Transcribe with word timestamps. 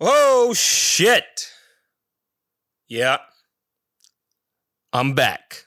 Oh 0.00 0.52
shit. 0.54 1.50
Yeah. 2.88 3.18
I'm 4.92 5.14
back. 5.14 5.64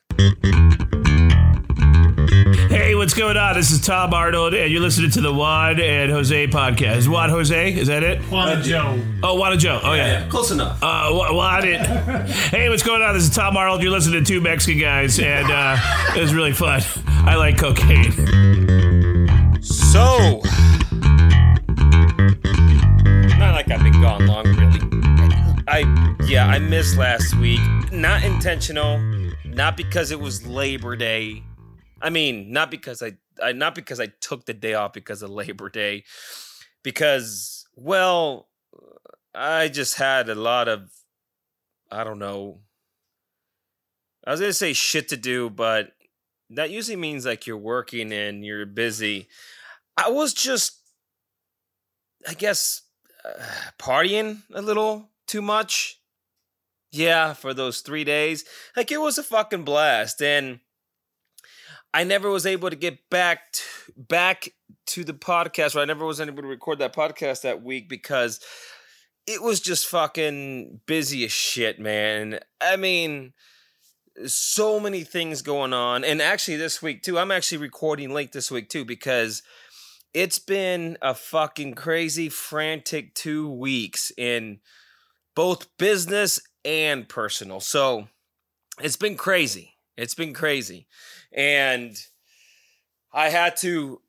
Hey, 2.69 2.95
what's 2.95 3.13
going 3.13 3.35
on? 3.37 3.55
This 3.55 3.71
is 3.71 3.81
Tom 3.81 4.13
Arnold, 4.13 4.53
and 4.53 4.71
you're 4.71 4.81
listening 4.81 5.11
to 5.11 5.21
the 5.21 5.33
Juan 5.33 5.79
and 5.79 6.11
Jose 6.11 6.47
podcast. 6.47 7.07
Juan 7.07 7.29
Jose, 7.29 7.73
is 7.73 7.87
that 7.87 8.03
it? 8.03 8.21
Juan 8.23 8.61
Joe. 8.63 9.01
Oh, 9.23 9.35
Juan 9.35 9.53
and 9.53 9.61
Joe. 9.61 9.79
Oh, 9.83 9.93
yeah. 9.93 10.27
Close 10.29 10.51
enough. 10.51 10.81
Uh, 10.81 11.09
Wa- 11.11 11.33
Juan 11.33 11.67
and, 11.67 12.29
hey, 12.29 12.69
what's 12.69 12.83
going 12.83 13.01
on? 13.01 13.13
This 13.15 13.23
is 13.23 13.29
Tom 13.35 13.57
Arnold. 13.57 13.81
You're 13.81 13.91
listening 13.91 14.23
to 14.23 14.27
two 14.33 14.39
Mexican 14.41 14.79
guys, 14.79 15.19
and 15.19 15.49
uh, 15.51 15.77
it 16.15 16.21
was 16.21 16.33
really 16.33 16.53
fun. 16.53 16.81
I 17.07 17.35
like 17.35 17.57
cocaine. 17.57 18.11
So, 19.61 20.41
gone 24.01 24.27
long, 24.27 24.45
really. 24.55 24.79
I 25.67 26.15
yeah, 26.25 26.47
I 26.47 26.59
missed 26.59 26.97
last 26.97 27.35
week. 27.35 27.59
Not 27.91 28.23
intentional. 28.23 28.99
Not 29.45 29.75
because 29.75 30.11
it 30.11 30.19
was 30.19 30.45
Labor 30.45 30.95
Day. 30.95 31.43
I 32.01 32.09
mean, 32.09 32.51
not 32.51 32.69
because 32.69 33.01
I, 33.01 33.13
I 33.41 33.53
not 33.53 33.75
because 33.75 33.99
I 33.99 34.07
took 34.19 34.45
the 34.45 34.53
day 34.53 34.73
off 34.75 34.93
because 34.93 35.21
of 35.21 35.29
Labor 35.29 35.69
Day. 35.69 36.03
Because 36.83 37.67
well, 37.75 38.47
I 39.33 39.67
just 39.67 39.95
had 39.95 40.29
a 40.29 40.35
lot 40.35 40.67
of 40.67 40.91
I 41.91 42.03
don't 42.03 42.19
know. 42.19 42.59
I 44.25 44.31
was 44.31 44.39
gonna 44.39 44.53
say 44.53 44.73
shit 44.73 45.09
to 45.09 45.17
do, 45.17 45.49
but 45.49 45.93
that 46.49 46.69
usually 46.69 46.97
means 46.97 47.25
like 47.25 47.47
you're 47.47 47.57
working 47.57 48.11
and 48.11 48.45
you're 48.45 48.65
busy. 48.65 49.27
I 49.97 50.09
was 50.09 50.33
just, 50.33 50.77
I 52.27 52.33
guess, 52.33 52.83
partying 53.79 54.43
a 54.53 54.61
little 54.61 55.09
too 55.27 55.41
much. 55.41 55.99
Yeah, 56.91 57.33
for 57.33 57.53
those 57.53 57.81
three 57.81 58.03
days. 58.03 58.45
Like 58.75 58.91
it 58.91 59.01
was 59.01 59.17
a 59.17 59.23
fucking 59.23 59.63
blast. 59.63 60.21
And 60.21 60.61
I 61.93 62.03
never 62.03 62.29
was 62.29 62.45
able 62.45 62.69
to 62.69 62.75
get 62.75 63.09
back 63.09 63.51
to, 63.53 63.63
back 63.97 64.49
to 64.87 65.03
the 65.03 65.13
podcast, 65.13 65.75
or 65.75 65.79
I 65.79 65.85
never 65.85 66.05
was 66.05 66.21
able 66.21 66.41
to 66.41 66.47
record 66.47 66.79
that 66.79 66.95
podcast 66.95 67.41
that 67.41 67.63
week 67.63 67.89
because 67.89 68.39
it 69.25 69.41
was 69.41 69.59
just 69.59 69.87
fucking 69.87 70.81
busy 70.85 71.25
as 71.25 71.31
shit, 71.31 71.79
man. 71.79 72.39
I 72.61 72.77
mean, 72.77 73.33
so 74.25 74.79
many 74.79 75.03
things 75.03 75.41
going 75.41 75.73
on. 75.73 76.03
And 76.03 76.21
actually, 76.21 76.57
this 76.57 76.81
week 76.81 77.03
too, 77.03 77.19
I'm 77.19 77.31
actually 77.31 77.59
recording 77.59 78.13
late 78.13 78.31
this 78.31 78.49
week 78.49 78.69
too 78.69 78.85
because 78.85 79.43
it's 80.13 80.39
been 80.39 80.97
a 81.01 81.13
fucking 81.13 81.73
crazy, 81.73 82.29
frantic 82.29 83.13
two 83.13 83.49
weeks 83.49 84.11
in 84.17 84.59
both 85.35 85.67
business 85.77 86.39
and 86.65 87.07
personal. 87.07 87.59
So 87.59 88.07
it's 88.81 88.97
been 88.97 89.15
crazy. 89.15 89.75
It's 89.95 90.15
been 90.15 90.33
crazy. 90.33 90.87
And 91.31 91.95
I 93.13 93.29
had 93.29 93.55
to 93.57 94.01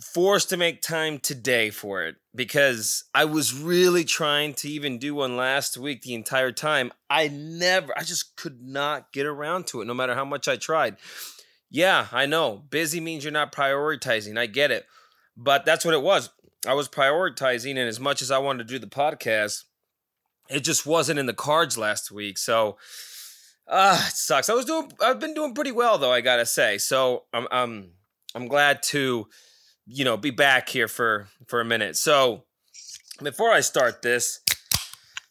force 0.00 0.44
to 0.46 0.56
make 0.56 0.82
time 0.82 1.18
today 1.18 1.70
for 1.70 2.04
it 2.04 2.16
because 2.34 3.04
I 3.14 3.24
was 3.24 3.54
really 3.54 4.04
trying 4.04 4.54
to 4.54 4.68
even 4.68 4.98
do 4.98 5.14
one 5.14 5.36
last 5.36 5.78
week 5.78 6.02
the 6.02 6.14
entire 6.14 6.52
time. 6.52 6.92
I 7.08 7.28
never, 7.28 7.96
I 7.96 8.02
just 8.02 8.36
could 8.36 8.60
not 8.62 9.12
get 9.12 9.26
around 9.26 9.66
to 9.68 9.80
it 9.80 9.86
no 9.86 9.94
matter 9.94 10.14
how 10.14 10.24
much 10.24 10.48
I 10.48 10.56
tried. 10.56 10.96
Yeah, 11.70 12.06
I 12.12 12.26
know. 12.26 12.62
Busy 12.70 13.00
means 13.00 13.24
you're 13.24 13.32
not 13.32 13.52
prioritizing. 13.52 14.38
I 14.38 14.46
get 14.46 14.70
it. 14.70 14.86
But 15.36 15.64
that's 15.64 15.84
what 15.84 15.94
it 15.94 16.02
was. 16.02 16.30
I 16.66 16.74
was 16.74 16.88
prioritizing, 16.88 17.70
and 17.70 17.88
as 17.88 18.00
much 18.00 18.22
as 18.22 18.30
I 18.30 18.38
wanted 18.38 18.66
to 18.66 18.74
do 18.74 18.78
the 18.78 18.86
podcast, 18.86 19.64
it 20.48 20.60
just 20.60 20.86
wasn't 20.86 21.18
in 21.18 21.26
the 21.26 21.34
cards 21.34 21.76
last 21.76 22.10
week. 22.10 22.38
So, 22.38 22.76
ah, 23.68 24.04
uh, 24.04 24.06
it 24.08 24.14
sucks. 24.14 24.48
I 24.48 24.54
was 24.54 24.64
doing, 24.64 24.92
I've 25.00 25.20
been 25.20 25.34
doing 25.34 25.54
pretty 25.54 25.72
well 25.72 25.98
though. 25.98 26.12
I 26.12 26.20
gotta 26.20 26.46
say. 26.46 26.78
So 26.78 27.24
I'm, 27.32 27.46
I'm, 27.50 27.90
I'm 28.34 28.48
glad 28.48 28.82
to, 28.84 29.28
you 29.86 30.04
know, 30.04 30.16
be 30.16 30.30
back 30.30 30.68
here 30.68 30.88
for 30.88 31.28
for 31.46 31.60
a 31.60 31.64
minute. 31.64 31.96
So 31.96 32.44
before 33.22 33.52
I 33.52 33.60
start 33.60 34.02
this, 34.02 34.40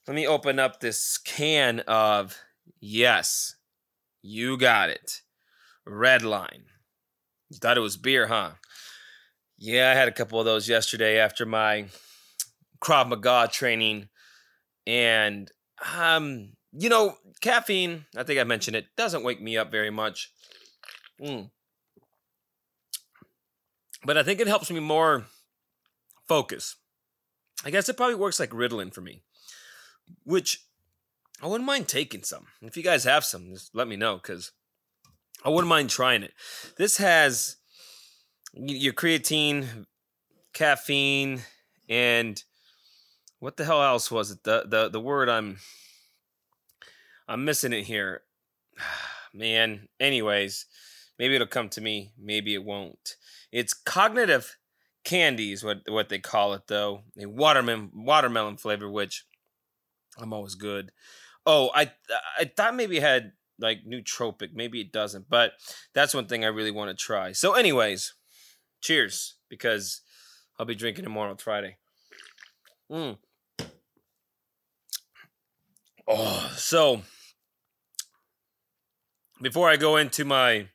let 0.07 0.15
me 0.15 0.27
open 0.27 0.59
up 0.59 0.79
this 0.79 1.17
can 1.17 1.81
of 1.81 2.37
yes, 2.79 3.55
you 4.21 4.57
got 4.57 4.89
it, 4.89 5.21
red 5.85 6.23
line. 6.23 6.65
You 7.49 7.57
thought 7.57 7.77
it 7.77 7.81
was 7.81 7.97
beer, 7.97 8.27
huh? 8.27 8.51
Yeah, 9.65 9.89
I 9.89 9.95
had 9.95 10.07
a 10.07 10.11
couple 10.11 10.39
of 10.39 10.45
those 10.45 10.69
yesterday 10.69 11.17
after 11.17 11.43
my 11.43 11.87
Krav 12.79 13.09
Maga 13.09 13.49
training. 13.51 14.09
And, 14.85 15.49
um, 15.97 16.49
you 16.71 16.87
know, 16.87 17.17
caffeine, 17.41 18.05
I 18.15 18.21
think 18.21 18.39
I 18.39 18.43
mentioned 18.43 18.75
it, 18.75 18.85
doesn't 18.95 19.23
wake 19.23 19.41
me 19.41 19.57
up 19.57 19.71
very 19.71 19.89
much. 19.89 20.31
Mm. 21.19 21.49
But 24.03 24.19
I 24.19 24.23
think 24.23 24.39
it 24.39 24.45
helps 24.45 24.69
me 24.69 24.79
more 24.79 25.25
focus. 26.27 26.75
I 27.65 27.71
guess 27.71 27.89
it 27.89 27.97
probably 27.97 28.13
works 28.13 28.39
like 28.39 28.51
Ritalin 28.51 28.93
for 28.93 29.01
me, 29.01 29.23
which 30.25 30.63
I 31.41 31.47
wouldn't 31.47 31.65
mind 31.65 31.87
taking 31.87 32.21
some. 32.21 32.45
If 32.61 32.77
you 32.77 32.83
guys 32.83 33.03
have 33.05 33.25
some, 33.25 33.49
just 33.53 33.73
let 33.73 33.87
me 33.87 33.95
know 33.95 34.17
because 34.17 34.51
I 35.43 35.49
wouldn't 35.49 35.69
mind 35.69 35.89
trying 35.89 36.21
it. 36.21 36.33
This 36.77 36.97
has 36.97 37.57
your 38.55 38.93
creatine, 38.93 39.85
caffeine, 40.53 41.41
and 41.89 42.41
what 43.39 43.57
the 43.57 43.65
hell 43.65 43.83
else 43.83 44.09
was 44.09 44.31
it? 44.31 44.43
The 44.43 44.65
the 44.67 44.89
the 44.89 44.99
word 44.99 45.29
I'm 45.29 45.57
I'm 47.27 47.45
missing 47.45 47.73
it 47.73 47.83
here. 47.83 48.21
Man, 49.33 49.89
anyways, 49.99 50.65
maybe 51.19 51.35
it'll 51.35 51.47
come 51.47 51.67
to 51.69 51.81
me, 51.81 52.13
maybe 52.17 52.53
it 52.53 52.63
won't. 52.63 53.17
It's 53.51 53.73
cognitive 53.73 54.55
candies, 55.03 55.63
what 55.63 55.81
what 55.87 56.09
they 56.09 56.19
call 56.19 56.53
it 56.53 56.67
though. 56.67 57.01
A 57.19 57.25
watermelon 57.25 57.91
watermelon 57.93 58.57
flavor, 58.57 58.89
which 58.89 59.25
I'm 60.17 60.31
always 60.31 60.55
good. 60.55 60.91
Oh, 61.45 61.69
I 61.75 61.91
I 62.39 62.45
thought 62.45 62.75
maybe 62.75 62.97
it 62.97 63.03
had 63.03 63.33
like 63.59 63.85
nootropic, 63.85 64.53
maybe 64.53 64.81
it 64.81 64.91
doesn't, 64.91 65.29
but 65.29 65.53
that's 65.93 66.13
one 66.13 66.27
thing 66.27 66.43
I 66.43 66.49
really 66.49 66.71
want 66.71 66.89
to 66.89 67.05
try. 67.05 67.31
So, 67.31 67.53
anyways, 67.53 68.13
cheers 68.85 69.35
because 69.49 70.01
I'll 70.59 70.65
be 70.65 70.75
drinking 70.75 71.03
tomorrow 71.03 71.31
on 71.31 71.37
Friday. 71.37 71.77
Mm. 72.91 73.17
Oh, 76.07 76.53
so 76.55 77.01
before 79.41 79.67
I 79.67 79.77
go 79.77 79.97
into 79.97 80.23
my 80.23 80.67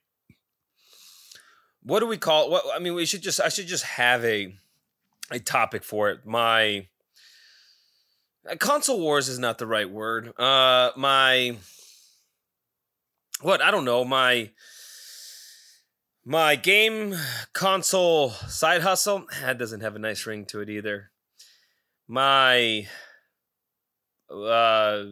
what 1.83 2.01
do 2.01 2.07
we 2.07 2.19
call? 2.19 2.51
What 2.51 2.65
I 2.75 2.79
mean, 2.81 2.95
we 2.95 3.07
should 3.07 3.23
just 3.23 3.41
I 3.41 3.49
should 3.49 3.69
just 3.69 3.85
have 3.85 4.25
a 4.25 4.55
a 5.31 5.39
topic 5.39 5.85
for 5.85 6.11
it. 6.11 6.27
My 6.27 6.89
console 8.59 8.99
wars 8.99 9.29
is 9.29 9.39
not 9.39 9.59
the 9.59 9.67
right 9.67 9.89
word. 9.89 10.33
Uh 10.37 10.91
my 10.97 11.57
what 13.41 13.63
I 13.63 13.71
don't 13.71 13.85
know, 13.85 14.05
my 14.05 14.51
my 16.25 16.57
game 16.57 17.15
console 17.53 18.31
side 18.31 18.83
hustle, 18.83 19.27
that 19.41 19.59
doesn't 19.59 19.81
have 19.81 19.97
a 19.97 20.01
nice 20.01 20.27
ring 20.27 20.45
to 20.47 20.61
it 20.61 20.71
either. 20.71 21.11
My 22.09 22.87
uh 24.31 25.05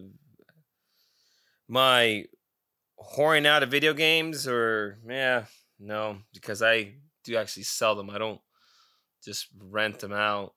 my 1.68 2.24
whoring 2.98 3.46
out 3.46 3.62
of 3.62 3.70
video 3.70 3.94
games 3.94 4.46
or 4.46 4.98
yeah, 5.08 5.44
no, 5.78 6.18
because 6.32 6.62
I 6.62 6.94
do 7.24 7.36
actually 7.36 7.64
sell 7.64 7.94
them. 7.94 8.10
I 8.10 8.18
don't 8.18 8.40
just 9.24 9.48
rent 9.58 10.00
them 10.00 10.12
out. 10.12 10.54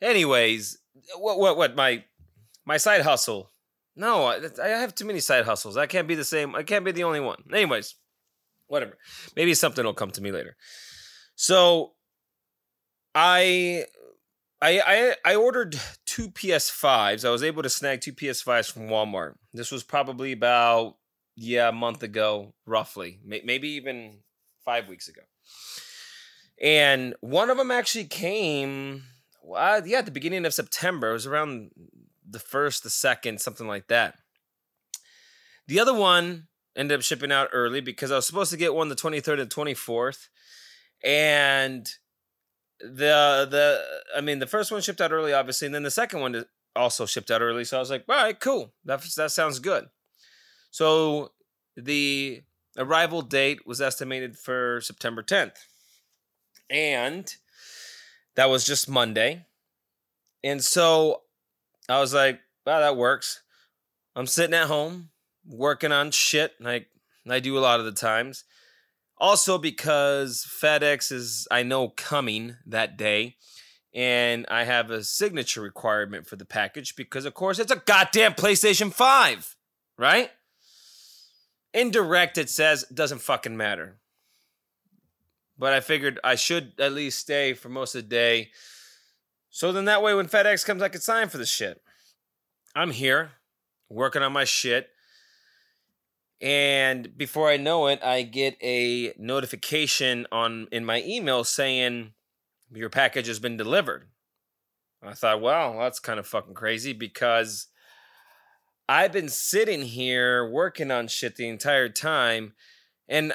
Anyways, 0.00 0.78
what 1.16 1.38
what 1.38 1.56
what 1.56 1.76
my 1.76 2.04
my 2.64 2.76
side 2.76 3.02
hustle. 3.02 3.50
No, 3.96 4.24
I, 4.24 4.40
I 4.60 4.68
have 4.68 4.94
too 4.94 5.04
many 5.04 5.20
side 5.20 5.44
hustles. 5.44 5.76
I 5.76 5.86
can't 5.86 6.08
be 6.08 6.16
the 6.16 6.24
same. 6.24 6.54
I 6.56 6.64
can't 6.64 6.84
be 6.84 6.90
the 6.90 7.04
only 7.04 7.20
one. 7.20 7.44
Anyways, 7.52 7.94
whatever. 8.74 8.98
Maybe 9.36 9.54
something 9.54 9.84
will 9.84 9.94
come 9.94 10.10
to 10.10 10.20
me 10.20 10.32
later. 10.32 10.56
So 11.36 11.92
I 13.14 13.86
I 14.60 14.80
I 14.80 15.14
I 15.24 15.34
ordered 15.36 15.78
two 16.04 16.28
PS5s. 16.28 17.24
I 17.24 17.30
was 17.30 17.42
able 17.42 17.62
to 17.62 17.70
snag 17.70 18.00
two 18.00 18.12
PS5s 18.12 18.70
from 18.70 18.88
Walmart. 18.88 19.34
This 19.52 19.70
was 19.70 19.82
probably 19.82 20.32
about 20.32 20.96
yeah, 21.36 21.68
a 21.68 21.72
month 21.72 22.02
ago 22.02 22.54
roughly. 22.66 23.20
Maybe 23.24 23.68
even 23.70 24.18
5 24.64 24.88
weeks 24.88 25.08
ago. 25.08 25.22
And 26.62 27.14
one 27.20 27.50
of 27.50 27.56
them 27.56 27.72
actually 27.72 28.04
came 28.04 29.02
uh, 29.54 29.80
yeah, 29.84 29.98
at 29.98 30.04
the 30.04 30.12
beginning 30.12 30.46
of 30.46 30.54
September. 30.54 31.10
It 31.10 31.14
was 31.14 31.26
around 31.26 31.70
the 32.28 32.38
1st, 32.38 32.82
the 32.82 32.88
2nd, 32.88 33.40
something 33.40 33.66
like 33.66 33.88
that. 33.88 34.14
The 35.66 35.80
other 35.80 35.94
one 35.94 36.46
ended 36.76 36.98
up 36.98 37.02
shipping 37.02 37.32
out 37.32 37.48
early 37.52 37.80
because 37.80 38.10
I 38.10 38.16
was 38.16 38.26
supposed 38.26 38.50
to 38.50 38.56
get 38.56 38.74
one 38.74 38.88
the 38.88 38.96
23rd 38.96 39.40
and 39.40 39.50
24th. 39.50 40.28
And 41.04 41.88
the 42.80 43.46
the 43.50 43.82
I 44.16 44.20
mean 44.20 44.40
the 44.40 44.46
first 44.46 44.72
one 44.72 44.80
shipped 44.80 45.00
out 45.00 45.12
early 45.12 45.32
obviously 45.32 45.66
and 45.66 45.74
then 45.74 45.84
the 45.84 45.90
second 45.90 46.20
one 46.20 46.44
also 46.76 47.06
shipped 47.06 47.30
out 47.30 47.42
early. 47.42 47.64
So 47.64 47.76
I 47.76 47.80
was 47.80 47.90
like, 47.90 48.04
all 48.08 48.16
right, 48.16 48.38
cool. 48.38 48.72
That 48.84 49.02
that 49.16 49.32
sounds 49.32 49.58
good. 49.58 49.86
So 50.70 51.32
the 51.76 52.42
arrival 52.76 53.22
date 53.22 53.66
was 53.66 53.80
estimated 53.80 54.36
for 54.36 54.80
September 54.80 55.22
10th, 55.22 55.56
and 56.70 57.32
that 58.36 58.50
was 58.50 58.64
just 58.64 58.88
Monday. 58.88 59.46
And 60.42 60.62
so 60.62 61.22
I 61.88 62.00
was 62.00 62.12
like, 62.12 62.40
wow, 62.66 62.80
that 62.80 62.96
works. 62.96 63.42
I'm 64.16 64.26
sitting 64.26 64.54
at 64.54 64.66
home 64.66 65.10
working 65.46 65.92
on 65.92 66.10
shit, 66.10 66.52
like 66.60 66.88
I 67.28 67.40
do 67.40 67.58
a 67.58 67.60
lot 67.60 67.80
of 67.80 67.86
the 67.86 67.92
times. 67.92 68.44
Also, 69.18 69.58
because 69.58 70.46
FedEx 70.60 71.12
is, 71.12 71.46
I 71.50 71.62
know, 71.62 71.88
coming 71.88 72.56
that 72.66 72.96
day, 72.96 73.36
and 73.94 74.44
I 74.50 74.64
have 74.64 74.90
a 74.90 75.04
signature 75.04 75.62
requirement 75.62 76.26
for 76.26 76.34
the 76.36 76.44
package 76.44 76.96
because, 76.96 77.24
of 77.24 77.34
course, 77.34 77.60
it's 77.60 77.70
a 77.70 77.82
goddamn 77.86 78.34
PlayStation 78.34 78.92
5, 78.92 79.56
right? 79.96 80.30
Indirect, 81.72 82.38
it 82.38 82.50
says, 82.50 82.84
doesn't 82.92 83.20
fucking 83.20 83.56
matter. 83.56 83.98
But 85.56 85.72
I 85.72 85.80
figured 85.80 86.18
I 86.24 86.34
should 86.34 86.72
at 86.80 86.92
least 86.92 87.20
stay 87.20 87.54
for 87.54 87.68
most 87.68 87.94
of 87.94 88.02
the 88.02 88.08
day. 88.08 88.50
So 89.50 89.70
then 89.70 89.84
that 89.84 90.02
way, 90.02 90.12
when 90.12 90.26
FedEx 90.26 90.66
comes, 90.66 90.82
I 90.82 90.88
can 90.88 91.00
sign 91.00 91.28
for 91.28 91.38
the 91.38 91.46
shit. 91.46 91.80
I'm 92.74 92.90
here 92.90 93.32
working 93.88 94.22
on 94.22 94.32
my 94.32 94.44
shit. 94.44 94.88
And 96.44 97.16
before 97.16 97.48
I 97.48 97.56
know 97.56 97.86
it, 97.86 98.04
I 98.04 98.20
get 98.20 98.58
a 98.62 99.14
notification 99.16 100.26
on 100.30 100.68
in 100.70 100.84
my 100.84 101.02
email 101.02 101.42
saying 101.42 102.12
your 102.70 102.90
package 102.90 103.28
has 103.28 103.38
been 103.38 103.56
delivered. 103.56 104.08
I 105.02 105.14
thought, 105.14 105.40
well, 105.40 105.78
that's 105.78 105.98
kind 105.98 106.20
of 106.20 106.26
fucking 106.26 106.52
crazy 106.52 106.92
because 106.92 107.68
I've 108.86 109.10
been 109.10 109.30
sitting 109.30 109.82
here 109.82 110.46
working 110.46 110.90
on 110.90 111.08
shit 111.08 111.36
the 111.36 111.48
entire 111.48 111.88
time 111.88 112.52
and 113.08 113.32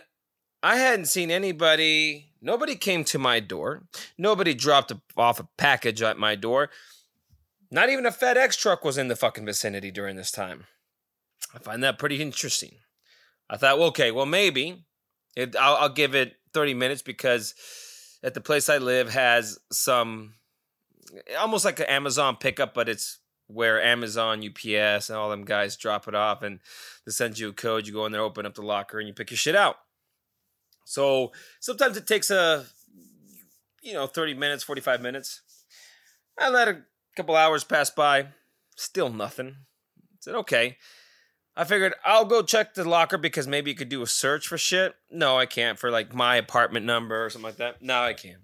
I 0.62 0.76
hadn't 0.76 1.06
seen 1.06 1.32
anybody, 1.32 2.34
nobody 2.44 2.76
came 2.76 3.04
to 3.06 3.18
my 3.18 3.40
door. 3.40 3.88
Nobody 4.20 4.54
dropped 4.54 4.94
off 5.18 5.40
a 5.40 5.48
package 5.58 6.04
at 6.04 6.20
my 6.20 6.36
door. 6.36 6.70
Not 7.72 7.90
even 7.90 8.06
a 8.06 8.12
FedEx 8.12 8.56
truck 8.56 8.86
was 8.86 9.00
in 9.00 9.08
the 9.08 9.16
fucking 9.16 9.46
vicinity 9.46 9.90
during 9.90 10.16
this 10.16 10.32
time. 10.32 10.66
I 11.56 11.58
find 11.58 11.84
that 11.84 11.98
pretty 11.98 12.22
interesting. 12.22 12.76
I 13.50 13.58
thought, 13.58 13.80
well, 13.80 13.88
okay, 13.90 14.12
well, 14.12 14.26
maybe 14.26 14.86
it, 15.36 15.56
I'll, 15.56 15.76
I'll 15.76 15.90
give 15.90 16.16
it 16.16 16.36
30 16.54 16.74
minutes 16.74 17.02
because 17.02 17.54
at 18.24 18.34
the 18.34 18.42
place 18.42 18.70
I 18.70 18.78
live 18.78 19.12
has 19.12 19.58
some 19.72 20.34
almost 21.40 21.66
like 21.66 21.80
an 21.80 21.88
Amazon 21.88 22.36
pickup, 22.36 22.74
but 22.74 22.90
it's 22.90 23.20
where 23.48 23.82
Amazon, 23.82 24.44
UPS, 24.46 25.10
and 25.10 25.18
all 25.18 25.30
them 25.30 25.44
guys 25.44 25.76
drop 25.76 26.08
it 26.08 26.14
off 26.14 26.44
and 26.44 26.60
they 27.06 27.12
send 27.12 27.40
you 27.40 27.50
a 27.50 27.54
code. 27.54 27.88
You 27.88 27.94
go 27.94 28.06
in 28.06 28.12
there, 28.12 28.22
open 28.22 28.46
up 28.46 28.54
the 28.54 28.62
locker, 28.62 29.00
and 29.00 29.08
you 29.08 29.14
pick 29.14 29.32
your 29.32 29.38
shit 29.38 29.56
out. 29.56 29.78
So 30.86 31.32
sometimes 31.60 31.98
it 31.98 32.06
takes 32.06 32.30
a, 32.30 32.66
you 33.82 33.94
know, 33.94 34.08
30 34.08 34.36
minutes, 34.36 34.64
45 34.64 35.02
minutes. 35.02 35.42
I 36.38 36.50
let 36.50 36.68
a 36.68 36.82
couple 37.16 37.36
hours 37.36 37.64
pass 37.64 37.90
by, 37.90 38.28
still 38.76 39.10
nothing. 39.10 39.56
I 39.98 40.18
said, 40.20 40.36
okay. 40.36 40.78
I 41.60 41.66
figured 41.66 41.94
I'll 42.06 42.24
go 42.24 42.42
check 42.42 42.74
the 42.74 42.88
locker 42.88 43.18
because 43.18 43.46
maybe 43.46 43.70
you 43.70 43.76
could 43.76 43.90
do 43.90 44.02
a 44.02 44.08
search 44.08 44.48
for 44.48 44.58
shit. 44.58 44.96
No, 45.12 45.38
I 45.38 45.46
can't 45.46 45.78
for 45.78 45.92
like 45.92 46.16
my 46.16 46.38
apartment 46.38 46.86
number 46.86 47.26
or 47.26 47.30
something 47.30 47.48
like 47.48 47.58
that. 47.58 47.82
No, 47.82 48.02
I 48.02 48.14
can't. 48.14 48.44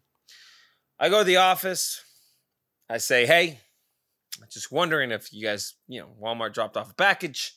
I 1.00 1.08
go 1.08 1.20
to 1.20 1.24
the 1.24 1.38
office. 1.38 2.04
I 2.90 2.98
say, 2.98 3.26
hey, 3.26 3.62
just 4.52 4.70
wondering 4.70 5.12
if 5.12 5.32
you 5.32 5.46
guys, 5.46 5.76
you 5.88 6.02
know, 6.02 6.10
Walmart 6.22 6.54
dropped 6.54 6.76
off 6.76 6.92
a 6.92 6.94
package 6.94 7.54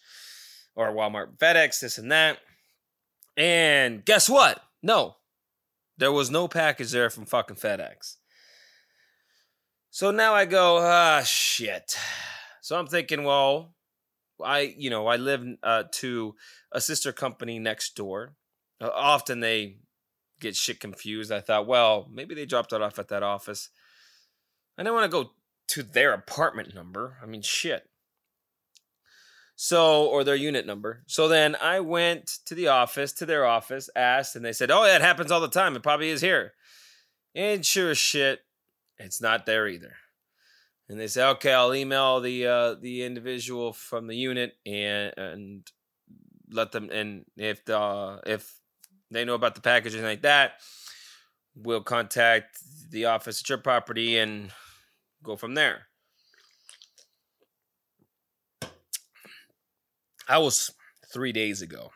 or 0.76 0.92
Walmart 0.92 1.38
FedEx, 1.38 1.80
this 1.80 1.98
and 1.98 2.12
that. 2.12 2.38
And 3.36 4.04
guess 4.04 4.28
what? 4.28 4.62
No, 4.80 5.16
there 5.96 6.12
was 6.12 6.30
no 6.30 6.46
package 6.46 6.92
there 6.92 7.10
from 7.10 7.26
fucking 7.26 7.56
FedEx. 7.56 8.14
So 9.90 10.12
now 10.12 10.34
I 10.34 10.44
go, 10.44 10.78
ah, 10.80 11.22
shit. 11.24 11.98
So 12.60 12.78
I'm 12.78 12.86
thinking, 12.86 13.24
well, 13.24 13.74
I 14.44 14.74
you 14.76 14.90
know 14.90 15.06
I 15.06 15.16
live 15.16 15.44
uh, 15.62 15.84
to 15.92 16.34
a 16.72 16.80
sister 16.80 17.12
company 17.12 17.58
next 17.58 17.96
door. 17.96 18.34
Uh, 18.80 18.90
often 18.92 19.40
they 19.40 19.78
get 20.40 20.56
shit 20.56 20.80
confused. 20.80 21.32
I 21.32 21.40
thought, 21.40 21.66
well, 21.66 22.08
maybe 22.12 22.34
they 22.34 22.46
dropped 22.46 22.72
it 22.72 22.82
off 22.82 22.98
at 22.98 23.08
that 23.08 23.22
office. 23.22 23.70
I 24.76 24.82
didn't 24.82 24.94
want 24.94 25.10
to 25.10 25.24
go 25.24 25.30
to 25.68 25.82
their 25.82 26.12
apartment 26.12 26.74
number. 26.74 27.18
I 27.22 27.26
mean, 27.26 27.42
shit. 27.42 27.88
So, 29.56 30.06
or 30.06 30.22
their 30.22 30.36
unit 30.36 30.66
number. 30.66 31.02
So 31.08 31.26
then 31.26 31.56
I 31.60 31.80
went 31.80 32.38
to 32.46 32.54
the 32.54 32.68
office, 32.68 33.12
to 33.14 33.26
their 33.26 33.44
office, 33.44 33.90
asked, 33.96 34.36
and 34.36 34.44
they 34.44 34.52
said, 34.52 34.70
oh, 34.70 34.84
it 34.84 35.00
happens 35.00 35.32
all 35.32 35.40
the 35.40 35.48
time. 35.48 35.74
It 35.74 35.82
probably 35.82 36.10
is 36.10 36.20
here. 36.20 36.52
And 37.34 37.66
sure 37.66 37.90
as 37.90 37.98
shit, 37.98 38.42
it's 38.98 39.20
not 39.20 39.46
there 39.46 39.66
either 39.66 39.96
and 40.88 40.98
they 40.98 41.06
say, 41.06 41.24
okay, 41.24 41.52
I'll 41.52 41.74
email 41.74 42.20
the 42.20 42.46
uh, 42.46 42.74
the 42.74 43.02
individual 43.04 43.72
from 43.72 44.06
the 44.06 44.16
unit 44.16 44.56
and 44.64 45.12
and 45.16 45.70
let 46.50 46.72
them 46.72 46.90
and 46.90 47.24
if 47.36 47.64
the 47.64 48.20
if 48.26 48.58
they 49.10 49.24
know 49.24 49.34
about 49.34 49.54
the 49.54 49.60
package 49.60 49.94
and 49.94 50.04
like 50.04 50.22
that, 50.22 50.60
we'll 51.54 51.82
contact 51.82 52.58
the 52.90 53.06
office 53.06 53.40
at 53.40 53.48
your 53.48 53.58
property 53.58 54.18
and 54.18 54.50
go 55.22 55.36
from 55.36 55.54
there. 55.54 55.86
I 60.28 60.38
was 60.38 60.70
three 61.12 61.32
days 61.32 61.62
ago. 61.62 61.90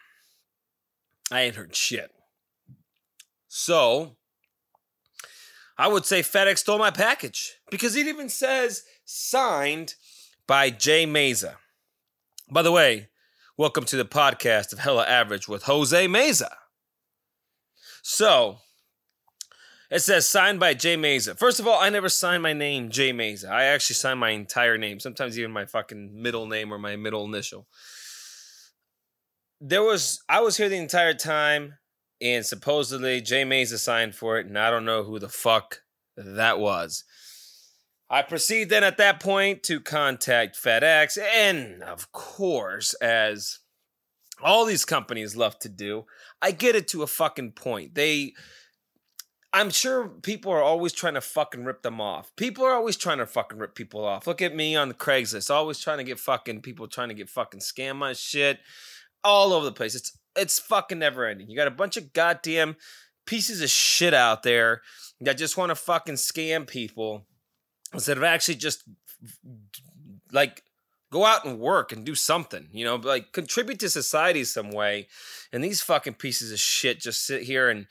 I 1.30 1.42
ain't 1.42 1.56
heard 1.56 1.74
shit. 1.74 2.10
So 3.48 4.16
I 5.78 5.88
would 5.88 6.04
say 6.04 6.20
FedEx 6.20 6.58
stole 6.58 6.78
my 6.78 6.90
package 6.90 7.54
because 7.70 7.96
it 7.96 8.06
even 8.06 8.28
says 8.28 8.84
signed 9.04 9.94
by 10.46 10.70
Jay 10.70 11.06
Meza. 11.06 11.56
By 12.50 12.62
the 12.62 12.72
way, 12.72 13.08
welcome 13.56 13.84
to 13.84 13.96
the 13.96 14.04
podcast 14.04 14.72
of 14.72 14.80
Hella 14.80 15.06
Average 15.06 15.48
with 15.48 15.62
Jose 15.64 16.06
Meza. 16.06 16.50
So, 18.02 18.58
it 19.90 20.00
says 20.00 20.26
signed 20.28 20.60
by 20.60 20.74
Jay 20.74 20.96
Meza. 20.96 21.38
First 21.38 21.58
of 21.60 21.66
all, 21.66 21.80
I 21.80 21.88
never 21.88 22.08
signed 22.08 22.42
my 22.42 22.52
name 22.52 22.90
Jay 22.90 23.12
Meza. 23.12 23.48
I 23.48 23.64
actually 23.64 23.94
signed 23.94 24.20
my 24.20 24.30
entire 24.30 24.76
name, 24.76 25.00
sometimes 25.00 25.38
even 25.38 25.52
my 25.52 25.64
fucking 25.64 26.20
middle 26.20 26.46
name 26.46 26.72
or 26.72 26.78
my 26.78 26.96
middle 26.96 27.24
initial. 27.24 27.66
There 29.60 29.82
was 29.82 30.22
I 30.28 30.40
was 30.40 30.56
here 30.56 30.68
the 30.68 30.76
entire 30.76 31.14
time 31.14 31.78
and 32.22 32.46
supposedly 32.46 33.20
Jay 33.20 33.42
Meza 33.42 33.78
signed 33.78 34.14
for 34.14 34.38
it, 34.38 34.46
and 34.46 34.58
I 34.58 34.70
don't 34.70 34.84
know 34.84 35.02
who 35.02 35.18
the 35.18 35.28
fuck 35.28 35.82
that 36.16 36.58
was. 36.58 37.04
I 38.08 38.22
proceed 38.22 38.68
then 38.68 38.84
at 38.84 38.98
that 38.98 39.20
point 39.20 39.62
to 39.64 39.80
contact 39.80 40.56
FedEx, 40.56 41.18
and 41.18 41.82
of 41.82 42.12
course, 42.12 42.94
as 42.94 43.58
all 44.42 44.64
these 44.64 44.84
companies 44.84 45.36
love 45.36 45.58
to 45.60 45.68
do, 45.68 46.04
I 46.40 46.50
get 46.50 46.76
it 46.76 46.88
to 46.88 47.02
a 47.02 47.06
fucking 47.06 47.52
point. 47.52 47.94
They 47.94 48.34
I'm 49.54 49.68
sure 49.68 50.08
people 50.08 50.50
are 50.50 50.62
always 50.62 50.94
trying 50.94 51.14
to 51.14 51.20
fucking 51.20 51.64
rip 51.64 51.82
them 51.82 52.00
off. 52.00 52.34
People 52.36 52.64
are 52.64 52.72
always 52.72 52.96
trying 52.96 53.18
to 53.18 53.26
fucking 53.26 53.58
rip 53.58 53.74
people 53.74 54.02
off. 54.02 54.26
Look 54.26 54.40
at 54.40 54.56
me 54.56 54.74
on 54.74 54.88
the 54.88 54.94
Craigslist, 54.94 55.50
always 55.50 55.78
trying 55.78 55.98
to 55.98 56.04
get 56.04 56.18
fucking 56.18 56.62
people 56.62 56.88
trying 56.88 57.08
to 57.08 57.14
get 57.14 57.28
fucking 57.28 57.60
scam 57.60 57.96
my 57.96 58.14
shit 58.14 58.60
all 59.22 59.52
over 59.52 59.66
the 59.66 59.72
place. 59.72 59.94
It's 59.94 60.16
it's 60.36 60.58
fucking 60.58 60.98
never 60.98 61.26
ending. 61.26 61.48
You 61.48 61.56
got 61.56 61.68
a 61.68 61.72
bunch 61.72 61.96
of 61.96 62.12
goddamn 62.12 62.76
pieces 63.26 63.62
of 63.62 63.70
shit 63.70 64.14
out 64.14 64.42
there 64.42 64.82
that 65.20 65.38
just 65.38 65.56
want 65.56 65.70
to 65.70 65.74
fucking 65.74 66.14
scam 66.14 66.66
people 66.66 67.26
instead 67.92 68.16
of 68.16 68.24
actually 68.24 68.56
just 68.56 68.84
like 70.32 70.62
go 71.10 71.24
out 71.24 71.44
and 71.44 71.60
work 71.60 71.92
and 71.92 72.04
do 72.04 72.14
something, 72.14 72.68
you 72.72 72.84
know, 72.84 72.96
like 72.96 73.32
contribute 73.32 73.78
to 73.80 73.90
society 73.90 74.44
some 74.44 74.70
way. 74.70 75.08
And 75.52 75.62
these 75.62 75.82
fucking 75.82 76.14
pieces 76.14 76.50
of 76.50 76.58
shit 76.58 77.00
just 77.00 77.24
sit 77.24 77.42
here 77.42 77.68
and 77.68 77.86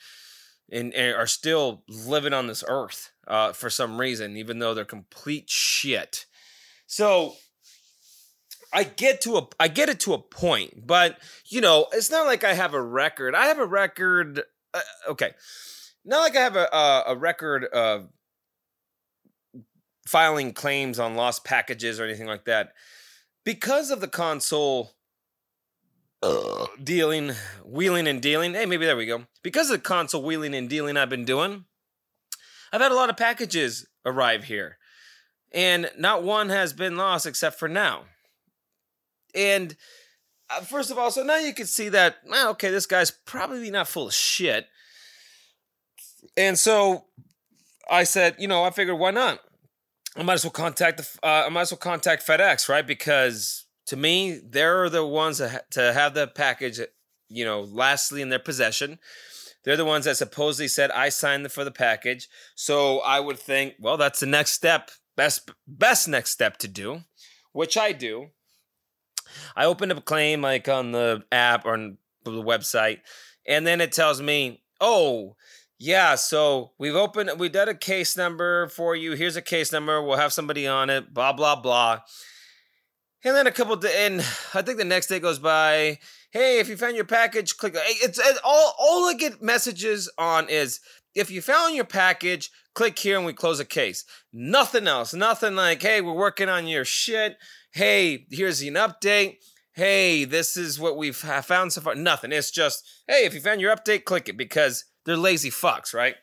and, 0.72 0.94
and 0.94 1.16
are 1.16 1.28
still 1.28 1.84
living 1.90 2.34
on 2.34 2.48
this 2.48 2.64
earth 2.68 3.12
uh, 3.28 3.52
for 3.52 3.70
some 3.70 4.00
reason, 4.00 4.38
even 4.38 4.60
though 4.60 4.74
they're 4.74 4.86
complete 4.86 5.50
shit. 5.50 6.26
So 6.88 7.36
I 8.74 8.84
get 8.84 9.22
to 9.22 9.38
a 9.38 9.48
I 9.60 9.68
get 9.68 9.90
it 9.90 10.00
to 10.02 10.14
a 10.14 10.20
point, 10.20 10.88
but 10.88 11.18
you 11.48 11.62
know, 11.62 11.88
it's 11.94 12.12
not 12.12 12.26
like 12.26 12.44
I 12.44 12.54
have 12.54 12.74
a 12.74 12.82
record. 12.82 13.36
I 13.36 13.48
have 13.48 13.60
a 13.60 13.66
record. 13.66 14.44
Uh, 14.74 14.80
okay, 15.10 15.32
not 16.06 16.20
like 16.20 16.36
I 16.38 16.42
have 16.42 16.56
a 16.56 16.68
a, 16.74 17.04
a 17.08 17.16
record 17.16 17.66
of 17.66 18.10
filing 20.08 20.54
claims 20.54 21.00
on 21.00 21.16
lost 21.16 21.44
packages 21.44 22.00
or 22.00 22.06
anything 22.06 22.28
like 22.28 22.46
that. 22.46 22.74
Because 23.46 23.92
of 23.92 24.02
the 24.02 24.08
console 24.08 24.92
uh, 26.24 26.68
dealing, 26.84 27.32
wheeling 27.66 28.08
and 28.08 28.22
dealing. 28.22 28.54
Hey, 28.54 28.66
maybe 28.66 28.86
there 28.86 28.96
we 28.98 29.06
go. 29.08 29.26
Because 29.44 29.70
of 29.72 29.78
the 29.78 29.84
console 29.84 30.24
wheeling 30.24 30.54
and 30.54 30.70
dealing 30.70 30.98
I've 30.98 31.10
been 31.10 31.26
doing, 31.26 31.66
I've 32.72 32.82
had 32.82 32.92
a 32.92 32.96
lot 32.96 33.10
of 33.10 33.18
packages 33.18 33.88
arrive 34.06 34.46
here. 34.46 34.78
and 35.52 35.92
not 35.98 36.24
one 36.24 36.50
has 36.50 36.74
been 36.74 36.96
lost 36.96 37.26
except 37.26 37.60
for 37.60 37.68
now. 37.68 38.06
And 39.36 39.76
uh, 40.50 40.62
first 40.62 40.92
of 40.92 40.98
all, 40.98 41.12
so 41.12 41.24
now 41.24 41.38
you 41.38 41.54
can 41.54 41.66
see 41.66 41.90
that, 41.90 42.18
well, 42.28 42.52
okay, 42.52 42.70
this 42.70 42.86
guy's 42.86 43.12
probably 43.12 43.72
not 43.72 43.88
full 43.88 44.08
of 44.08 44.14
shit. 44.14 44.68
And 46.38 46.58
so 46.58 47.06
I 47.90 48.04
said, 48.04 48.36
you 48.40 48.48
know, 48.48 48.64
I 48.64 48.70
figured 48.72 49.00
why 49.00 49.12
not? 49.12 49.40
I 50.16 50.24
might 50.24 50.34
as 50.34 50.44
well 50.44 50.52
contact 50.52 50.98
the 50.98 51.28
uh, 51.28 51.46
I 51.46 51.50
might 51.50 51.62
as 51.62 51.72
well 51.72 51.78
contact 51.78 52.26
FedEx, 52.28 52.68
right? 52.68 52.86
Because 52.86 53.66
to 53.88 53.96
me, 53.96 54.40
they're 54.44 54.90
the 54.90 55.06
ones 55.06 55.38
that 55.38 55.52
ha- 55.52 55.60
to 55.72 55.94
have 55.94 56.14
the 56.14 56.28
package, 56.28 56.80
you 57.30 57.46
know, 57.46 57.62
lastly 57.62 58.22
in 58.22 58.30
their 58.30 58.40
possession. 58.40 59.00
They're 59.64 59.78
the 59.78 59.86
ones 59.86 60.06
that 60.06 60.18
supposedly 60.18 60.68
said 60.68 60.92
I 60.92 61.10
signed 61.10 61.50
for 61.52 61.64
the 61.64 61.72
package. 61.72 62.28
So 62.56 63.00
I 63.00 63.20
would 63.20 63.40
think, 63.40 63.76
well, 63.80 63.96
that's 63.96 64.20
the 64.20 64.26
next 64.26 64.52
step, 64.52 64.92
best 65.16 65.52
best 65.68 66.08
next 66.08 66.32
step 66.32 66.58
to 66.58 66.68
do, 66.68 67.02
which 67.54 67.78
I 67.78 67.92
do. 67.92 68.30
I 69.56 69.66
opened 69.66 69.92
up 69.92 69.98
a 69.98 70.02
claim 70.02 70.42
like 70.42 70.68
on 70.68 70.92
the 70.92 71.24
app 71.32 71.66
or 71.66 71.74
on 71.74 71.98
the 72.24 72.32
website, 72.32 73.00
and 73.48 73.66
then 73.66 73.82
it 73.82 73.92
tells 73.92 74.22
me, 74.22 74.62
oh, 74.80 75.36
yeah, 75.78 76.14
so 76.14 76.74
we've 76.78 76.96
opened, 76.96 77.32
we 77.40 77.50
did 77.50 77.68
a 77.68 77.74
case 77.74 78.16
number 78.16 78.68
for 78.68 78.96
you. 78.96 79.14
Here's 79.14 79.36
a 79.36 79.42
case 79.42 79.72
number. 79.72 80.02
We'll 80.02 80.18
have 80.18 80.32
somebody 80.32 80.68
on 80.68 80.92
it, 80.92 81.12
blah, 81.12 81.34
blah, 81.34 81.56
blah. 81.56 82.02
And 83.24 83.36
then 83.36 83.48
a 83.48 83.52
couple, 83.52 83.74
of, 83.74 83.86
and 83.86 84.20
I 84.54 84.62
think 84.62 84.78
the 84.78 84.86
next 84.86 85.08
day 85.08 85.20
goes 85.20 85.40
by. 85.40 86.00
Hey, 86.32 86.60
if 86.60 86.70
you 86.70 86.78
found 86.78 86.96
your 86.96 87.06
package, 87.06 87.58
click. 87.58 87.76
Uh, 87.76 87.80
it's, 87.84 88.20
it's 88.20 88.40
all. 88.44 88.74
All 88.80 89.10
I 89.10 89.14
get 89.14 89.42
messages 89.42 90.10
on 90.18 90.50
is 90.50 90.80
if 91.14 91.30
you 91.30 91.42
found 91.42 91.76
your 91.76 91.86
package, 91.86 92.50
click 92.74 92.98
here 92.98 93.18
and 93.18 93.26
we 93.26 93.34
close 93.34 93.60
a 93.60 93.66
case. 93.66 94.06
Nothing 94.32 94.88
else. 94.88 95.14
Nothing 95.14 95.56
like, 95.56 95.82
hey, 95.82 96.02
we're 96.02 96.14
working 96.14 96.50
on 96.50 96.68
your 96.68 96.86
shit. 96.86 97.38
Hey, 97.72 98.28
here's 98.30 98.62
an 98.62 98.74
update. 98.74 99.38
Hey, 99.74 100.26
this 100.26 100.58
is 100.58 100.80
what 100.80 100.98
we've 100.98 101.16
found 101.16 101.72
so 101.72 101.82
far. 101.82 101.96
Nothing. 101.96 102.32
It's 102.32 102.52
just, 102.52 102.86
hey, 103.08 103.26
if 103.26 103.34
you 103.34 103.40
found 103.40 103.62
your 103.62 103.76
update, 103.76 104.04
click 104.04 104.28
it 104.28 104.38
because 104.38 104.86
they're 105.06 105.16
lazy 105.16 105.50
fucks, 105.50 105.94
right? 105.94 106.16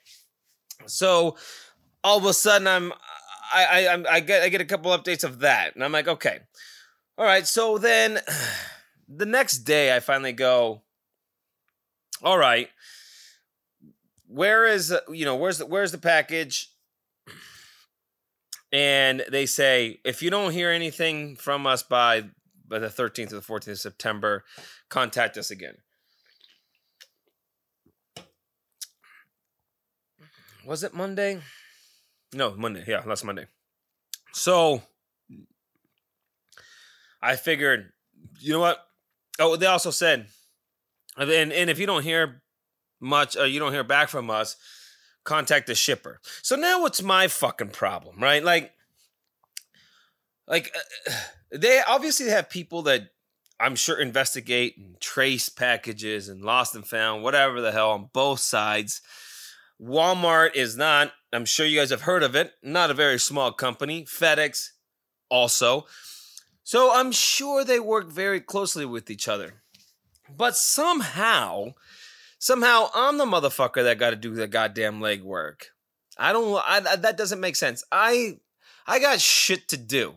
So 0.87 1.37
all 2.05 2.19
of 2.19 2.25
a 2.25 2.35
sudden, 2.35 2.67
I'm 2.67 2.93
I 3.53 3.87
I 3.87 4.17
I 4.17 4.21
get 4.21 4.43
I 4.43 4.49
get 4.49 4.61
a 4.61 4.67
couple 4.67 4.97
updates 4.97 5.25
of 5.25 5.41
that, 5.41 5.75
and 5.75 5.83
I'm 5.83 5.93
like, 5.93 6.09
okay, 6.09 6.41
all 7.17 7.25
right. 7.25 7.47
So 7.47 7.79
then 7.79 8.21
the 9.09 9.27
next 9.27 9.59
day, 9.59 9.95
I 9.95 10.01
finally 10.01 10.33
go, 10.33 10.83
all 12.23 12.39
right. 12.39 12.69
Where 14.27 14.67
is 14.67 14.95
you 15.09 15.25
know 15.25 15.37
where's 15.37 15.59
the 15.59 15.67
where's 15.67 15.93
the 15.93 15.99
package? 15.99 16.71
And 18.73 19.25
they 19.31 19.47
say 19.47 20.01
if 20.05 20.23
you 20.23 20.31
don't 20.31 20.53
hear 20.53 20.71
anything 20.71 21.37
from 21.37 21.67
us 21.67 21.83
by 21.83 22.25
by 22.67 22.79
the 22.79 22.89
13th 22.89 23.33
or 23.33 23.37
the 23.37 23.41
14th 23.41 23.69
of 23.69 23.79
September, 23.79 24.45
contact 24.91 25.39
us 25.39 25.51
again. 25.51 25.77
was 30.69 30.85
it 30.85 30.93
Monday? 30.93 31.41
No, 32.35 32.55
Monday. 32.55 32.85
Yeah, 32.87 33.01
last 33.07 33.25
Monday. 33.25 33.47
So 34.35 34.83
I 37.23 37.37
figured, 37.37 37.91
you 38.39 38.53
know 38.53 38.61
what? 38.61 38.79
Oh, 39.41 39.57
they 39.57 39.65
also 39.65 39.91
said, 39.91 40.27
and 41.17 41.53
and 41.53 41.71
if 41.71 41.79
you 41.79 41.87
don't 41.87 42.03
hear 42.03 42.43
much, 43.01 43.35
or 43.37 43.47
you 43.47 43.59
don't 43.59 43.73
hear 43.73 43.83
back 43.83 44.11
from 44.11 44.29
us, 44.29 44.57
contact 45.25 45.67
the 45.67 45.75
shipper. 45.75 46.21
So 46.43 46.57
now 46.57 46.83
what's 46.83 47.03
my 47.03 47.29
fucking 47.29 47.71
problem, 47.71 48.17
right? 48.21 48.43
Like, 48.43 48.73
like 50.47 50.75
uh, 51.07 51.13
they 51.51 51.81
obviously 51.87 52.29
have 52.31 52.49
people 52.49 52.83
that 52.83 53.11
I'm 53.61 53.77
sure 53.77 53.99
investigate 53.99 54.77
and 54.79 55.01
trace 55.01 55.49
packages 55.49 56.29
and 56.29 56.43
lost 56.43 56.75
and 56.75 56.87
found, 56.87 57.23
whatever 57.23 57.61
the 57.61 57.73
hell, 57.73 57.91
on 57.91 58.11
both 58.13 58.41
sides. 58.41 59.03
Walmart 59.81 60.55
is 60.55 60.77
not, 60.77 61.13
I'm 61.33 61.45
sure 61.45 61.67
you 61.67 61.79
guys 61.79 61.91
have 61.91 62.03
heard 62.03 62.23
of 62.23 62.35
it, 62.35 62.53
not 62.63 62.91
a 62.91 62.95
very 62.95 63.19
small 63.19 63.53
company. 63.53 64.05
FedEx 64.05 64.71
also. 65.29 65.87
So 66.65 66.93
I'm 66.95 67.13
sure 67.13 67.65
they 67.65 67.81
work 67.81 68.11
very 68.11 68.41
closely 68.41 68.85
with 68.85 69.11
each 69.11 69.27
other. 69.27 69.63
But 70.35 70.57
somehow, 70.57 71.75
somehow 72.39 72.91
I'm 72.95 73.19
the 73.19 73.25
motherfucker 73.25 73.83
that 73.85 73.99
got 73.99 74.11
to 74.11 74.17
do 74.17 74.35
the 74.35 74.47
goddamn 74.47 75.01
legwork. 75.01 75.65
I 76.17 76.33
don't 76.33 76.61
I, 76.67 76.97
that 76.97 77.17
doesn't 77.17 77.41
make 77.41 77.57
sense. 77.57 77.85
I 77.93 78.39
I 78.87 78.99
got 78.99 79.21
shit 79.21 79.69
to 79.69 79.77
do. 79.77 80.15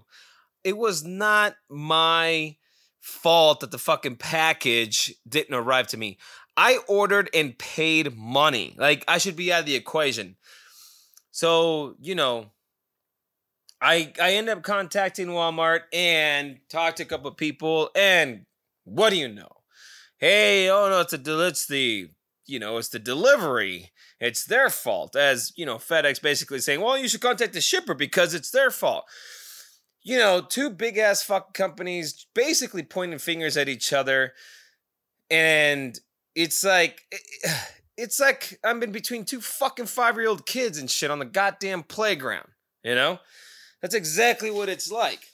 It 0.64 0.78
was 0.78 1.04
not 1.04 1.56
my 1.70 2.56
fault 3.00 3.62
that 3.62 3.72
the 3.72 3.78
fucking 3.78 4.16
package 4.16 5.14
didn't 5.28 5.56
arrive 5.56 5.88
to 5.88 5.98
me. 5.98 6.18
I 6.56 6.80
ordered 6.88 7.30
and 7.34 7.58
paid 7.58 8.16
money. 8.16 8.76
Like 8.78 9.04
I 9.08 9.18
should 9.18 9.36
be 9.36 9.52
out 9.52 9.62
of 9.62 9.66
the 9.66 9.76
equation. 9.76 10.38
So, 11.32 11.96
you 12.00 12.16
know, 12.16 12.52
I 13.82 14.14
I 14.22 14.34
end 14.34 14.50
up 14.50 14.64
contacting 14.64 15.28
Walmart 15.28 15.82
and 15.92 16.60
talked 16.70 16.98
to 16.98 17.04
a 17.04 17.08
couple 17.08 17.32
people 17.32 17.90
and 17.96 18.46
what 18.84 19.10
do 19.12 19.18
you 19.18 19.28
know? 19.28 19.61
Hey, 20.22 20.70
oh 20.70 20.88
no, 20.88 21.02
it's 21.02 21.14
a 21.14 21.48
it's 21.48 21.66
the 21.66 22.10
you 22.46 22.60
know, 22.60 22.78
it's 22.78 22.90
the 22.90 23.00
delivery. 23.00 23.92
It's 24.20 24.46
their 24.46 24.70
fault. 24.70 25.16
As, 25.16 25.52
you 25.56 25.66
know, 25.66 25.78
FedEx 25.78 26.22
basically 26.22 26.60
saying, 26.60 26.82
well, 26.82 26.98
you 26.98 27.08
should 27.08 27.22
contact 27.22 27.54
the 27.54 27.62
shipper 27.62 27.96
because 27.96 28.34
it's 28.36 28.52
their 28.52 28.70
fault. 28.70 29.06
You 30.04 30.18
know, 30.18 30.42
two 30.42 30.70
big 30.70 30.98
ass 30.98 31.24
fuck 31.24 31.56
companies 31.56 32.28
basically 32.36 32.84
pointing 32.84 33.20
fingers 33.20 33.58
at 33.58 33.68
each 33.68 33.94
other. 33.94 34.34
And 35.32 36.00
it's 36.36 36.64
like 36.64 37.02
it's 37.98 38.20
like 38.20 38.60
I'm 38.64 38.84
in 38.84 38.92
between 38.92 39.26
two 39.26 39.42
fucking 39.42 39.88
five 39.88 40.18
year 40.18 40.28
old 40.28 40.46
kids 40.46 40.78
and 40.78 40.90
shit 40.90 41.10
on 41.10 41.20
the 41.20 41.26
goddamn 41.26 41.82
playground. 41.84 42.50
You 42.84 42.94
know, 42.94 43.20
that's 43.82 43.96
exactly 43.96 44.52
what 44.52 44.70
it's 44.70 44.92
like. 44.92 45.28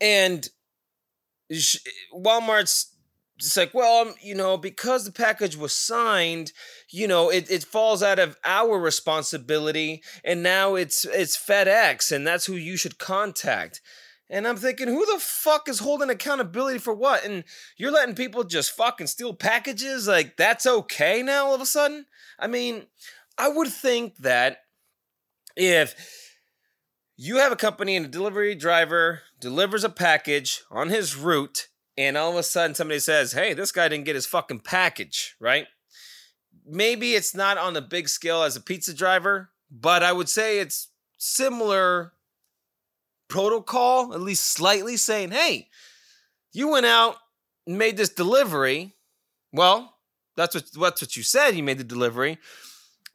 And 0.00 0.48
Walmart's 2.14 2.91
it's 3.44 3.56
like, 3.56 3.74
well, 3.74 4.06
um, 4.06 4.14
you 4.22 4.34
know, 4.34 4.56
because 4.56 5.04
the 5.04 5.12
package 5.12 5.56
was 5.56 5.72
signed, 5.72 6.52
you 6.90 7.08
know, 7.08 7.28
it, 7.28 7.50
it 7.50 7.64
falls 7.64 8.02
out 8.02 8.20
of 8.20 8.36
our 8.44 8.78
responsibility, 8.78 10.02
and 10.24 10.42
now 10.42 10.76
it's 10.76 11.04
it's 11.04 11.36
FedEx, 11.36 12.12
and 12.12 12.26
that's 12.26 12.46
who 12.46 12.54
you 12.54 12.76
should 12.76 12.98
contact. 12.98 13.80
And 14.30 14.48
I'm 14.48 14.56
thinking, 14.56 14.88
who 14.88 15.04
the 15.04 15.18
fuck 15.18 15.68
is 15.68 15.80
holding 15.80 16.08
accountability 16.08 16.78
for 16.78 16.94
what? 16.94 17.24
And 17.24 17.44
you're 17.76 17.90
letting 17.90 18.14
people 18.14 18.44
just 18.44 18.70
fucking 18.70 19.08
steal 19.08 19.34
packages? 19.34 20.08
Like, 20.08 20.38
that's 20.38 20.66
okay 20.66 21.22
now 21.22 21.46
all 21.46 21.54
of 21.54 21.60
a 21.60 21.66
sudden? 21.66 22.06
I 22.38 22.46
mean, 22.46 22.86
I 23.36 23.48
would 23.48 23.68
think 23.68 24.16
that 24.18 24.58
if 25.54 25.94
you 27.16 27.36
have 27.36 27.52
a 27.52 27.56
company 27.56 27.94
and 27.94 28.06
a 28.06 28.08
delivery 28.08 28.54
driver 28.54 29.20
delivers 29.38 29.84
a 29.84 29.90
package 29.90 30.62
on 30.70 30.88
his 30.88 31.14
route, 31.14 31.68
and 31.96 32.16
all 32.16 32.30
of 32.30 32.36
a 32.36 32.42
sudden 32.42 32.74
somebody 32.74 33.00
says, 33.00 33.32
hey, 33.32 33.54
this 33.54 33.72
guy 33.72 33.88
didn't 33.88 34.04
get 34.04 34.14
his 34.14 34.26
fucking 34.26 34.60
package, 34.60 35.36
right? 35.40 35.66
Maybe 36.66 37.14
it's 37.14 37.34
not 37.34 37.58
on 37.58 37.74
the 37.74 37.82
big 37.82 38.08
scale 38.08 38.42
as 38.42 38.56
a 38.56 38.60
pizza 38.60 38.94
driver, 38.94 39.50
but 39.70 40.02
I 40.02 40.12
would 40.12 40.28
say 40.28 40.58
it's 40.58 40.88
similar 41.18 42.12
protocol, 43.28 44.14
at 44.14 44.20
least 44.20 44.46
slightly, 44.46 44.96
saying, 44.96 45.30
hey, 45.30 45.68
you 46.52 46.68
went 46.68 46.86
out 46.86 47.16
and 47.66 47.78
made 47.78 47.96
this 47.96 48.10
delivery. 48.10 48.94
Well, 49.52 49.96
that's 50.36 50.54
what 50.54 50.64
that's 50.72 51.02
what 51.02 51.16
you 51.16 51.22
said. 51.22 51.56
You 51.56 51.62
made 51.62 51.78
the 51.78 51.84
delivery. 51.84 52.38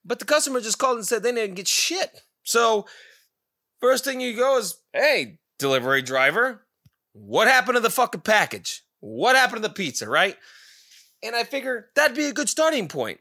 But 0.03 0.19
the 0.19 0.25
customer 0.25 0.61
just 0.61 0.79
called 0.79 0.97
and 0.97 1.05
said 1.05 1.23
they 1.23 1.31
didn't 1.31 1.55
get 1.55 1.67
shit. 1.67 2.21
So 2.43 2.85
first 3.79 4.05
thing 4.05 4.21
you 4.21 4.35
go 4.35 4.57
is, 4.57 4.79
hey, 4.93 5.39
delivery 5.59 6.01
driver, 6.01 6.65
what 7.19 7.47
happened 7.47 7.75
to 7.75 7.81
the 7.81 7.89
fucking 7.89 8.21
package? 8.21 8.83
What 8.99 9.35
happened 9.35 9.61
to 9.63 9.67
the 9.67 9.73
pizza, 9.73 10.07
right? 10.07 10.37
And 11.23 11.35
I 11.35 11.43
figure 11.43 11.89
that'd 11.95 12.15
be 12.15 12.25
a 12.25 12.33
good 12.33 12.49
starting 12.49 12.87
point. 12.87 13.19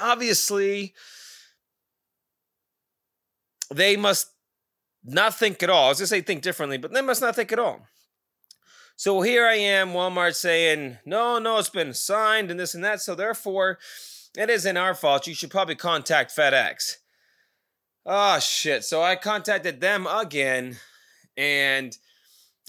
Obviously, 0.00 0.94
they 3.72 3.96
must 3.96 4.28
not 5.04 5.34
think 5.34 5.62
at 5.62 5.70
all. 5.70 5.86
I 5.86 5.88
was 5.90 5.98
gonna 5.98 6.08
say 6.08 6.20
think 6.20 6.42
differently, 6.42 6.78
but 6.78 6.92
they 6.92 7.00
must 7.00 7.22
not 7.22 7.36
think 7.36 7.52
at 7.52 7.58
all. 7.58 7.86
So 8.96 9.22
here 9.22 9.46
I 9.46 9.54
am, 9.54 9.92
Walmart 9.92 10.34
saying, 10.34 10.98
no, 11.06 11.38
no, 11.38 11.58
it's 11.58 11.70
been 11.70 11.94
signed 11.94 12.50
and 12.50 12.60
this 12.60 12.74
and 12.74 12.84
that. 12.84 13.00
So 13.00 13.14
therefore, 13.14 13.78
it 14.36 14.50
isn't 14.50 14.76
our 14.76 14.94
fault. 14.94 15.26
You 15.26 15.34
should 15.34 15.50
probably 15.50 15.74
contact 15.74 16.36
FedEx. 16.36 16.96
Oh 18.04 18.38
shit. 18.40 18.84
So 18.84 19.02
I 19.02 19.16
contacted 19.16 19.80
them 19.80 20.06
again 20.06 20.76
and 21.36 21.96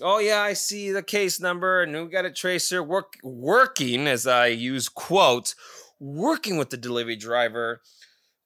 oh 0.01 0.19
yeah, 0.19 0.41
I 0.41 0.53
see 0.53 0.91
the 0.91 1.03
case 1.03 1.39
number 1.39 1.81
and 1.81 1.93
we 1.93 2.09
got 2.09 2.25
a 2.25 2.31
tracer 2.31 2.83
work 2.83 3.13
working 3.23 4.07
as 4.07 4.27
I 4.27 4.47
use 4.47 4.89
quotes, 4.89 5.55
working 5.99 6.57
with 6.57 6.69
the 6.69 6.77
delivery 6.77 7.15
driver 7.15 7.81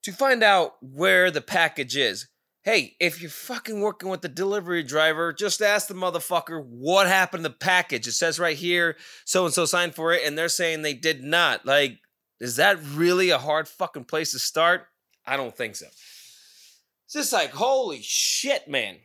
to 0.04 0.12
find 0.12 0.44
out 0.44 0.74
where 0.82 1.32
the 1.32 1.42
package 1.42 1.96
is 1.96 2.28
Hey, 2.66 2.96
if 3.00 3.22
you're 3.22 3.30
fucking 3.30 3.80
working 3.80 4.10
with 4.10 4.22
the 4.22 4.28
delivery 4.28 4.82
driver, 4.82 5.32
just 5.32 5.62
ask 5.62 5.88
the 5.88 5.94
motherfucker 5.94 6.66
what 6.66 7.06
happened 7.06 7.44
to 7.44 7.50
the 7.50 7.56
package. 7.56 8.08
It 8.08 8.14
says 8.14 8.40
right 8.40 8.58
here, 8.58 8.98
so 9.24 9.46
and 9.46 9.54
so 9.54 9.66
signed 9.66 9.94
for 9.94 10.14
it, 10.14 10.24
and 10.26 10.36
they're 10.36 10.50
saying 10.50 10.82
they 10.82 10.96
did 10.96 11.24
not. 11.24 11.64
Like, 11.68 12.00
is 12.40 12.56
that 12.56 12.80
really 12.84 13.30
a 13.30 13.38
hard 13.38 13.68
fucking 13.68 14.06
place 14.06 14.32
to 14.32 14.40
start? 14.40 14.88
I 15.28 15.38
don't 15.38 15.56
think 15.56 15.76
so. 15.76 15.86
It's 15.86 17.14
just 17.14 17.32
like, 17.32 17.52
holy 17.52 18.02
shit, 18.02 18.68
man. 18.68 18.98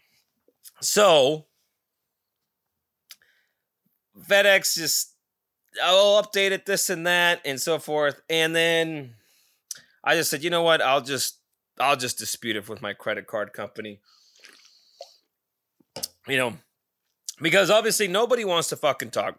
So, 0.80 1.44
FedEx 4.18 4.76
just, 4.76 5.14
oh, 5.82 6.16
I'll 6.16 6.22
update 6.22 6.50
it, 6.50 6.66
this 6.66 6.90
and 6.90 7.06
that, 7.06 7.40
and 7.44 7.60
so 7.60 7.78
forth. 7.78 8.20
And 8.28 8.54
then 8.54 9.14
I 10.04 10.16
just 10.16 10.30
said, 10.30 10.42
you 10.42 10.50
know 10.50 10.62
what? 10.62 10.80
I'll 10.80 11.02
just 11.02 11.38
I'll 11.78 11.96
just 11.96 12.18
dispute 12.18 12.56
it 12.56 12.68
with 12.68 12.82
my 12.82 12.92
credit 12.92 13.26
card 13.26 13.52
company. 13.52 14.00
You 16.28 16.36
know, 16.36 16.52
because 17.40 17.70
obviously 17.70 18.06
nobody 18.06 18.44
wants 18.44 18.68
to 18.68 18.76
fucking 18.76 19.10
talk. 19.10 19.38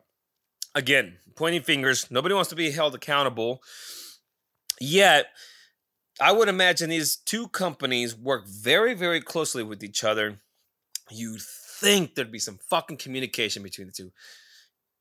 Again, 0.73 1.17
pointing 1.35 1.61
fingers, 1.61 2.09
nobody 2.09 2.33
wants 2.33 2.49
to 2.49 2.55
be 2.55 2.71
held 2.71 2.95
accountable. 2.95 3.61
Yet, 4.79 5.27
I 6.19 6.31
would 6.31 6.47
imagine 6.47 6.89
these 6.89 7.15
two 7.15 7.47
companies 7.49 8.15
work 8.15 8.47
very, 8.47 8.93
very 8.93 9.21
closely 9.21 9.63
with 9.63 9.83
each 9.83 10.03
other. 10.03 10.39
You'd 11.09 11.41
think 11.41 12.15
there'd 12.15 12.31
be 12.31 12.39
some 12.39 12.59
fucking 12.69 12.97
communication 12.97 13.63
between 13.63 13.87
the 13.87 13.93
two, 13.93 14.11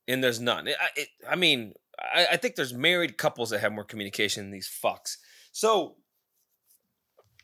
and 0.08 0.22
there's 0.22 0.40
none. 0.40 0.66
It, 0.68 0.76
it, 0.96 1.08
I 1.28 1.36
mean, 1.36 1.74
I, 1.98 2.28
I 2.32 2.36
think 2.36 2.54
there's 2.54 2.74
married 2.74 3.18
couples 3.18 3.50
that 3.50 3.60
have 3.60 3.72
more 3.72 3.84
communication 3.84 4.44
than 4.44 4.50
these 4.50 4.70
fucks. 4.82 5.16
So 5.52 5.96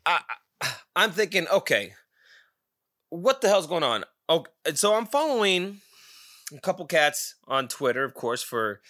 I, 0.05 0.21
I'm 0.97 1.11
thinking, 1.11 1.47
okay, 1.49 1.95
what 3.11 3.41
the 3.41 3.49
hell's 3.49 3.67
going 3.67 3.83
on? 3.83 4.05
Oh, 4.29 4.45
so 4.75 4.95
I'm 4.95 5.07
following 5.07 5.81
a 6.57 6.61
couple 6.61 6.87
cats 6.87 7.37
on 7.47 7.69
Twitter, 7.69 8.05
of 8.05 8.15
course, 8.15 8.43
for 8.43 8.81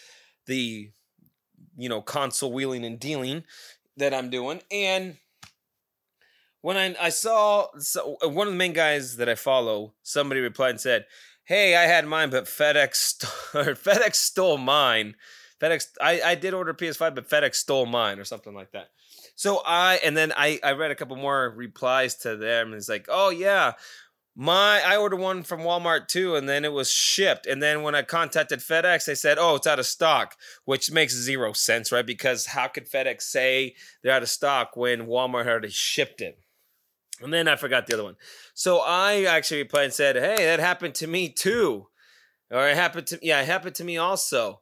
the 0.46 0.90
you 1.76 1.88
know 1.88 2.00
console 2.00 2.52
wheeling 2.52 2.84
and 2.84 2.98
dealing 2.98 3.44
that 3.96 4.14
I'm 4.14 4.30
doing, 4.30 4.62
and 4.70 5.16
when 6.60 6.76
I 6.76 6.94
I 7.00 7.08
saw 7.10 7.68
so 7.78 8.16
uh, 8.24 8.28
one 8.28 8.46
of 8.46 8.52
the 8.52 8.58
main 8.58 8.72
guys 8.72 9.16
that 9.16 9.28
I 9.28 9.34
follow, 9.34 9.94
somebody 10.02 10.40
replied 10.40 10.70
and 10.70 10.80
said, 10.80 11.06
"Hey, 11.46 11.74
I 11.74 11.84
had 11.84 12.06
mine, 12.06 12.30
but 12.30 12.44
FedEx 12.44 12.94
st- 12.94 13.76
FedEx 13.78 14.16
stole 14.16 14.58
mine. 14.58 15.16
FedEx, 15.60 15.88
I 16.00 16.20
I 16.22 16.34
did 16.34 16.54
order 16.54 16.74
PS5, 16.74 17.14
but 17.14 17.28
FedEx 17.28 17.54
stole 17.56 17.86
mine, 17.86 18.18
or 18.18 18.24
something 18.24 18.54
like 18.54 18.72
that." 18.72 18.90
So 19.36 19.62
I 19.66 19.96
and 19.96 20.16
then 20.16 20.32
I 20.36 20.58
I 20.62 20.72
read 20.72 20.90
a 20.90 20.94
couple 20.94 21.16
more 21.16 21.50
replies 21.50 22.14
to 22.16 22.36
them. 22.36 22.68
And 22.68 22.76
it's 22.76 22.88
like, 22.88 23.06
oh 23.08 23.30
yeah, 23.30 23.72
my 24.34 24.82
I 24.84 24.96
ordered 24.96 25.16
one 25.16 25.42
from 25.42 25.60
Walmart 25.60 26.08
too, 26.08 26.36
and 26.36 26.48
then 26.48 26.64
it 26.64 26.72
was 26.72 26.90
shipped. 26.90 27.46
And 27.46 27.62
then 27.62 27.82
when 27.82 27.94
I 27.94 28.02
contacted 28.02 28.60
FedEx, 28.60 29.06
they 29.06 29.14
said, 29.14 29.38
"Oh, 29.38 29.56
it's 29.56 29.66
out 29.66 29.78
of 29.78 29.86
stock," 29.86 30.36
which 30.64 30.90
makes 30.90 31.14
zero 31.14 31.52
sense, 31.52 31.90
right? 31.92 32.04
Because 32.06 32.46
how 32.46 32.68
could 32.68 32.90
FedEx 32.90 33.22
say 33.22 33.74
they're 34.02 34.12
out 34.12 34.22
of 34.22 34.28
stock 34.28 34.76
when 34.76 35.06
Walmart 35.06 35.46
already 35.46 35.70
shipped 35.70 36.20
it? 36.20 36.38
And 37.22 37.32
then 37.32 37.48
I 37.48 37.56
forgot 37.56 37.86
the 37.86 37.94
other 37.94 38.04
one. 38.04 38.16
So 38.54 38.80
I 38.80 39.24
actually 39.24 39.62
replied 39.62 39.84
and 39.84 39.92
said, 39.92 40.16
"Hey, 40.16 40.44
that 40.44 40.60
happened 40.60 40.94
to 40.96 41.06
me 41.06 41.28
too," 41.28 41.88
or 42.50 42.68
it 42.68 42.76
happened 42.76 43.06
to 43.08 43.18
yeah, 43.22 43.40
it 43.40 43.46
happened 43.46 43.74
to 43.76 43.84
me 43.84 43.96
also 43.96 44.60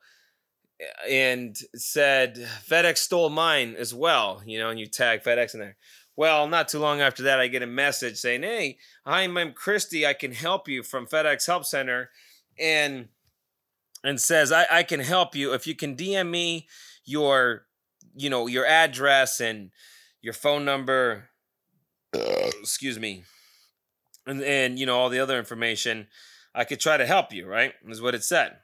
and 1.08 1.56
said 1.74 2.36
FedEx 2.36 2.98
stole 2.98 3.30
mine 3.30 3.74
as 3.78 3.94
well, 3.94 4.42
you 4.44 4.58
know, 4.58 4.70
and 4.70 4.78
you 4.78 4.86
tag 4.86 5.22
FedEx 5.22 5.54
in 5.54 5.60
there. 5.60 5.76
Well, 6.16 6.46
not 6.46 6.68
too 6.68 6.78
long 6.78 7.00
after 7.00 7.24
that, 7.24 7.40
I 7.40 7.48
get 7.48 7.62
a 7.62 7.66
message 7.66 8.18
saying, 8.18 8.42
"Hey, 8.42 8.78
I'm 9.04 9.52
Christy. 9.52 10.06
I 10.06 10.14
can 10.14 10.32
help 10.32 10.68
you 10.68 10.82
from 10.82 11.06
FedEx 11.06 11.46
Help 11.46 11.64
Center," 11.64 12.10
and 12.58 13.08
and 14.04 14.20
says, 14.20 14.52
"I 14.52 14.66
I 14.70 14.82
can 14.84 15.00
help 15.00 15.34
you 15.34 15.54
if 15.54 15.66
you 15.66 15.74
can 15.74 15.96
DM 15.96 16.30
me 16.30 16.68
your, 17.04 17.66
you 18.14 18.30
know, 18.30 18.46
your 18.46 18.66
address 18.66 19.40
and 19.40 19.70
your 20.20 20.34
phone 20.34 20.64
number. 20.64 21.30
excuse 22.60 22.98
me, 22.98 23.24
and 24.26 24.42
and 24.42 24.78
you 24.78 24.86
know 24.86 24.98
all 24.98 25.08
the 25.08 25.20
other 25.20 25.38
information. 25.38 26.08
I 26.56 26.62
could 26.64 26.78
try 26.78 26.96
to 26.96 27.06
help 27.06 27.32
you. 27.32 27.46
Right? 27.46 27.72
Is 27.88 28.00
what 28.00 28.14
it 28.14 28.24
said." 28.24 28.58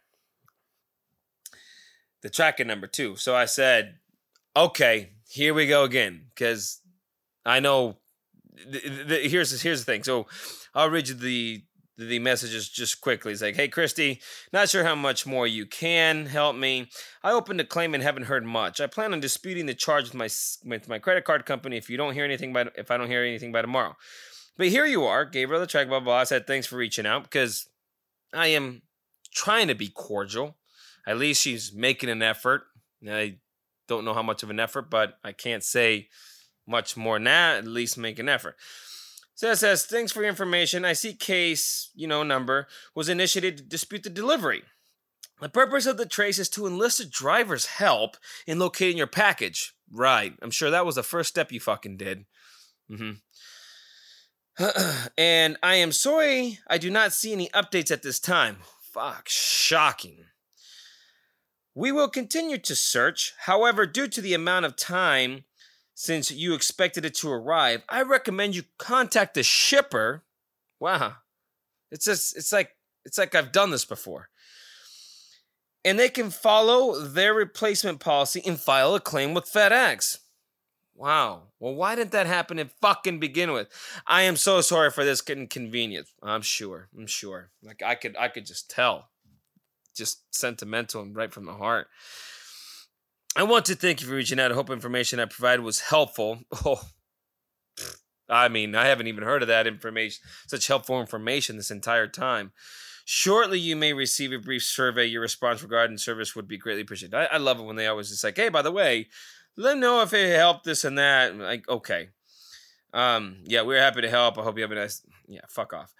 the 2.22 2.30
tracking 2.30 2.66
number 2.66 2.86
too. 2.86 3.16
So 3.16 3.34
I 3.34 3.44
said, 3.44 3.96
okay, 4.56 5.10
here 5.28 5.54
we 5.54 5.66
go 5.66 5.84
again, 5.84 6.26
because 6.34 6.80
I 7.44 7.60
know. 7.60 7.96
Th- 8.70 8.82
th- 8.82 9.30
here's 9.30 9.62
here's 9.62 9.84
the 9.84 9.92
thing. 9.92 10.02
So 10.04 10.26
I'll 10.74 10.90
read 10.90 11.08
you 11.08 11.14
the 11.14 11.62
the 12.06 12.18
messages 12.18 12.68
just 12.68 13.00
quickly. 13.00 13.32
It's 13.32 13.42
like, 13.42 13.56
hey, 13.56 13.68
Christy, 13.68 14.20
not 14.52 14.68
sure 14.68 14.84
how 14.84 14.94
much 14.94 15.26
more 15.26 15.46
you 15.46 15.66
can 15.66 16.26
help 16.26 16.56
me. 16.56 16.88
I 17.22 17.32
opened 17.32 17.60
a 17.60 17.64
claim 17.64 17.94
and 17.94 18.02
haven't 18.02 18.24
heard 18.24 18.44
much. 18.44 18.80
I 18.80 18.86
plan 18.86 19.12
on 19.12 19.20
disputing 19.20 19.66
the 19.66 19.74
charge 19.74 20.04
with 20.04 20.14
my 20.14 20.28
with 20.64 20.88
my 20.88 20.98
credit 20.98 21.24
card 21.24 21.44
company 21.44 21.76
if 21.76 21.90
you 21.90 21.96
don't 21.96 22.14
hear 22.14 22.24
anything 22.24 22.52
by 22.52 22.66
if 22.74 22.90
I 22.90 22.96
don't 22.96 23.08
hear 23.08 23.22
anything 23.22 23.52
by 23.52 23.62
tomorrow. 23.62 23.96
But 24.56 24.68
here 24.68 24.86
you 24.86 25.04
are, 25.04 25.24
gave 25.24 25.50
her 25.50 25.58
the 25.58 25.66
check, 25.66 25.88
blah 25.88 26.00
blah. 26.00 26.18
I 26.18 26.24
said 26.24 26.46
thanks 26.46 26.66
for 26.66 26.76
reaching 26.76 27.06
out 27.06 27.24
because 27.24 27.68
I 28.32 28.48
am 28.48 28.82
trying 29.32 29.68
to 29.68 29.74
be 29.74 29.88
cordial. 29.88 30.56
At 31.06 31.18
least 31.18 31.42
she's 31.42 31.72
making 31.72 32.10
an 32.10 32.22
effort. 32.22 32.62
I 33.08 33.36
don't 33.88 34.04
know 34.04 34.14
how 34.14 34.22
much 34.22 34.42
of 34.42 34.50
an 34.50 34.60
effort, 34.60 34.90
but 34.90 35.18
I 35.24 35.32
can't 35.32 35.64
say 35.64 36.08
much 36.66 36.96
more 36.96 37.18
now. 37.18 37.56
At 37.56 37.66
least 37.66 37.98
make 37.98 38.18
an 38.18 38.28
effort. 38.28 38.56
So 39.40 39.50
it 39.52 39.56
says, 39.56 39.86
thanks 39.86 40.12
for 40.12 40.20
your 40.20 40.28
information. 40.28 40.84
I 40.84 40.92
see 40.92 41.14
case, 41.14 41.88
you 41.94 42.06
know, 42.06 42.22
number 42.22 42.66
was 42.94 43.08
initiated 43.08 43.56
to 43.56 43.62
dispute 43.62 44.02
the 44.02 44.10
delivery. 44.10 44.64
The 45.40 45.48
purpose 45.48 45.86
of 45.86 45.96
the 45.96 46.04
trace 46.04 46.38
is 46.38 46.50
to 46.50 46.66
enlist 46.66 47.00
a 47.00 47.08
driver's 47.08 47.64
help 47.64 48.18
in 48.46 48.58
locating 48.58 48.98
your 48.98 49.06
package. 49.06 49.72
Right. 49.90 50.34
I'm 50.42 50.50
sure 50.50 50.70
that 50.70 50.84
was 50.84 50.96
the 50.96 51.02
first 51.02 51.30
step 51.30 51.52
you 51.52 51.58
fucking 51.58 51.96
did. 51.96 52.26
Mm-hmm. 52.90 53.12
and 55.16 55.56
I 55.62 55.76
am 55.76 55.92
sorry 55.92 56.58
I 56.68 56.76
do 56.76 56.90
not 56.90 57.14
see 57.14 57.32
any 57.32 57.48
updates 57.48 57.90
at 57.90 58.02
this 58.02 58.20
time. 58.20 58.58
Fuck, 58.92 59.30
shocking. 59.30 60.26
We 61.74 61.92
will 61.92 62.10
continue 62.10 62.58
to 62.58 62.76
search. 62.76 63.32
However, 63.46 63.86
due 63.86 64.08
to 64.08 64.20
the 64.20 64.34
amount 64.34 64.66
of 64.66 64.76
time 64.76 65.44
since 66.00 66.30
you 66.30 66.54
expected 66.54 67.04
it 67.04 67.14
to 67.16 67.30
arrive, 67.30 67.82
I 67.86 68.00
recommend 68.00 68.56
you 68.56 68.62
contact 68.78 69.34
the 69.34 69.42
shipper. 69.42 70.24
Wow. 70.80 71.16
It's 71.90 72.06
just 72.06 72.38
it's 72.38 72.54
like 72.54 72.74
it's 73.04 73.18
like 73.18 73.34
I've 73.34 73.52
done 73.52 73.70
this 73.70 73.84
before. 73.84 74.30
And 75.84 75.98
they 75.98 76.08
can 76.08 76.30
follow 76.30 76.98
their 76.98 77.34
replacement 77.34 78.00
policy 78.00 78.40
and 78.46 78.58
file 78.58 78.94
a 78.94 79.00
claim 79.00 79.34
with 79.34 79.44
FedEx. 79.44 80.20
Wow. 80.94 81.48
Well, 81.58 81.74
why 81.74 81.96
didn't 81.96 82.12
that 82.12 82.26
happen 82.26 82.56
to 82.56 82.70
fucking 82.80 83.20
begin 83.20 83.52
with? 83.52 83.68
I 84.06 84.22
am 84.22 84.36
so 84.36 84.62
sorry 84.62 84.90
for 84.90 85.04
this 85.04 85.22
inconvenience. 85.28 86.14
I'm 86.22 86.40
sure. 86.40 86.88
I'm 86.96 87.08
sure. 87.08 87.50
Like 87.62 87.82
I 87.84 87.94
could 87.94 88.16
I 88.16 88.28
could 88.28 88.46
just 88.46 88.70
tell 88.70 89.10
just 89.94 90.34
sentimental 90.34 91.02
and 91.02 91.14
right 91.14 91.30
from 91.30 91.44
the 91.44 91.52
heart. 91.52 91.88
I 93.36 93.44
want 93.44 93.64
to 93.66 93.74
thank 93.74 94.00
you 94.00 94.08
for 94.08 94.14
reaching 94.14 94.40
out. 94.40 94.50
I 94.50 94.54
hope 94.54 94.70
information 94.70 95.20
I 95.20 95.26
provided 95.26 95.62
was 95.62 95.80
helpful. 95.80 96.40
Oh, 96.64 96.80
I 98.28 98.48
mean, 98.48 98.76
I 98.76 98.86
haven't 98.86 99.08
even 99.08 99.24
heard 99.24 99.42
of 99.42 99.48
that 99.48 99.66
information, 99.66 100.24
such 100.46 100.68
helpful 100.68 101.00
information 101.00 101.56
this 101.56 101.72
entire 101.72 102.06
time. 102.06 102.52
Shortly, 103.04 103.58
you 103.58 103.74
may 103.74 103.92
receive 103.92 104.32
a 104.32 104.38
brief 104.38 104.62
survey. 104.62 105.06
Your 105.06 105.22
response 105.22 105.64
regarding 105.64 105.98
service 105.98 106.36
would 106.36 106.46
be 106.46 106.56
greatly 106.56 106.82
appreciated. 106.82 107.16
I, 107.16 107.24
I 107.24 107.36
love 107.38 107.58
it 107.58 107.64
when 107.64 107.74
they 107.74 107.88
always 107.88 108.08
just 108.08 108.22
like, 108.22 108.36
hey, 108.36 108.48
by 108.48 108.62
the 108.62 108.70
way, 108.70 109.08
let 109.56 109.74
me 109.74 109.80
know 109.80 110.00
if 110.02 110.12
it 110.14 110.36
helped 110.36 110.64
this 110.64 110.84
and 110.84 110.96
that. 110.96 111.36
Like, 111.36 111.68
okay. 111.68 112.10
Um, 112.94 113.38
yeah, 113.44 113.62
we're 113.62 113.80
happy 113.80 114.02
to 114.02 114.10
help. 114.10 114.38
I 114.38 114.42
hope 114.42 114.56
you 114.56 114.62
have 114.62 114.70
a 114.70 114.76
nice 114.76 115.02
yeah, 115.26 115.40
fuck 115.48 115.72
off. 115.72 115.92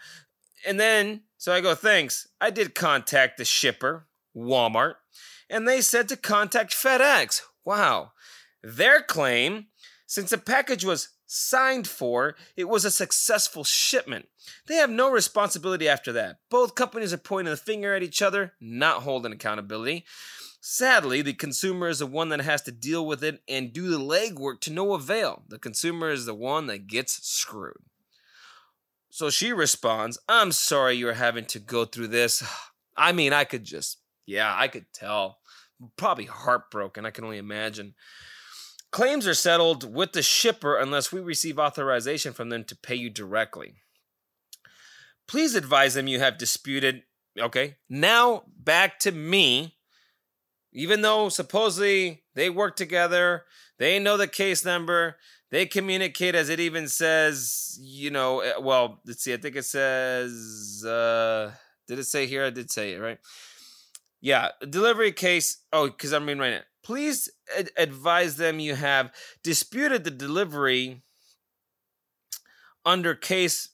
And 0.65 0.79
then, 0.79 1.23
so 1.37 1.53
I 1.53 1.61
go, 1.61 1.75
thanks. 1.75 2.29
I 2.41 2.51
did 2.51 2.77
contact 2.77 3.39
the 3.39 3.45
shipper, 3.45 4.07
Walmart, 4.37 4.95
and 5.51 5.69
they 5.69 5.81
said 5.81 6.09
to 6.09 6.17
contact 6.17 6.73
FedEx. 6.73 7.43
Wow. 7.65 8.13
Their 8.63 9.03
claim, 9.03 9.67
since 10.07 10.31
the 10.31 10.39
package 10.39 10.85
was 10.85 11.11
signed 11.27 11.87
for, 11.87 12.37
it 12.57 12.69
was 12.69 12.85
a 12.85 12.91
successful 12.91 13.65
shipment. 13.65 14.29
They 14.67 14.77
have 14.77 14.91
no 14.91 15.11
responsibility 15.11 15.89
after 15.89 16.13
that. 16.13 16.39
Both 16.51 16.75
companies 16.75 17.13
are 17.13 17.19
pointing 17.19 17.51
the 17.51 17.57
finger 17.57 17.95
at 17.95 18.03
each 18.03 18.23
other, 18.23 18.55
not 18.61 19.03
holding 19.03 19.33
accountability. 19.33 20.05
Sadly, 20.61 21.23
the 21.23 21.33
consumer 21.33 21.89
is 21.89 22.01
the 22.01 22.07
one 22.07 22.29
that 22.31 22.41
has 22.41 22.63
to 22.63 22.73
deal 22.73 23.07
with 23.07 23.25
it 23.25 23.43
and 23.49 23.73
do 23.73 23.89
the 23.89 23.99
legwork 23.99 24.61
to 24.61 24.73
no 24.73 24.93
avail. 24.93 25.43
The 25.49 25.59
consumer 25.59 26.11
is 26.11 26.27
the 26.27 26.35
one 26.35 26.67
that 26.67 26.87
gets 26.87 27.27
screwed. 27.27 27.79
So 29.09 29.31
she 29.31 29.53
responds, 29.53 30.19
I'm 30.29 30.53
sorry 30.53 30.95
you're 30.95 31.15
having 31.15 31.47
to 31.47 31.59
go 31.59 31.85
through 31.85 32.09
this. 32.09 32.43
I 32.97 33.13
mean, 33.13 33.33
I 33.33 33.45
could 33.45 33.65
just, 33.65 34.00
yeah, 34.31 34.55
I 34.57 34.69
could 34.69 34.87
tell. 34.93 35.39
Probably 35.97 36.27
heartbroken. 36.27 37.05
I 37.05 37.11
can 37.11 37.25
only 37.25 37.39
imagine. 37.39 37.95
Claims 38.93 39.27
are 39.27 39.35
settled 39.35 39.93
with 39.93 40.13
the 40.13 40.23
shipper 40.23 40.79
unless 40.79 41.13
we 41.13 41.21
receive 41.21 41.59
authorization 41.59 42.33
from 42.33 42.49
them 42.49 42.65
to 42.65 42.77
pay 42.77 42.95
you 42.95 43.11
directly. 43.11 43.75
Please 45.27 45.55
advise 45.55 45.95
them 45.95 46.07
you 46.07 46.21
have 46.21 46.39
disputed. 46.39 47.03
Okay, 47.39 47.77
now 47.89 48.45
back 48.57 48.99
to 49.01 49.13
me. 49.13 49.77
Even 50.73 51.03
though 51.03 51.29
supposedly 51.29 52.23
they 52.37 52.49
work 52.49 52.77
together, 52.77 53.45
they 53.79 53.99
know 53.99 54.17
the 54.17 54.29
case 54.29 54.65
number, 54.65 55.17
they 55.51 55.67
communicate 55.67 56.37
as 56.37 56.49
it 56.49 56.61
even 56.61 56.87
says, 56.87 57.77
you 57.81 58.11
know, 58.11 58.39
eh, 58.39 58.53
well, 58.61 59.01
let's 59.05 59.25
see, 59.25 59.35
I 59.35 59.37
think 59.37 59.57
it 59.57 59.65
says, 59.65 60.85
uh, 60.87 61.51
did 61.89 61.99
it 61.99 62.05
say 62.05 62.27
here? 62.27 62.45
I 62.45 62.51
did 62.51 62.71
say 62.71 62.93
it, 62.93 63.01
right? 63.01 63.19
Yeah, 64.21 64.49
delivery 64.69 65.13
case. 65.13 65.63
Oh, 65.73 65.87
because 65.87 66.13
I'm 66.13 66.27
reading 66.27 66.41
right 66.41 66.51
now. 66.51 66.61
Please 66.83 67.31
ad- 67.57 67.71
advise 67.77 68.37
them 68.37 68.61
you 68.61 68.75
have 68.75 69.13
disputed 69.43 70.05
the 70.05 70.11
delivery 70.11 71.03
under 72.85 73.15
case 73.15 73.69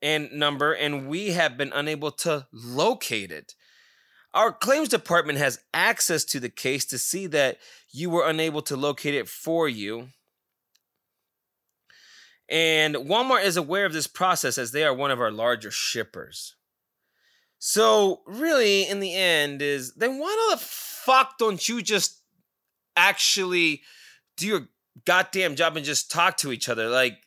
and 0.00 0.32
number, 0.32 0.72
and 0.72 1.08
we 1.08 1.32
have 1.32 1.56
been 1.56 1.72
unable 1.74 2.10
to 2.10 2.46
locate 2.52 3.30
it. 3.30 3.54
Our 4.34 4.52
claims 4.52 4.88
department 4.88 5.38
has 5.38 5.60
access 5.74 6.24
to 6.26 6.40
the 6.40 6.48
case 6.48 6.86
to 6.86 6.98
see 6.98 7.26
that 7.28 7.58
you 7.90 8.08
were 8.08 8.26
unable 8.26 8.62
to 8.62 8.76
locate 8.76 9.14
it 9.14 9.28
for 9.28 9.68
you. 9.68 10.08
And 12.48 12.94
Walmart 12.96 13.44
is 13.44 13.56
aware 13.56 13.86
of 13.86 13.92
this 13.92 14.06
process 14.06 14.58
as 14.58 14.72
they 14.72 14.84
are 14.84 14.94
one 14.94 15.10
of 15.10 15.20
our 15.20 15.30
larger 15.30 15.70
shippers. 15.70 16.54
So, 17.64 18.22
really, 18.26 18.88
in 18.88 18.98
the 18.98 19.14
end, 19.14 19.62
is 19.62 19.94
then 19.94 20.18
why 20.18 20.48
the 20.50 20.56
fuck 20.56 21.38
don't 21.38 21.68
you 21.68 21.80
just 21.80 22.18
actually 22.96 23.82
do 24.36 24.48
your 24.48 24.68
goddamn 25.04 25.54
job 25.54 25.76
and 25.76 25.86
just 25.86 26.10
talk 26.10 26.38
to 26.38 26.50
each 26.50 26.68
other? 26.68 26.88
Like, 26.88 27.18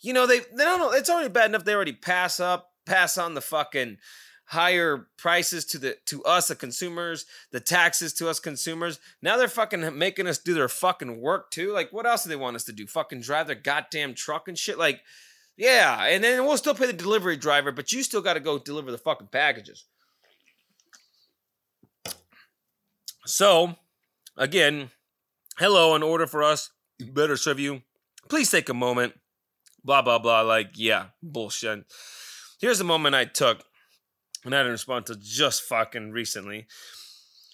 you 0.00 0.14
know, 0.14 0.26
they 0.26 0.38
they 0.38 0.64
don't 0.64 0.78
know. 0.78 0.92
It's 0.92 1.10
already 1.10 1.28
bad 1.28 1.50
enough 1.50 1.64
they 1.64 1.74
already 1.74 1.92
pass 1.92 2.40
up, 2.40 2.70
pass 2.86 3.18
on 3.18 3.34
the 3.34 3.42
fucking 3.42 3.98
higher 4.46 5.08
prices 5.18 5.66
to 5.66 5.78
the 5.78 5.98
to 6.06 6.24
us 6.24 6.48
the 6.48 6.56
consumers, 6.56 7.26
the 7.52 7.60
taxes 7.60 8.14
to 8.14 8.30
us 8.30 8.40
consumers. 8.40 8.98
Now 9.20 9.36
they're 9.36 9.46
fucking 9.46 9.98
making 9.98 10.26
us 10.26 10.38
do 10.38 10.54
their 10.54 10.70
fucking 10.70 11.20
work 11.20 11.50
too. 11.50 11.74
Like 11.74 11.92
what 11.92 12.06
else 12.06 12.22
do 12.22 12.30
they 12.30 12.36
want 12.36 12.56
us 12.56 12.64
to 12.64 12.72
do? 12.72 12.86
Fucking 12.86 13.20
drive 13.20 13.46
their 13.46 13.56
goddamn 13.56 14.14
truck 14.14 14.48
and 14.48 14.56
shit. 14.56 14.78
Like 14.78 15.02
yeah, 15.56 16.04
and 16.04 16.22
then 16.22 16.44
we'll 16.44 16.56
still 16.56 16.74
pay 16.74 16.86
the 16.86 16.92
delivery 16.92 17.36
driver, 17.36 17.72
but 17.72 17.92
you 17.92 18.02
still 18.02 18.20
got 18.20 18.34
to 18.34 18.40
go 18.40 18.58
deliver 18.58 18.90
the 18.90 18.98
fucking 18.98 19.28
packages. 19.28 19.84
So, 23.24 23.74
again, 24.36 24.90
hello, 25.58 25.94
in 25.94 26.02
order 26.02 26.26
for 26.26 26.42
us 26.42 26.70
better 27.00 27.36
serve 27.36 27.58
you, 27.58 27.82
please 28.28 28.50
take 28.50 28.68
a 28.68 28.74
moment. 28.74 29.14
Blah 29.84 30.02
blah 30.02 30.18
blah. 30.18 30.42
Like 30.42 30.70
yeah, 30.74 31.06
bullshit. 31.22 31.84
Here's 32.60 32.78
the 32.78 32.84
moment 32.84 33.14
I 33.14 33.24
took 33.24 33.64
and 34.44 34.54
I 34.54 34.60
didn't 34.60 34.72
respond 34.72 35.06
to 35.06 35.16
just 35.16 35.62
fucking 35.62 36.12
recently. 36.12 36.66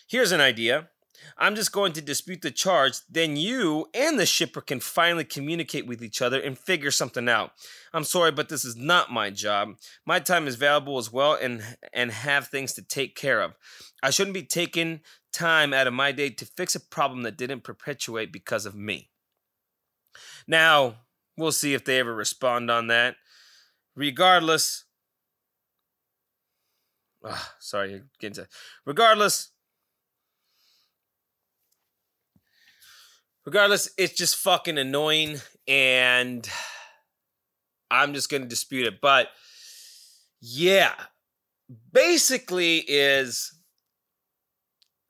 Here's 0.08 0.32
an 0.32 0.40
idea. 0.40 0.88
I'm 1.38 1.54
just 1.54 1.72
going 1.72 1.92
to 1.94 2.02
dispute 2.02 2.42
the 2.42 2.50
charge. 2.50 2.98
Then 3.08 3.36
you 3.36 3.86
and 3.94 4.18
the 4.18 4.26
shipper 4.26 4.60
can 4.60 4.80
finally 4.80 5.24
communicate 5.24 5.86
with 5.86 6.02
each 6.02 6.22
other 6.22 6.40
and 6.40 6.58
figure 6.58 6.90
something 6.90 7.28
out. 7.28 7.52
I'm 7.92 8.04
sorry, 8.04 8.32
but 8.32 8.48
this 8.48 8.64
is 8.64 8.76
not 8.76 9.12
my 9.12 9.30
job. 9.30 9.76
My 10.06 10.18
time 10.18 10.46
is 10.46 10.56
valuable 10.56 10.98
as 10.98 11.12
well 11.12 11.34
and 11.34 11.62
and 11.92 12.10
have 12.10 12.48
things 12.48 12.72
to 12.74 12.82
take 12.82 13.16
care 13.16 13.40
of. 13.40 13.54
I 14.02 14.10
shouldn't 14.10 14.34
be 14.34 14.42
taking 14.42 15.00
time 15.32 15.72
out 15.72 15.86
of 15.86 15.94
my 15.94 16.12
day 16.12 16.30
to 16.30 16.44
fix 16.44 16.74
a 16.74 16.80
problem 16.80 17.22
that 17.22 17.36
didn't 17.36 17.64
perpetuate 17.64 18.32
because 18.32 18.66
of 18.66 18.74
me. 18.74 19.10
Now, 20.46 20.96
we'll 21.36 21.52
see 21.52 21.74
if 21.74 21.84
they 21.84 21.98
ever 21.98 22.14
respond 22.14 22.70
on 22.70 22.88
that. 22.88 23.16
Regardless, 23.94 24.84
oh, 27.24 27.48
sorry, 27.58 28.02
to 28.20 28.48
regardless. 28.84 29.51
Regardless, 33.44 33.90
it's 33.98 34.14
just 34.14 34.36
fucking 34.36 34.78
annoying 34.78 35.40
and 35.66 36.48
I'm 37.90 38.14
just 38.14 38.30
to 38.42 38.48
dispute 38.48 38.86
it. 38.86 39.00
But 39.00 39.28
yeah, 40.40 40.94
basically 41.92 42.78
is 42.78 43.52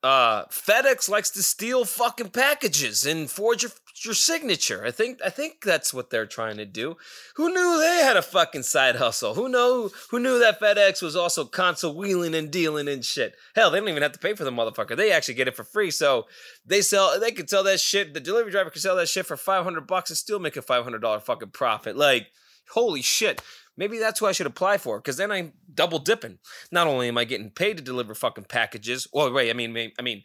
uh, 0.03 0.45
FedEx 0.45 1.09
likes 1.09 1.29
to 1.31 1.43
steal 1.43 1.85
fucking 1.85 2.29
packages 2.29 3.05
and 3.05 3.29
forge 3.29 3.63
your, 3.63 3.71
your 4.01 4.13
signature. 4.13 4.83
I 4.85 4.91
think 4.91 5.19
I 5.23 5.29
think 5.29 5.61
that's 5.63 5.93
what 5.93 6.09
they're 6.09 6.25
trying 6.25 6.57
to 6.57 6.65
do. 6.65 6.97
Who 7.35 7.49
knew 7.49 7.79
they 7.79 8.03
had 8.03 8.17
a 8.17 8.21
fucking 8.21 8.63
side 8.63 8.95
hustle? 8.95 9.35
Who 9.35 9.49
know 9.49 9.91
who 10.09 10.19
knew 10.19 10.39
that 10.39 10.59
FedEx 10.59 11.01
was 11.01 11.15
also 11.15 11.45
console 11.45 11.95
wheeling 11.95 12.33
and 12.33 12.49
dealing 12.51 12.87
and 12.87 13.05
shit? 13.05 13.35
Hell, 13.55 13.69
they 13.69 13.79
don't 13.79 13.89
even 13.89 14.03
have 14.03 14.11
to 14.13 14.19
pay 14.19 14.33
for 14.33 14.43
the 14.43 14.51
motherfucker. 14.51 14.97
They 14.97 15.11
actually 15.11 15.35
get 15.35 15.47
it 15.47 15.55
for 15.55 15.63
free. 15.63 15.91
So 15.91 16.25
they 16.65 16.81
sell 16.81 17.19
they 17.19 17.31
could 17.31 17.49
sell 17.49 17.63
that 17.63 17.79
shit. 17.79 18.13
The 18.13 18.19
delivery 18.19 18.51
driver 18.51 18.69
could 18.69 18.81
sell 18.81 18.95
that 18.95 19.09
shit 19.09 19.25
for 19.25 19.37
500 19.37 19.85
bucks 19.85 20.09
and 20.09 20.17
still 20.17 20.39
make 20.39 20.57
a 20.57 20.61
$500 20.61 21.21
fucking 21.21 21.51
profit. 21.51 21.95
Like, 21.95 22.27
holy 22.71 23.01
shit. 23.01 23.41
Maybe 23.75 23.97
that's 23.97 24.19
who 24.19 24.27
I 24.27 24.33
should 24.33 24.47
apply 24.47 24.77
for 24.77 24.99
because 24.99 25.17
then 25.17 25.31
I'm 25.31 25.53
double 25.73 25.99
dipping. 25.99 26.37
Not 26.71 26.87
only 26.87 27.07
am 27.07 27.17
I 27.17 27.25
getting 27.25 27.49
paid 27.49 27.77
to 27.77 27.83
deliver 27.83 28.13
fucking 28.13 28.45
packages, 28.45 29.07
well, 29.11 29.31
wait, 29.31 29.49
I 29.49 29.53
mean, 29.53 29.91
I 29.97 30.01
mean, 30.01 30.23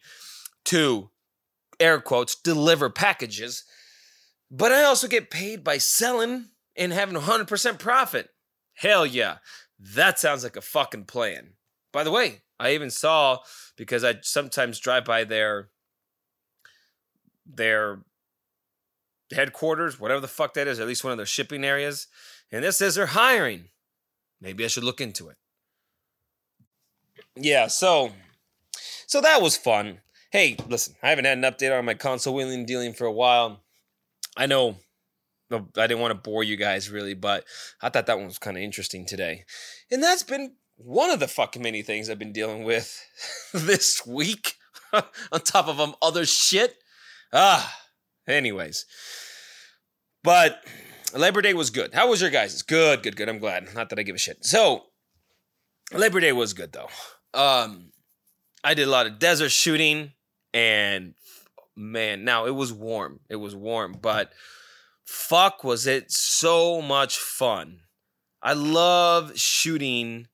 to 0.66 1.10
air 1.80 2.00
quotes 2.00 2.34
deliver 2.34 2.90
packages, 2.90 3.64
but 4.50 4.72
I 4.72 4.82
also 4.82 5.08
get 5.08 5.30
paid 5.30 5.62
by 5.62 5.78
selling 5.78 6.46
and 6.76 6.92
having 6.92 7.16
100% 7.16 7.78
profit. 7.78 8.30
Hell 8.74 9.04
yeah, 9.04 9.38
that 9.78 10.18
sounds 10.18 10.44
like 10.44 10.56
a 10.56 10.60
fucking 10.60 11.04
plan. 11.04 11.54
By 11.92 12.04
the 12.04 12.10
way, 12.10 12.42
I 12.60 12.72
even 12.72 12.90
saw 12.90 13.38
because 13.76 14.04
I 14.04 14.16
sometimes 14.22 14.80
drive 14.80 15.04
by 15.04 15.24
their 15.24 15.68
their 17.46 18.00
headquarters, 19.32 19.98
whatever 19.98 20.20
the 20.20 20.28
fuck 20.28 20.54
that 20.54 20.68
is, 20.68 20.80
at 20.80 20.86
least 20.86 21.02
one 21.02 21.12
of 21.12 21.16
their 21.16 21.26
shipping 21.26 21.64
areas. 21.64 22.06
And 22.52 22.64
this 22.64 22.78
says 22.78 22.94
they're 22.94 23.06
hiring. 23.06 23.70
Maybe 24.40 24.64
I 24.64 24.68
should 24.68 24.84
look 24.84 25.00
into 25.00 25.28
it. 25.28 25.36
Yeah, 27.34 27.68
so 27.68 28.12
so 29.06 29.20
that 29.20 29.40
was 29.40 29.56
fun. 29.56 30.00
Hey, 30.30 30.56
listen, 30.68 30.94
I 31.02 31.08
haven't 31.08 31.24
had 31.24 31.38
an 31.38 31.44
update 31.44 31.76
on 31.76 31.84
my 31.84 31.94
console 31.94 32.34
wheeling 32.34 32.66
dealing 32.66 32.92
for 32.92 33.06
a 33.06 33.12
while. 33.12 33.62
I 34.36 34.46
know 34.46 34.76
I 35.50 35.86
didn't 35.86 36.00
want 36.00 36.10
to 36.10 36.30
bore 36.30 36.44
you 36.44 36.56
guys 36.56 36.90
really, 36.90 37.14
but 37.14 37.44
I 37.80 37.88
thought 37.88 38.06
that 38.06 38.18
one 38.18 38.26
was 38.26 38.38
kind 38.38 38.56
of 38.56 38.62
interesting 38.62 39.06
today. 39.06 39.44
And 39.90 40.02
that's 40.02 40.22
been 40.22 40.56
one 40.76 41.10
of 41.10 41.20
the 41.20 41.28
fucking 41.28 41.62
many 41.62 41.82
things 41.82 42.10
I've 42.10 42.18
been 42.18 42.32
dealing 42.32 42.64
with 42.64 43.00
this 43.54 44.06
week 44.06 44.54
on 44.92 45.40
top 45.44 45.68
of 45.68 45.78
them 45.78 45.94
other 46.02 46.26
shit. 46.26 46.76
Ah, 47.32 47.74
anyways. 48.26 48.84
But 50.22 50.62
Labor 51.14 51.40
Day 51.40 51.54
was 51.54 51.70
good. 51.70 51.94
How 51.94 52.08
was 52.08 52.20
your 52.20 52.30
guys'? 52.30 52.62
Good, 52.62 53.02
good, 53.02 53.16
good. 53.16 53.28
I'm 53.28 53.38
glad. 53.38 53.74
Not 53.74 53.88
that 53.88 53.98
I 53.98 54.02
give 54.02 54.14
a 54.14 54.18
shit. 54.18 54.44
So, 54.44 54.84
Labor 55.92 56.20
Day 56.20 56.32
was 56.32 56.52
good 56.52 56.72
though. 56.72 56.88
Um, 57.32 57.92
I 58.62 58.74
did 58.74 58.88
a 58.88 58.90
lot 58.90 59.06
of 59.06 59.18
desert 59.18 59.50
shooting, 59.50 60.12
and 60.52 61.14
man, 61.76 62.24
now 62.24 62.46
it 62.46 62.54
was 62.54 62.72
warm. 62.72 63.20
It 63.28 63.36
was 63.36 63.54
warm, 63.54 63.96
but 64.00 64.32
fuck, 65.04 65.64
was 65.64 65.86
it 65.86 66.10
so 66.10 66.82
much 66.82 67.18
fun. 67.18 67.80
I 68.42 68.52
love 68.52 69.38
shooting. 69.38 70.28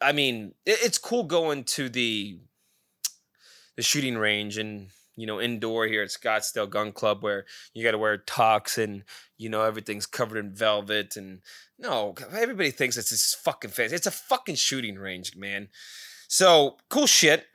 I 0.00 0.12
mean, 0.12 0.54
it's 0.66 0.98
cool 0.98 1.24
going 1.24 1.64
to 1.64 1.88
the 1.88 2.38
the 3.76 3.82
shooting 3.82 4.18
range 4.18 4.58
and 4.58 4.88
you 5.20 5.26
know, 5.26 5.38
indoor 5.38 5.86
here 5.86 6.02
at 6.02 6.08
Scottsdale 6.08 6.70
Gun 6.70 6.92
Club 6.92 7.22
where 7.22 7.44
you 7.74 7.84
got 7.84 7.90
to 7.90 7.98
wear 7.98 8.16
tux 8.16 8.82
and, 8.82 9.04
you 9.36 9.50
know, 9.50 9.62
everything's 9.62 10.06
covered 10.06 10.38
in 10.38 10.54
velvet. 10.54 11.14
And 11.14 11.42
no, 11.78 12.14
everybody 12.32 12.70
thinks 12.70 12.96
it's 12.96 13.10
this 13.10 13.34
fucking 13.34 13.70
fancy. 13.70 13.96
It's 13.96 14.06
a 14.06 14.12
fucking 14.12 14.54
shooting 14.54 14.98
range, 14.98 15.36
man. 15.36 15.68
So 16.26 16.78
cool 16.88 17.06
shit. 17.06 17.46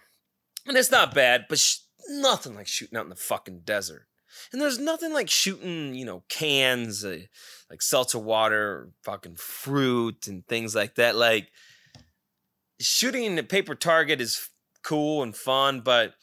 And 0.65 0.78
it's 0.78 0.91
not 0.91 1.13
bad, 1.13 1.45
but 1.49 1.60
sh- 1.60 1.80
nothing 2.10 2.56
like 2.56 2.67
shooting 2.67 2.97
out 2.97 3.06
in 3.06 3.10
the 3.10 3.15
fucking 3.15 3.62
desert. 3.65 4.08
And 4.51 4.62
there's 4.62 4.80
nothing 4.80 5.13
like 5.13 5.30
shooting, 5.30 5.95
you 5.95 6.06
know, 6.06 6.23
cans, 6.30 7.06
uh, 7.06 7.19
like 7.69 7.82
seltzer 7.82 8.19
water, 8.19 8.89
fucking 9.04 9.36
fruit, 9.36 10.28
and 10.28 10.45
things 10.47 10.75
like 10.75 10.95
that. 10.95 11.15
Like 11.15 11.49
shooting 12.80 13.38
a 13.39 13.43
paper 13.43 13.75
target 13.75 14.19
is 14.19 14.49
cool 14.84 15.23
and 15.23 15.36
fun, 15.36 15.82
but 15.82 16.13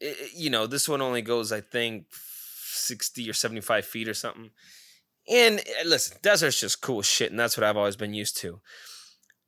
it, 0.00 0.32
you 0.34 0.50
know, 0.50 0.66
this 0.66 0.88
one 0.88 1.00
only 1.00 1.22
goes, 1.22 1.50
I 1.50 1.60
think, 1.60 2.06
60 2.12 3.28
or 3.28 3.32
75 3.32 3.84
feet 3.84 4.08
or 4.08 4.14
something. 4.14 4.50
And 5.28 5.60
eh, 5.60 5.82
listen, 5.84 6.18
desert's 6.22 6.60
just 6.60 6.80
cool 6.80 7.02
shit, 7.02 7.30
and 7.30 7.38
that's 7.38 7.56
what 7.56 7.64
I've 7.64 7.76
always 7.76 7.96
been 7.96 8.14
used 8.14 8.36
to. 8.38 8.60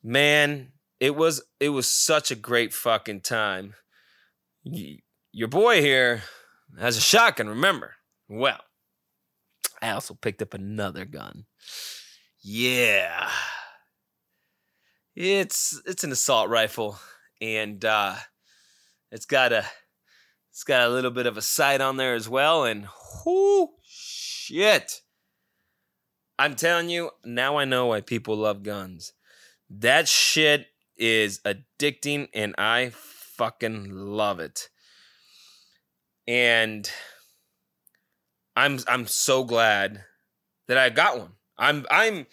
Man, 0.02 0.72
it 1.00 1.16
was 1.16 1.42
it 1.58 1.70
was 1.70 1.88
such 1.88 2.30
a 2.30 2.36
great 2.36 2.72
fucking 2.72 3.22
time. 3.22 3.74
Your 5.32 5.48
boy 5.48 5.80
here, 5.80 6.22
has 6.78 6.96
a 6.96 7.00
shotgun, 7.00 7.48
remember. 7.48 7.94
Well, 8.28 8.60
I 9.82 9.90
also 9.90 10.14
picked 10.14 10.42
up 10.42 10.54
another 10.54 11.06
gun. 11.06 11.46
Yeah. 12.42 13.28
It's 15.16 15.80
it's 15.86 16.04
an 16.04 16.12
assault 16.12 16.48
rifle 16.48 16.98
and 17.40 17.84
uh 17.84 18.14
it's 19.10 19.26
got 19.26 19.52
a 19.52 19.64
it's 20.50 20.64
got 20.64 20.86
a 20.86 20.90
little 20.90 21.10
bit 21.10 21.26
of 21.26 21.36
a 21.36 21.42
sight 21.42 21.80
on 21.80 21.96
there 21.96 22.14
as 22.14 22.28
well 22.28 22.64
and 22.64 22.86
whoo 23.24 23.70
shit. 23.84 25.00
I'm 26.38 26.56
telling 26.56 26.88
you, 26.88 27.10
now 27.24 27.58
I 27.58 27.66
know 27.66 27.86
why 27.86 28.00
people 28.00 28.36
love 28.36 28.62
guns. 28.62 29.12
That 29.68 30.08
shit 30.08 30.69
is 31.00 31.40
addicting 31.40 32.28
and 32.32 32.54
I 32.58 32.92
fucking 32.94 33.90
love 33.90 34.38
it. 34.38 34.68
And 36.28 36.88
I'm 38.54 38.78
I'm 38.86 39.06
so 39.06 39.42
glad 39.42 40.04
that 40.68 40.76
I 40.78 40.90
got 40.90 41.18
one. 41.18 41.32
I'm 41.58 41.86
I'm 41.90 42.26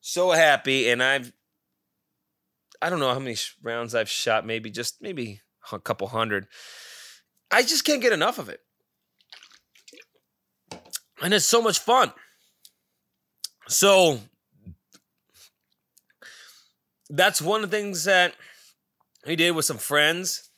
so 0.00 0.30
happy 0.30 0.88
and 0.88 1.02
I've 1.02 1.32
I 2.80 2.88
don't 2.88 3.00
know 3.00 3.12
how 3.12 3.18
many 3.18 3.36
rounds 3.62 3.94
I've 3.94 4.08
shot, 4.08 4.46
maybe 4.46 4.70
just 4.70 5.02
maybe 5.02 5.40
a 5.72 5.78
couple 5.78 6.08
hundred. 6.08 6.46
I 7.50 7.62
just 7.62 7.84
can't 7.84 8.00
get 8.00 8.12
enough 8.12 8.38
of 8.38 8.48
it. 8.48 8.60
And 11.22 11.34
it's 11.34 11.46
so 11.46 11.60
much 11.60 11.78
fun. 11.78 12.12
So 13.68 14.20
that's 17.12 17.42
one 17.42 17.62
of 17.62 17.70
the 17.70 17.76
things 17.76 18.04
that 18.04 18.34
we 19.26 19.36
did 19.36 19.52
with 19.52 19.66
some 19.66 19.78
friends. 19.78 20.48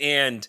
And 0.00 0.46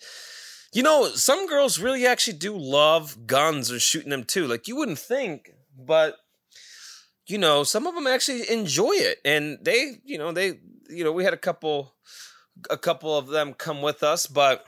you 0.74 0.84
know, 0.84 1.06
some 1.08 1.48
girls 1.48 1.80
really 1.80 2.06
actually 2.06 2.38
do 2.38 2.56
love 2.56 3.26
guns 3.26 3.72
or 3.72 3.80
shooting 3.80 4.10
them 4.10 4.26
too. 4.26 4.46
Like 4.46 4.68
you 4.68 4.76
wouldn't 4.76 5.00
think, 5.00 5.52
but 5.78 6.18
you 7.28 7.38
know, 7.38 7.64
some 7.64 7.88
of 7.88 7.96
them 7.96 8.06
actually 8.06 8.50
enjoy 8.52 8.92
it. 8.92 9.20
And 9.24 9.58
they, 9.62 10.02
you 10.04 10.18
know, 10.18 10.32
they 10.32 10.60
you 10.90 11.04
know, 11.04 11.14
we 11.14 11.24
had 11.24 11.34
a 11.34 11.38
couple 11.38 11.96
a 12.70 12.78
couple 12.78 13.18
of 13.18 13.28
them 13.28 13.54
come 13.54 13.82
with 13.82 14.04
us, 14.04 14.28
but 14.28 14.66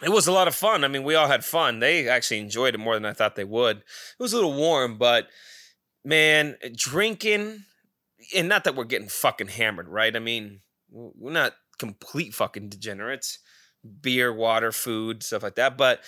it 0.00 0.10
was 0.10 0.26
a 0.26 0.32
lot 0.32 0.48
of 0.48 0.54
fun. 0.54 0.84
I 0.84 0.88
mean, 0.88 1.04
we 1.04 1.16
all 1.16 1.28
had 1.28 1.44
fun. 1.44 1.80
They 1.80 2.08
actually 2.08 2.40
enjoyed 2.40 2.74
it 2.74 2.78
more 2.78 2.94
than 2.94 3.04
I 3.04 3.12
thought 3.12 3.36
they 3.36 3.44
would. 3.44 3.78
It 3.78 3.84
was 4.20 4.32
a 4.32 4.36
little 4.36 4.54
warm, 4.54 4.96
but 4.96 5.26
man, 6.04 6.56
drinking 6.74 7.64
and 8.34 8.48
not 8.48 8.64
that 8.64 8.74
we're 8.74 8.84
getting 8.84 9.08
fucking 9.08 9.48
hammered, 9.48 9.88
right? 9.88 10.14
I 10.14 10.18
mean, 10.18 10.60
we're 10.90 11.32
not 11.32 11.54
complete 11.78 12.34
fucking 12.34 12.68
degenerates. 12.68 13.38
Beer, 14.00 14.32
water, 14.32 14.70
food, 14.70 15.24
stuff 15.24 15.42
like 15.42 15.56
that, 15.56 15.76
but 15.76 16.00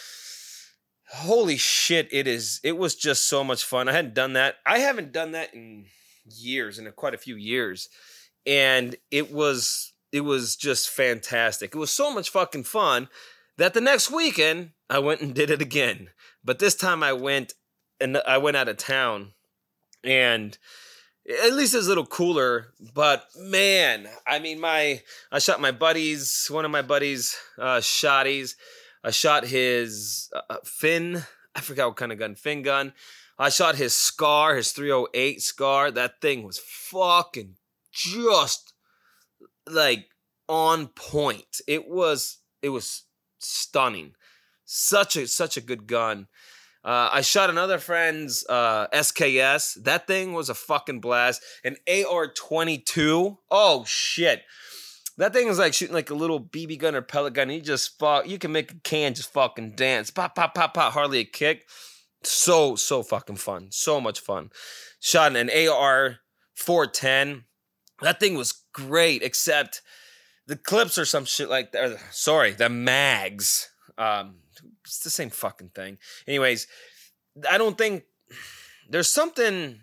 holy 1.10 1.56
shit, 1.56 2.08
it 2.12 2.28
is 2.28 2.60
it 2.62 2.78
was 2.78 2.94
just 2.94 3.26
so 3.26 3.42
much 3.42 3.64
fun. 3.64 3.88
I 3.88 3.92
hadn't 3.92 4.14
done 4.14 4.34
that. 4.34 4.56
I 4.64 4.78
haven't 4.78 5.12
done 5.12 5.32
that 5.32 5.52
in 5.54 5.86
years, 6.24 6.78
in 6.78 6.90
quite 6.92 7.14
a 7.14 7.18
few 7.18 7.34
years 7.34 7.88
and 8.46 8.96
it 9.10 9.32
was 9.32 9.92
it 10.12 10.20
was 10.20 10.56
just 10.56 10.88
fantastic. 10.88 11.74
It 11.74 11.78
was 11.78 11.90
so 11.90 12.12
much 12.12 12.30
fucking 12.30 12.64
fun 12.64 13.08
that 13.58 13.74
the 13.74 13.80
next 13.80 14.10
weekend 14.10 14.70
I 14.88 15.00
went 15.00 15.20
and 15.20 15.34
did 15.34 15.50
it 15.50 15.60
again. 15.60 16.10
But 16.44 16.60
this 16.60 16.76
time 16.76 17.02
I 17.02 17.12
went 17.12 17.54
and 18.00 18.18
I 18.18 18.38
went 18.38 18.56
out 18.56 18.68
of 18.68 18.76
town 18.76 19.32
and 20.02 20.56
at 21.28 21.52
least 21.54 21.74
it's 21.74 21.86
a 21.86 21.88
little 21.88 22.06
cooler 22.06 22.68
but 22.92 23.26
man 23.38 24.08
i 24.26 24.38
mean 24.38 24.60
my 24.60 25.00
i 25.32 25.38
shot 25.38 25.60
my 25.60 25.72
buddies 25.72 26.46
one 26.50 26.64
of 26.64 26.70
my 26.70 26.82
buddies 26.82 27.36
uh 27.58 27.78
shotties 27.78 28.54
i 29.02 29.10
shot 29.10 29.44
his 29.46 30.30
uh, 30.34 30.40
uh 30.50 30.56
fin 30.64 31.22
i 31.54 31.60
forgot 31.60 31.88
what 31.88 31.96
kind 31.96 32.12
of 32.12 32.18
gun 32.18 32.34
fin 32.34 32.62
gun 32.62 32.92
i 33.38 33.48
shot 33.48 33.76
his 33.76 33.96
scar 33.96 34.56
his 34.56 34.72
308 34.72 35.40
scar 35.40 35.90
that 35.90 36.20
thing 36.20 36.42
was 36.44 36.58
fucking 36.58 37.56
just 37.92 38.74
like 39.68 40.08
on 40.48 40.88
point. 40.88 41.60
It 41.66 41.88
was 41.88 42.38
it 42.62 42.70
was 42.70 43.04
stunning. 43.38 44.14
Such 44.64 45.16
a 45.16 45.26
such 45.26 45.56
a 45.56 45.62
good 45.62 45.86
gun. 45.86 46.28
Uh, 46.84 47.08
I 47.10 47.22
shot 47.22 47.48
another 47.48 47.78
friend's 47.78 48.44
uh, 48.46 48.88
SKS. 48.88 49.82
That 49.84 50.06
thing 50.06 50.34
was 50.34 50.50
a 50.50 50.54
fucking 50.54 51.00
blast. 51.00 51.42
An 51.64 51.76
AR 51.88 52.28
22. 52.28 53.38
Oh 53.50 53.84
shit. 53.86 54.42
That 55.16 55.32
thing 55.32 55.48
is 55.48 55.58
like 55.58 55.72
shooting 55.72 55.94
like 55.94 56.10
a 56.10 56.14
little 56.14 56.40
BB 56.40 56.78
gun 56.78 56.94
or 56.94 57.00
pellet 57.00 57.32
gun. 57.34 57.48
You 57.48 57.60
just 57.60 57.98
fuck. 57.98 58.28
You 58.28 58.38
can 58.38 58.52
make 58.52 58.72
a 58.72 58.74
can 58.82 59.14
just 59.14 59.32
fucking 59.32 59.76
dance. 59.76 60.10
Pop, 60.10 60.34
pop, 60.34 60.54
pop, 60.54 60.74
pop. 60.74 60.92
Hardly 60.92 61.20
a 61.20 61.24
kick. 61.24 61.66
So 62.22 62.76
so 62.76 63.02
fucking 63.02 63.36
fun. 63.36 63.68
So 63.70 64.00
much 64.00 64.20
fun. 64.20 64.50
Shot 65.00 65.36
an 65.36 65.50
AR 65.50 66.18
410. 66.56 67.44
That 68.02 68.20
thing 68.20 68.34
was 68.34 68.64
great, 68.72 69.22
except 69.22 69.80
the 70.46 70.56
clips 70.56 70.98
or 70.98 71.04
some 71.04 71.24
shit 71.24 71.48
like 71.48 71.72
that. 71.72 71.98
Sorry, 72.10 72.50
the 72.52 72.68
mags. 72.68 73.70
Um, 73.96 74.36
it's 74.84 75.00
the 75.00 75.10
same 75.10 75.30
fucking 75.30 75.70
thing. 75.70 75.98
Anyways, 76.26 76.66
I 77.48 77.58
don't 77.58 77.78
think 77.78 78.04
there's 78.88 79.10
something. 79.10 79.80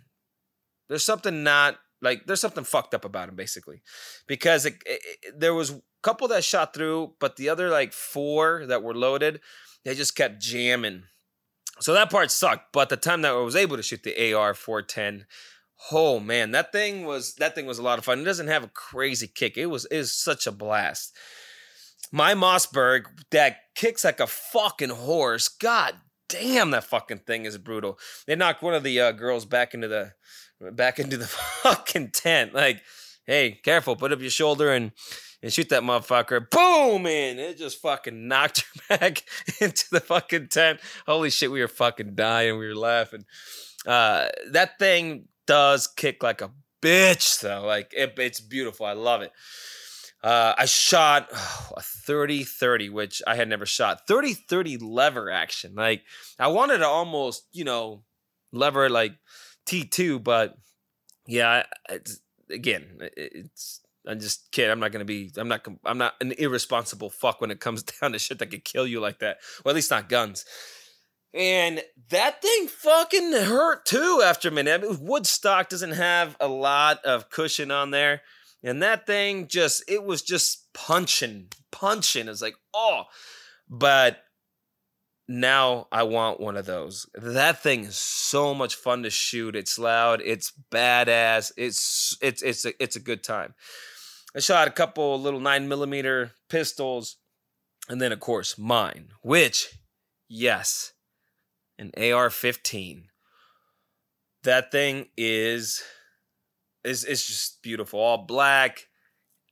There's 0.90 1.06
something 1.06 1.44
not 1.44 1.78
like 2.02 2.26
there's 2.26 2.42
something 2.42 2.64
fucked 2.64 2.94
up 2.94 3.06
about 3.06 3.30
him 3.30 3.36
basically, 3.36 3.82
because 4.28 4.66
it, 4.66 4.76
it, 4.86 5.02
it, 5.24 5.40
there 5.40 5.54
was 5.54 5.72
a 5.72 5.82
couple 6.04 6.28
that 6.30 6.44
shot 6.44 6.74
through, 6.74 7.14
but 7.20 7.36
the 7.36 7.50
other 7.50 7.70
like 7.70 7.94
four 7.94 8.66
that 8.66 8.84
were 8.84 8.96
loaded, 8.96 9.40
they 9.86 9.96
just 9.96 10.16
kept 10.16 10.42
jamming. 10.42 11.04
So 11.80 11.94
that 11.94 12.12
part 12.12 12.30
sucked. 12.30 12.74
But 12.74 12.90
the 12.90 12.98
time 12.98 13.22
that 13.24 13.32
I 13.32 13.38
was 13.38 13.56
able 13.56 13.78
to 13.78 13.84
shoot 13.84 14.04
the 14.04 14.34
AR 14.34 14.54
410, 14.54 15.26
Oh 15.90 16.20
man, 16.20 16.52
that 16.52 16.72
thing 16.72 17.06
was 17.06 17.36
that 17.36 17.56
thing 17.56 17.66
was 17.66 17.80
a 17.80 17.84
lot 17.84 17.98
of 17.98 18.06
fun. 18.06 18.20
It 18.20 18.26
doesn't 18.26 18.48
have 18.48 18.64
a 18.64 18.68
crazy 18.68 19.28
kick. 19.28 19.58
It 19.58 19.66
was 19.66 19.86
is 19.86 20.14
such 20.14 20.46
a 20.46 20.52
blast. 20.52 21.16
My 22.12 22.34
Mossberg 22.34 23.06
that 23.32 23.58
kicks 23.76 24.04
like 24.04 24.20
a 24.20 24.28
fucking 24.28 24.90
horse. 24.90 25.48
God 25.48 25.96
damn, 26.28 26.72
that 26.72 26.86
fucking 26.86 27.20
thing 27.20 27.46
is 27.46 27.58
brutal. 27.58 28.00
They 28.26 28.36
knocked 28.36 28.64
one 28.64 28.74
of 28.74 28.84
the 28.84 29.00
uh, 29.00 29.12
girls 29.12 29.46
back 29.46 29.74
into 29.74 29.88
the 29.88 30.14
back 30.72 31.00
into 31.00 31.18
the 31.18 31.28
fucking 31.64 32.12
tent. 32.12 32.54
Like, 32.54 32.82
hey, 33.26 33.60
careful, 33.64 33.96
put 33.96 34.12
up 34.12 34.22
your 34.22 34.30
shoulder 34.30 34.72
and 34.72 34.92
and 35.44 35.52
shoot 35.52 35.70
that 35.70 35.84
motherfucker. 35.84 36.50
Boom! 36.50 37.08
And 37.08 37.40
it 37.40 37.58
just 37.58 37.82
fucking 37.82 38.28
knocked 38.28 38.66
her 38.90 38.98
back 38.98 39.24
into 39.60 39.86
the 39.92 40.00
fucking 40.00 40.50
tent. 40.50 40.80
Holy 41.06 41.30
shit, 41.30 41.52
we 41.52 41.62
were 41.62 41.68
fucking 41.68 42.16
dying. 42.16 42.58
We 42.58 42.68
were 42.68 42.76
laughing. 42.76 43.26
Uh, 43.86 44.28
that 44.52 44.78
thing 44.78 45.28
does 45.48 45.88
kick 45.88 46.22
like 46.24 46.42
a 46.42 46.52
bitch 46.82 47.42
though. 47.42 47.64
Like 47.66 47.94
it, 47.96 48.14
it's 48.18 48.40
beautiful. 48.40 48.86
I 48.86 48.94
love 48.94 49.22
it. 49.22 49.32
Uh, 50.24 50.54
I 50.58 50.66
shot 50.66 51.30
oh, 51.34 51.70
a 51.78 51.82
30 51.82 52.44
30, 52.44 52.90
which 52.90 53.22
I 53.26 53.36
had 53.36 53.50
never 53.50 53.66
shot. 53.66 54.08
30 54.08 54.34
30 54.34 54.78
lever 54.78 55.32
action. 55.32 55.74
Like, 55.76 56.04
I 56.38 56.48
wanted 56.48 56.80
to 56.80 56.88
almost, 56.88 57.48
you 57.52 57.64
know, 57.64 58.04
lever 58.52 58.90
like 58.90 59.14
T2, 59.66 60.24
but 60.24 60.56
yeah, 61.28 61.64
it's, 61.90 62.20
again, 62.52 63.00
it's, 63.18 63.82
I'm 64.08 64.20
just 64.20 64.52
kidding. 64.52 64.72
I'm 64.72 64.80
not 64.80 64.92
gonna 64.92 65.06
be. 65.06 65.32
I'm 65.38 65.48
not. 65.48 65.66
I'm 65.86 65.98
not 65.98 66.16
an 66.22 66.32
irresponsible 66.34 67.10
fuck 67.10 67.40
when 67.40 67.52
it 67.52 67.60
comes 67.60 67.84
down 68.02 68.14
to 68.14 68.20
shit 68.20 68.40
that 68.40 68.48
could 68.48 68.64
kill 68.64 68.88
you 68.88 69.00
like 69.00 69.20
that. 69.20 69.38
Well, 69.64 69.72
at 69.72 69.76
least 69.76 69.92
not 69.92 70.10
guns. 70.10 70.46
And 71.34 71.82
that 72.10 72.42
thing 72.42 72.68
fucking 72.68 73.32
hurt 73.32 73.86
too 73.86 74.22
after 74.24 74.50
a 74.50 74.52
minute. 74.52 74.84
I 74.84 74.86
mean, 74.86 75.06
wood 75.06 75.26
stock 75.26 75.70
doesn't 75.70 75.94
have 75.94 76.36
a 76.42 76.48
lot 76.48 77.06
of 77.06 77.30
cushion 77.30 77.72
on 77.72 77.92
there. 77.92 78.22
And 78.64 78.82
that 78.84 79.08
thing 79.08 79.48
just, 79.48 79.84
it 79.88 80.04
was 80.04 80.22
just 80.22 80.72
punching, 80.74 81.48
punching. 81.72 82.28
It's 82.28 82.42
like, 82.42 82.56
oh. 82.74 83.04
But 83.70 84.24
now 85.32 85.88
I 85.92 86.04
want 86.04 86.40
one 86.40 86.58
of 86.58 86.66
those. 86.66 87.08
That 87.16 87.64
thing 87.64 87.86
is 87.86 87.96
so 87.96 88.54
much 88.54 88.76
fun 88.76 89.04
to 89.04 89.10
shoot. 89.10 89.56
It's 89.56 89.80
loud. 89.80 90.22
It's 90.24 90.52
badass. 90.72 91.52
It's 91.58 92.18
it's 92.22 92.42
it's 92.42 92.66
a, 92.66 92.84
it's 92.84 92.96
a 92.96 93.02
good 93.02 93.24
time. 93.24 93.54
I 94.36 94.40
shot 94.40 94.68
a 94.68 94.72
couple 94.72 95.20
little 95.20 95.40
nine 95.40 95.68
millimeter 95.68 96.32
pistols, 96.50 97.18
and 97.90 98.02
then 98.02 98.12
of 98.12 98.20
course 98.20 98.58
mine, 98.58 99.10
which 99.22 99.80
yes, 100.28 100.94
an 101.78 101.92
AR-15. 101.98 103.04
That 104.44 104.72
thing 104.72 105.08
is 105.16 105.84
is 106.84 107.04
is 107.04 107.26
just 107.26 107.62
beautiful, 107.62 108.00
all 108.00 108.26
black. 108.26 108.88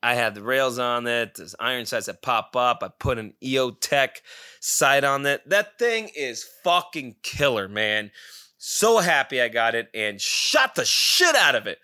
I 0.01 0.15
have 0.15 0.33
the 0.33 0.41
rails 0.41 0.79
on 0.79 1.07
it. 1.07 1.35
There's 1.35 1.55
iron 1.59 1.85
sights 1.85 2.05
that 2.05 2.21
pop 2.21 2.55
up. 2.55 2.79
I 2.81 2.87
put 2.87 3.17
an 3.17 3.33
EOTech 3.43 4.21
sight 4.61 5.03
on 5.03 5.25
it. 5.25 5.47
That 5.49 5.77
thing 5.77 6.09
is 6.15 6.47
fucking 6.63 7.17
killer, 7.21 7.67
man. 7.67 8.11
So 8.57 8.99
happy 8.99 9.41
I 9.41 9.49
got 9.49 9.75
it 9.75 9.89
and 9.93 10.19
shot 10.19 10.75
the 10.75 10.85
shit 10.85 11.35
out 11.35 11.55
of 11.55 11.67
it. 11.67 11.79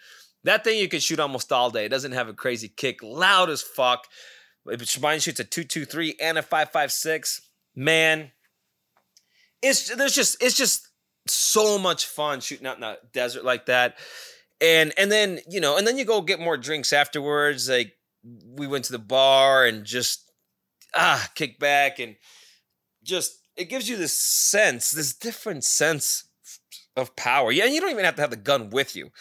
That 0.45 0.63
thing 0.63 0.79
you 0.79 0.87
can 0.87 0.99
shoot 0.99 1.19
almost 1.19 1.51
all 1.51 1.71
day. 1.71 1.85
It 1.85 1.89
doesn't 1.89 2.11
have 2.13 2.29
a 2.29 2.33
crazy 2.33 2.69
kick, 2.69 3.01
loud 3.03 3.49
as 3.49 3.61
fuck. 3.61 4.07
Mine 4.65 5.19
shoots 5.19 5.39
a 5.39 5.43
223 5.43 6.15
and 6.21 6.37
a 6.37 6.41
556. 6.41 7.41
Man, 7.75 8.31
it's 9.61 9.93
there's 9.93 10.15
just 10.15 10.41
it's 10.41 10.55
just 10.55 10.87
so 11.27 11.77
much 11.77 12.05
fun 12.05 12.39
shooting 12.39 12.67
out 12.67 12.75
in 12.75 12.81
the 12.81 12.97
desert 13.13 13.43
like 13.43 13.65
that. 13.65 13.97
And 14.61 14.93
and 14.97 15.11
then, 15.11 15.39
you 15.49 15.59
know, 15.59 15.77
and 15.77 15.85
then 15.85 15.97
you 15.97 16.05
go 16.05 16.21
get 16.21 16.39
more 16.39 16.57
drinks 16.57 16.93
afterwards. 16.93 17.69
Like 17.69 17.93
we 18.23 18.67
went 18.67 18.85
to 18.85 18.91
the 18.91 18.99
bar 18.99 19.65
and 19.65 19.85
just 19.85 20.31
ah, 20.95 21.29
kick 21.35 21.59
back 21.59 21.99
and 21.99 22.15
just 23.03 23.39
it 23.55 23.69
gives 23.69 23.87
you 23.87 23.97
this 23.97 24.17
sense, 24.17 24.91
this 24.91 25.13
different 25.13 25.63
sense 25.63 26.25
of 26.95 27.15
power. 27.15 27.51
Yeah, 27.51 27.65
and 27.65 27.73
you 27.73 27.81
don't 27.81 27.91
even 27.91 28.05
have 28.05 28.15
to 28.15 28.21
have 28.21 28.31
the 28.31 28.37
gun 28.37 28.69
with 28.69 28.95
you. 28.95 29.11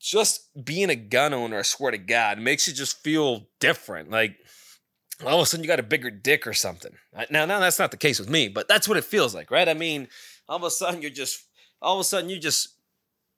Just 0.00 0.64
being 0.64 0.90
a 0.90 0.96
gun 0.96 1.34
owner, 1.34 1.58
I 1.58 1.62
swear 1.62 1.90
to 1.90 1.98
God, 1.98 2.38
makes 2.38 2.68
you 2.68 2.74
just 2.74 3.02
feel 3.02 3.48
different. 3.60 4.10
Like 4.10 4.36
all 5.24 5.40
of 5.40 5.42
a 5.42 5.46
sudden 5.46 5.64
you 5.64 5.68
got 5.68 5.80
a 5.80 5.84
bigger 5.84 6.10
dick 6.10 6.46
or 6.46 6.52
something. 6.52 6.92
Now, 7.30 7.46
now 7.46 7.58
that's 7.58 7.78
not 7.78 7.90
the 7.90 7.96
case 7.96 8.18
with 8.18 8.28
me, 8.28 8.48
but 8.48 8.68
that's 8.68 8.88
what 8.88 8.98
it 8.98 9.04
feels 9.04 9.34
like, 9.34 9.50
right? 9.50 9.68
I 9.68 9.74
mean, 9.74 10.08
all 10.48 10.56
of 10.56 10.62
a 10.62 10.70
sudden 10.70 11.02
you're 11.02 11.10
just, 11.10 11.42
all 11.80 11.94
of 11.94 12.00
a 12.00 12.04
sudden 12.04 12.30
you're 12.30 12.38
just 12.38 12.75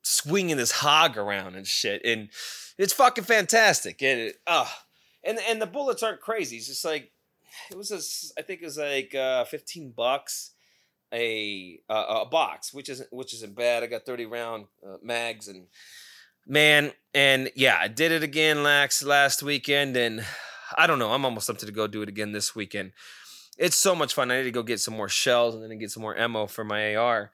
swinging 0.08 0.56
this 0.56 0.72
hog 0.72 1.16
around 1.16 1.54
and 1.54 1.66
shit, 1.66 2.02
and 2.04 2.30
it's 2.76 2.92
fucking 2.92 3.24
fantastic. 3.24 4.02
And 4.02 4.20
it, 4.20 4.36
uh, 4.46 4.66
and 5.24 5.38
and 5.48 5.60
the 5.60 5.66
bullets 5.66 6.02
aren't 6.02 6.20
crazy. 6.20 6.56
It's 6.56 6.66
just 6.66 6.84
like 6.84 7.12
it 7.70 7.76
was 7.76 7.90
a, 7.90 8.40
I 8.40 8.42
think 8.42 8.62
it 8.62 8.64
was 8.64 8.78
like 8.78 9.14
uh, 9.14 9.44
fifteen 9.44 9.92
bucks 9.94 10.52
a 11.12 11.80
uh, 11.88 12.22
a 12.22 12.26
box, 12.26 12.72
which 12.72 12.88
isn't 12.88 13.12
which 13.12 13.34
isn't 13.34 13.54
bad. 13.54 13.82
I 13.82 13.86
got 13.86 14.06
thirty 14.06 14.26
round 14.26 14.66
uh, 14.86 14.96
mags 15.02 15.48
and 15.48 15.66
man, 16.46 16.92
and 17.14 17.50
yeah, 17.54 17.78
I 17.80 17.88
did 17.88 18.12
it 18.12 18.22
again 18.22 18.62
last 18.62 19.02
last 19.02 19.42
weekend, 19.42 19.96
and 19.96 20.24
I 20.76 20.86
don't 20.86 20.98
know. 20.98 21.12
I'm 21.12 21.24
almost 21.24 21.46
tempted 21.46 21.66
to 21.66 21.72
go 21.72 21.86
do 21.86 22.02
it 22.02 22.08
again 22.08 22.32
this 22.32 22.54
weekend. 22.54 22.92
It's 23.58 23.76
so 23.76 23.94
much 23.94 24.14
fun. 24.14 24.30
I 24.30 24.38
need 24.38 24.44
to 24.44 24.50
go 24.52 24.62
get 24.62 24.80
some 24.80 24.94
more 24.94 25.08
shells 25.08 25.54
and 25.54 25.64
then 25.64 25.78
get 25.78 25.90
some 25.90 26.02
more 26.02 26.16
ammo 26.16 26.46
for 26.46 26.62
my 26.62 26.94
AR. 26.94 27.32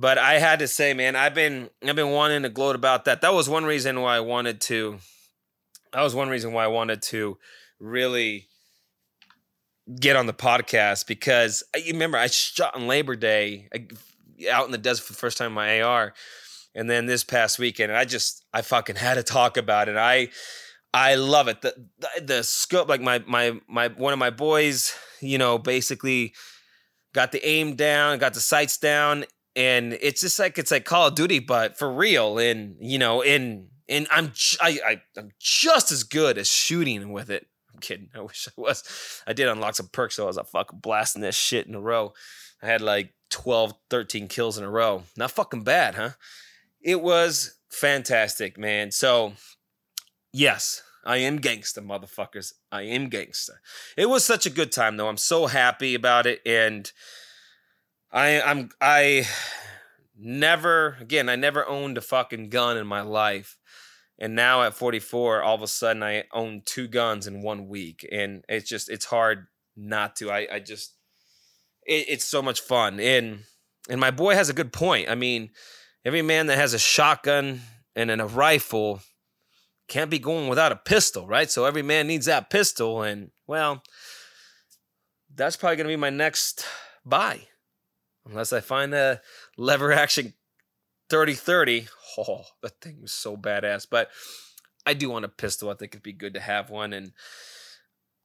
But 0.00 0.16
I 0.16 0.34
had 0.34 0.60
to 0.60 0.68
say, 0.68 0.94
man, 0.94 1.16
I've 1.16 1.34
been 1.34 1.70
I've 1.84 1.96
been 1.96 2.12
wanting 2.12 2.44
to 2.44 2.48
gloat 2.48 2.76
about 2.76 3.04
that. 3.06 3.20
That 3.20 3.34
was 3.34 3.48
one 3.48 3.64
reason 3.64 4.00
why 4.00 4.16
I 4.16 4.20
wanted 4.20 4.60
to. 4.62 4.98
That 5.92 6.02
was 6.02 6.14
one 6.14 6.28
reason 6.28 6.52
why 6.52 6.62
I 6.62 6.68
wanted 6.68 7.02
to 7.02 7.36
really 7.80 8.46
get 10.00 10.14
on 10.14 10.26
the 10.26 10.32
podcast 10.32 11.08
because 11.08 11.64
you 11.74 11.94
remember 11.94 12.16
I 12.16 12.28
shot 12.28 12.76
on 12.76 12.86
Labor 12.86 13.16
Day 13.16 13.68
out 14.48 14.66
in 14.66 14.70
the 14.70 14.78
desert 14.78 15.02
for 15.02 15.14
the 15.14 15.18
first 15.18 15.36
time 15.36 15.52
my 15.52 15.82
AR, 15.82 16.14
and 16.76 16.88
then 16.88 17.06
this 17.06 17.24
past 17.24 17.58
weekend, 17.58 17.90
I 17.90 18.04
just 18.04 18.44
I 18.54 18.62
fucking 18.62 18.96
had 18.96 19.14
to 19.14 19.24
talk 19.24 19.56
about 19.56 19.88
it. 19.88 19.96
I 19.96 20.28
I 20.94 21.16
love 21.16 21.48
it. 21.48 21.60
The, 21.60 21.74
the, 21.98 22.22
the 22.22 22.44
scope, 22.44 22.88
like 22.88 23.00
my 23.00 23.24
my 23.26 23.58
my 23.66 23.88
one 23.88 24.12
of 24.12 24.20
my 24.20 24.30
boys, 24.30 24.94
you 25.20 25.38
know, 25.38 25.58
basically 25.58 26.34
got 27.12 27.32
the 27.32 27.44
aim 27.44 27.74
down, 27.74 28.18
got 28.18 28.34
the 28.34 28.40
sights 28.40 28.76
down, 28.76 29.24
and 29.58 29.98
it's 30.00 30.20
just 30.20 30.38
like 30.38 30.56
it's 30.56 30.70
like 30.70 30.84
Call 30.84 31.08
of 31.08 31.14
Duty, 31.14 31.40
but 31.40 31.76
for 31.76 31.92
real. 31.92 32.38
And 32.38 32.76
you 32.80 32.98
know, 32.98 33.22
and 33.22 33.66
and 33.88 34.06
I'm 34.10 34.32
I, 34.60 34.78
I 34.86 35.02
I'm 35.18 35.32
just 35.40 35.90
as 35.92 36.04
good 36.04 36.38
as 36.38 36.48
shooting 36.48 37.12
with 37.12 37.28
it. 37.28 37.46
I'm 37.74 37.80
kidding. 37.80 38.08
I 38.14 38.20
wish 38.20 38.48
I 38.48 38.52
was. 38.56 39.22
I 39.26 39.32
did 39.32 39.48
unlock 39.48 39.74
some 39.74 39.88
perks, 39.88 40.16
so 40.16 40.24
I 40.24 40.26
was 40.28 40.36
like 40.36 40.46
fucking 40.46 40.78
blasting 40.78 41.22
this 41.22 41.36
shit 41.36 41.66
in 41.66 41.74
a 41.74 41.80
row. 41.80 42.14
I 42.62 42.66
had 42.66 42.80
like 42.80 43.12
12, 43.30 43.72
13 43.90 44.28
kills 44.28 44.58
in 44.58 44.64
a 44.64 44.70
row. 44.70 45.02
Not 45.16 45.32
fucking 45.32 45.62
bad, 45.62 45.94
huh? 45.96 46.10
It 46.80 47.02
was 47.02 47.56
fantastic, 47.70 48.58
man. 48.58 48.90
So 48.90 49.34
Yes, 50.32 50.82
I 51.04 51.18
am 51.18 51.38
gangster, 51.38 51.80
motherfuckers. 51.80 52.52
I 52.70 52.82
am 52.82 53.08
gangster. 53.08 53.60
It 53.96 54.06
was 54.06 54.24
such 54.24 54.46
a 54.46 54.50
good 54.50 54.70
time 54.70 54.96
though. 54.96 55.08
I'm 55.08 55.16
so 55.16 55.46
happy 55.46 55.94
about 55.94 56.26
it, 56.26 56.40
and 56.44 56.90
I 58.10 58.40
I'm 58.40 58.70
I 58.80 59.26
never 60.16 60.96
again 61.00 61.28
I 61.28 61.36
never 61.36 61.66
owned 61.66 61.98
a 61.98 62.02
fucking 62.02 62.50
gun 62.50 62.76
in 62.76 62.86
my 62.86 63.02
life. 63.02 63.56
And 64.20 64.34
now 64.34 64.64
at 64.64 64.74
44, 64.74 65.42
all 65.42 65.54
of 65.54 65.62
a 65.62 65.68
sudden 65.68 66.02
I 66.02 66.24
own 66.32 66.62
two 66.64 66.88
guns 66.88 67.28
in 67.28 67.40
one 67.40 67.68
week. 67.68 68.06
And 68.10 68.44
it's 68.48 68.68
just 68.68 68.90
it's 68.90 69.04
hard 69.04 69.46
not 69.76 70.16
to. 70.16 70.30
I, 70.30 70.48
I 70.54 70.58
just 70.58 70.94
it, 71.86 72.06
it's 72.08 72.24
so 72.24 72.42
much 72.42 72.60
fun. 72.60 72.98
And 73.00 73.44
and 73.88 74.00
my 74.00 74.10
boy 74.10 74.34
has 74.34 74.48
a 74.48 74.54
good 74.54 74.72
point. 74.72 75.08
I 75.08 75.14
mean, 75.14 75.50
every 76.04 76.22
man 76.22 76.46
that 76.46 76.58
has 76.58 76.74
a 76.74 76.78
shotgun 76.78 77.62
and 77.94 78.10
then 78.10 78.20
a 78.20 78.26
rifle 78.26 79.00
can't 79.88 80.10
be 80.10 80.18
going 80.18 80.48
without 80.48 80.72
a 80.72 80.76
pistol, 80.76 81.26
right? 81.26 81.50
So 81.50 81.64
every 81.64 81.82
man 81.82 82.06
needs 82.06 82.26
that 82.26 82.50
pistol, 82.50 83.02
and 83.02 83.30
well, 83.46 83.82
that's 85.34 85.56
probably 85.56 85.76
gonna 85.76 85.88
be 85.88 85.96
my 85.96 86.10
next 86.10 86.66
buy, 87.04 87.48
unless 88.28 88.52
I 88.52 88.60
find 88.60 88.92
the 88.92 89.20
lever 89.56 89.92
action 89.92 90.34
3030. 91.10 91.88
Oh, 92.18 92.44
that 92.62 92.80
thing 92.80 93.00
was 93.00 93.12
so 93.12 93.36
badass. 93.36 93.86
But 93.88 94.10
I 94.86 94.94
do 94.94 95.10
want 95.10 95.24
a 95.24 95.28
pistol. 95.28 95.70
I 95.70 95.74
think 95.74 95.92
it'd 95.92 96.02
be 96.02 96.12
good 96.12 96.34
to 96.34 96.40
have 96.40 96.70
one, 96.70 96.92
and 96.92 97.12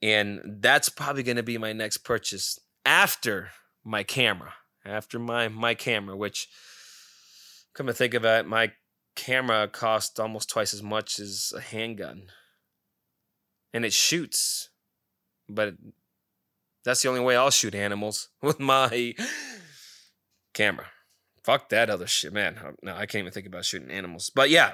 and 0.02 0.42
that's 0.62 0.90
probably 0.90 1.24
gonna 1.24 1.44
be 1.44 1.58
my 1.58 1.74
next 1.74 2.00
purchase 2.00 2.60
after 2.86 3.52
my 3.84 4.04
camera, 4.04 4.54
after 4.86 5.20
my 5.20 5.48
my 5.48 5.76
camera, 5.76 6.16
which 6.16 6.48
come 7.74 7.88
to 7.88 7.94
think 7.94 8.14
of 8.14 8.26
it, 8.26 8.46
my 8.46 8.72
camera 9.16 9.68
cost 9.68 10.20
almost 10.20 10.50
twice 10.50 10.74
as 10.74 10.84
much 10.84 11.20
as 11.20 11.54
a 11.56 11.62
handgun. 11.62 12.24
And 13.74 13.86
it 13.86 13.94
shoots. 13.94 14.70
But 15.50 15.76
that's 16.86 17.02
the 17.02 17.10
only 17.10 17.22
way 17.22 17.36
I'll 17.36 17.52
shoot 17.52 17.76
animals 17.76 18.30
with 18.42 18.60
my 18.60 19.16
camera. 20.54 20.88
Fuck 21.44 21.70
that 21.70 21.90
other 21.90 22.08
shit, 22.08 22.34
man. 22.34 22.58
No, 22.82 22.94
I 22.96 23.06
can't 23.06 23.22
even 23.22 23.34
think 23.34 23.48
about 23.48 23.66
shooting 23.66 23.92
animals. 23.92 24.32
But 24.34 24.50
yeah, 24.50 24.74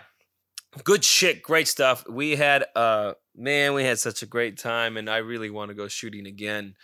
good 0.84 1.04
shit, 1.04 1.42
great 1.42 1.68
stuff. 1.68 2.08
We 2.08 2.36
had 2.36 2.66
uh 2.76 3.14
man, 3.36 3.74
we 3.74 3.84
had 3.84 4.00
such 4.00 4.22
a 4.22 4.28
great 4.28 4.58
time 4.58 4.98
and 4.98 5.10
I 5.10 5.18
really 5.18 5.50
want 5.50 5.70
to 5.70 5.76
go 5.76 5.88
shooting 5.88 6.28
again. 6.28 6.76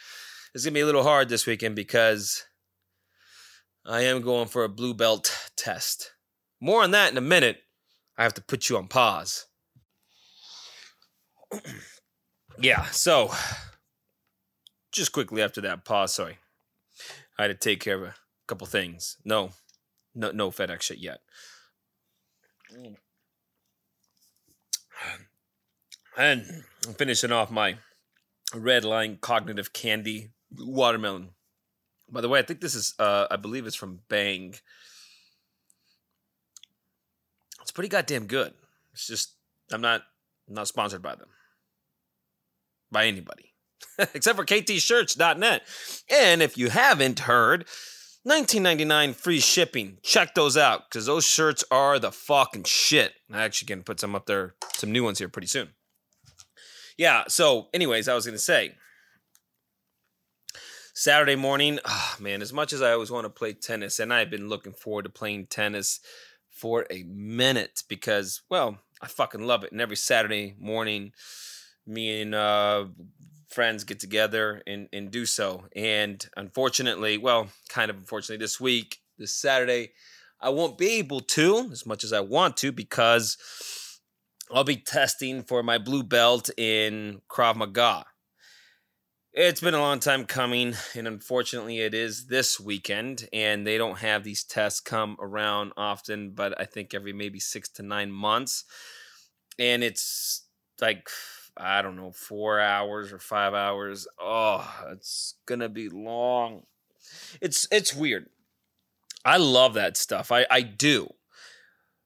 It's 0.53 0.63
to 0.63 0.71
be 0.71 0.79
a 0.79 0.85
little 0.85 1.03
hard 1.03 1.29
this 1.29 1.45
weekend 1.45 1.75
because 1.75 2.45
I 3.85 4.01
am 4.01 4.21
going 4.21 4.47
for 4.47 4.63
a 4.63 4.69
blue 4.69 4.93
belt 4.93 5.51
test. 5.55 6.13
More 6.59 6.81
on 6.81 6.91
that 6.91 7.11
in 7.11 7.17
a 7.17 7.21
minute. 7.21 7.57
I 8.17 8.23
have 8.23 8.33
to 8.35 8.41
put 8.41 8.69
you 8.69 8.77
on 8.77 8.87
pause. 8.87 9.45
yeah, 12.59 12.85
so 12.85 13.31
just 14.91 15.11
quickly 15.11 15.41
after 15.43 15.61
that 15.61 15.85
pause, 15.85 16.15
sorry. 16.15 16.37
I 17.37 17.43
had 17.43 17.47
to 17.49 17.55
take 17.55 17.81
care 17.81 17.95
of 17.95 18.03
a 18.03 18.15
couple 18.47 18.67
things. 18.67 19.17
No, 19.25 19.51
no, 20.13 20.31
no 20.31 20.51
FedEx 20.51 20.83
shit 20.83 20.99
yet. 20.99 21.19
And 26.17 26.43
I'm 26.87 26.93
finishing 26.93 27.31
off 27.31 27.51
my 27.51 27.77
red 28.53 28.85
line 28.85 29.17
cognitive 29.19 29.73
candy 29.73 30.31
watermelon. 30.57 31.29
By 32.09 32.21
the 32.21 32.29
way, 32.29 32.39
I 32.39 32.43
think 32.43 32.61
this 32.61 32.75
is, 32.75 32.93
uh, 32.99 33.27
I 33.29 33.35
believe 33.35 33.65
it's 33.65 33.75
from 33.75 34.01
Bang 34.09 34.55
It's 37.65 37.71
pretty 37.71 37.89
goddamn 37.89 38.27
good. 38.27 38.53
It's 38.93 39.07
just 39.07 39.33
I'm 39.73 39.81
not 39.81 40.03
I'm 40.47 40.53
not 40.53 40.67
sponsored 40.67 41.01
by 41.01 41.15
them. 41.15 41.29
By 42.91 43.07
anybody. 43.07 43.53
Except 44.13 44.37
for 44.37 44.45
ktshirts.net. 44.45 45.63
And 46.07 46.43
if 46.43 46.59
you 46.59 46.69
haven't 46.69 47.21
heard, 47.21 47.65
19.99 48.27 49.13
free 49.13 49.39
shipping. 49.39 49.99
Check 50.01 50.33
those 50.33 50.57
out 50.57 50.89
because 50.89 51.05
those 51.05 51.25
shirts 51.25 51.63
are 51.69 51.99
the 51.99 52.11
fucking 52.11 52.63
shit. 52.63 53.13
I 53.31 53.43
actually 53.43 53.67
can 53.67 53.83
put 53.83 53.99
some 53.99 54.15
up 54.15 54.25
there, 54.25 54.55
some 54.73 54.91
new 54.91 55.03
ones 55.03 55.19
here 55.19 55.29
pretty 55.29 55.47
soon. 55.47 55.69
Yeah. 56.97 57.25
So, 57.27 57.67
anyways, 57.73 58.07
I 58.07 58.15
was 58.15 58.25
gonna 58.25 58.39
say 58.39 58.75
Saturday 60.95 61.35
morning. 61.35 61.79
Oh, 61.85 62.15
man, 62.19 62.41
as 62.41 62.51
much 62.51 62.73
as 62.73 62.81
I 62.81 62.93
always 62.93 63.11
want 63.11 63.25
to 63.25 63.29
play 63.29 63.53
tennis, 63.53 63.99
and 63.99 64.11
I've 64.11 64.31
been 64.31 64.49
looking 64.49 64.73
forward 64.73 65.03
to 65.03 65.09
playing 65.09 65.47
tennis 65.47 65.99
for 66.49 66.87
a 66.89 67.03
minute 67.03 67.83
because, 67.87 68.41
well, 68.49 68.79
I 69.01 69.07
fucking 69.07 69.45
love 69.45 69.63
it. 69.63 69.71
And 69.71 69.81
every 69.81 69.97
Saturday 69.97 70.55
morning, 70.57 71.11
me 71.85 72.21
and 72.21 72.33
uh, 72.33 72.85
friends 73.55 73.85
get 73.85 73.99
together 74.01 74.61
and, 74.67 74.89
and 74.91 75.09
do 75.09 75.25
so. 75.25 75.63
And 75.75 76.23
unfortunately, 76.35 77.17
well, 77.17 77.47
kind 77.69 77.89
of 77.89 77.95
unfortunately, 77.95 78.43
this 78.43 78.59
week, 78.59 78.99
this 79.17 79.33
Saturday, 79.33 79.93
I 80.41 80.49
won't 80.49 80.77
be 80.77 80.99
able 80.99 81.21
to 81.21 81.69
as 81.71 81.85
much 81.85 82.03
as 82.03 82.11
I 82.11 82.19
want 82.19 82.57
to 82.57 82.73
because 82.73 83.37
I'll 84.53 84.65
be 84.65 84.75
testing 84.75 85.41
for 85.41 85.63
my 85.63 85.77
blue 85.77 86.03
belt 86.03 86.49
in 86.57 87.21
Krav 87.29 87.55
Maga. 87.55 88.05
It's 89.31 89.61
been 89.61 89.73
a 89.73 89.79
long 89.79 89.99
time 89.99 90.25
coming, 90.25 90.75
and 90.93 91.07
unfortunately, 91.07 91.79
it 91.79 91.93
is 91.93 92.27
this 92.27 92.59
weekend. 92.59 93.27
And 93.33 93.65
they 93.65 93.77
don't 93.77 93.99
have 93.99 94.23
these 94.23 94.43
tests 94.43 94.79
come 94.81 95.17
around 95.19 95.71
often, 95.77 96.31
but 96.31 96.59
I 96.59 96.65
think 96.65 96.93
every 96.93 97.13
maybe 97.13 97.39
six 97.39 97.69
to 97.69 97.83
nine 97.83 98.11
months. 98.11 98.65
And 99.57 99.83
it's 99.83 100.43
like, 100.81 101.09
I 101.57 101.81
don't 101.81 101.95
know, 101.95 102.11
four 102.11 102.59
hours 102.59 103.13
or 103.13 103.19
five 103.19 103.53
hours. 103.53 104.07
Oh, 104.19 104.69
it's 104.91 105.35
gonna 105.45 105.69
be 105.69 105.89
long. 105.89 106.63
it's 107.41 107.67
it's 107.71 107.93
weird. 107.93 108.27
I 109.23 109.37
love 109.37 109.73
that 109.75 109.97
stuff. 109.97 110.31
I 110.31 110.45
I 110.51 110.61
do, 110.61 111.09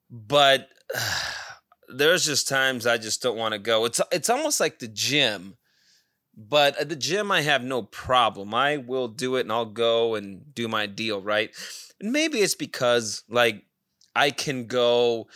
but 0.09 0.69
there's 1.89 2.25
just 2.25 2.47
times 2.47 2.85
I 2.85 2.97
just 2.97 3.21
don't 3.21 3.37
want 3.37 3.53
to 3.53 3.59
go. 3.59 3.85
It's 3.85 4.01
it's 4.11 4.29
almost 4.29 4.59
like 4.59 4.79
the 4.79 4.87
gym, 4.87 5.57
but 6.37 6.77
at 6.77 6.89
the 6.89 6.95
gym 6.95 7.31
I 7.31 7.41
have 7.41 7.63
no 7.63 7.81
problem. 7.83 8.53
I 8.53 8.77
will 8.77 9.07
do 9.07 9.35
it 9.35 9.41
and 9.41 9.51
I'll 9.51 9.65
go 9.65 10.15
and 10.15 10.53
do 10.53 10.67
my 10.67 10.85
deal, 10.85 11.21
right? 11.21 11.49
And 11.99 12.11
maybe 12.11 12.39
it's 12.39 12.55
because 12.55 13.23
like 13.29 13.63
I 14.15 14.31
can 14.31 14.67
go 14.67 15.27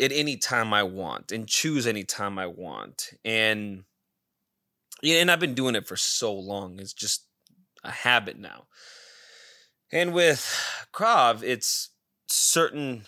at 0.00 0.12
any 0.12 0.36
time 0.36 0.72
I 0.72 0.82
want 0.82 1.30
and 1.30 1.46
choose 1.46 1.86
any 1.86 2.04
time 2.04 2.38
I 2.38 2.46
want. 2.46 3.10
And 3.24 3.84
yeah, 5.02 5.20
and 5.20 5.30
I've 5.30 5.40
been 5.40 5.54
doing 5.54 5.74
it 5.74 5.86
for 5.86 5.96
so 5.96 6.32
long. 6.34 6.78
It's 6.78 6.92
just 6.92 7.26
a 7.84 7.90
habit 7.90 8.38
now. 8.38 8.66
And 9.92 10.12
with 10.12 10.40
Krav, 10.92 11.42
it's 11.42 11.90
certain 12.28 13.06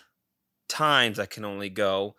times 0.67 1.19
I 1.19 1.25
can 1.25 1.45
only 1.45 1.69
go. 1.69 2.15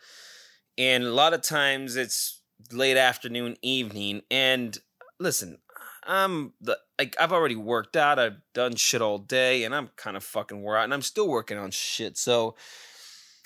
And 0.76 1.04
a 1.04 1.12
lot 1.12 1.34
of 1.34 1.42
times 1.42 1.96
it's 1.96 2.40
late 2.72 2.96
afternoon, 2.96 3.56
evening. 3.62 4.22
And 4.30 4.76
listen, 5.20 5.58
I'm 6.04 6.52
the 6.60 6.78
like 6.98 7.16
I've 7.18 7.32
already 7.32 7.56
worked 7.56 7.96
out, 7.96 8.18
I've 8.18 8.40
done 8.52 8.76
shit 8.76 9.00
all 9.02 9.18
day, 9.18 9.64
and 9.64 9.74
I'm 9.74 9.90
kind 9.96 10.16
of 10.16 10.24
fucking 10.24 10.62
wore 10.62 10.76
out, 10.76 10.84
and 10.84 10.94
I'm 10.94 11.02
still 11.02 11.28
working 11.28 11.58
on 11.58 11.70
shit. 11.70 12.16
So 12.16 12.56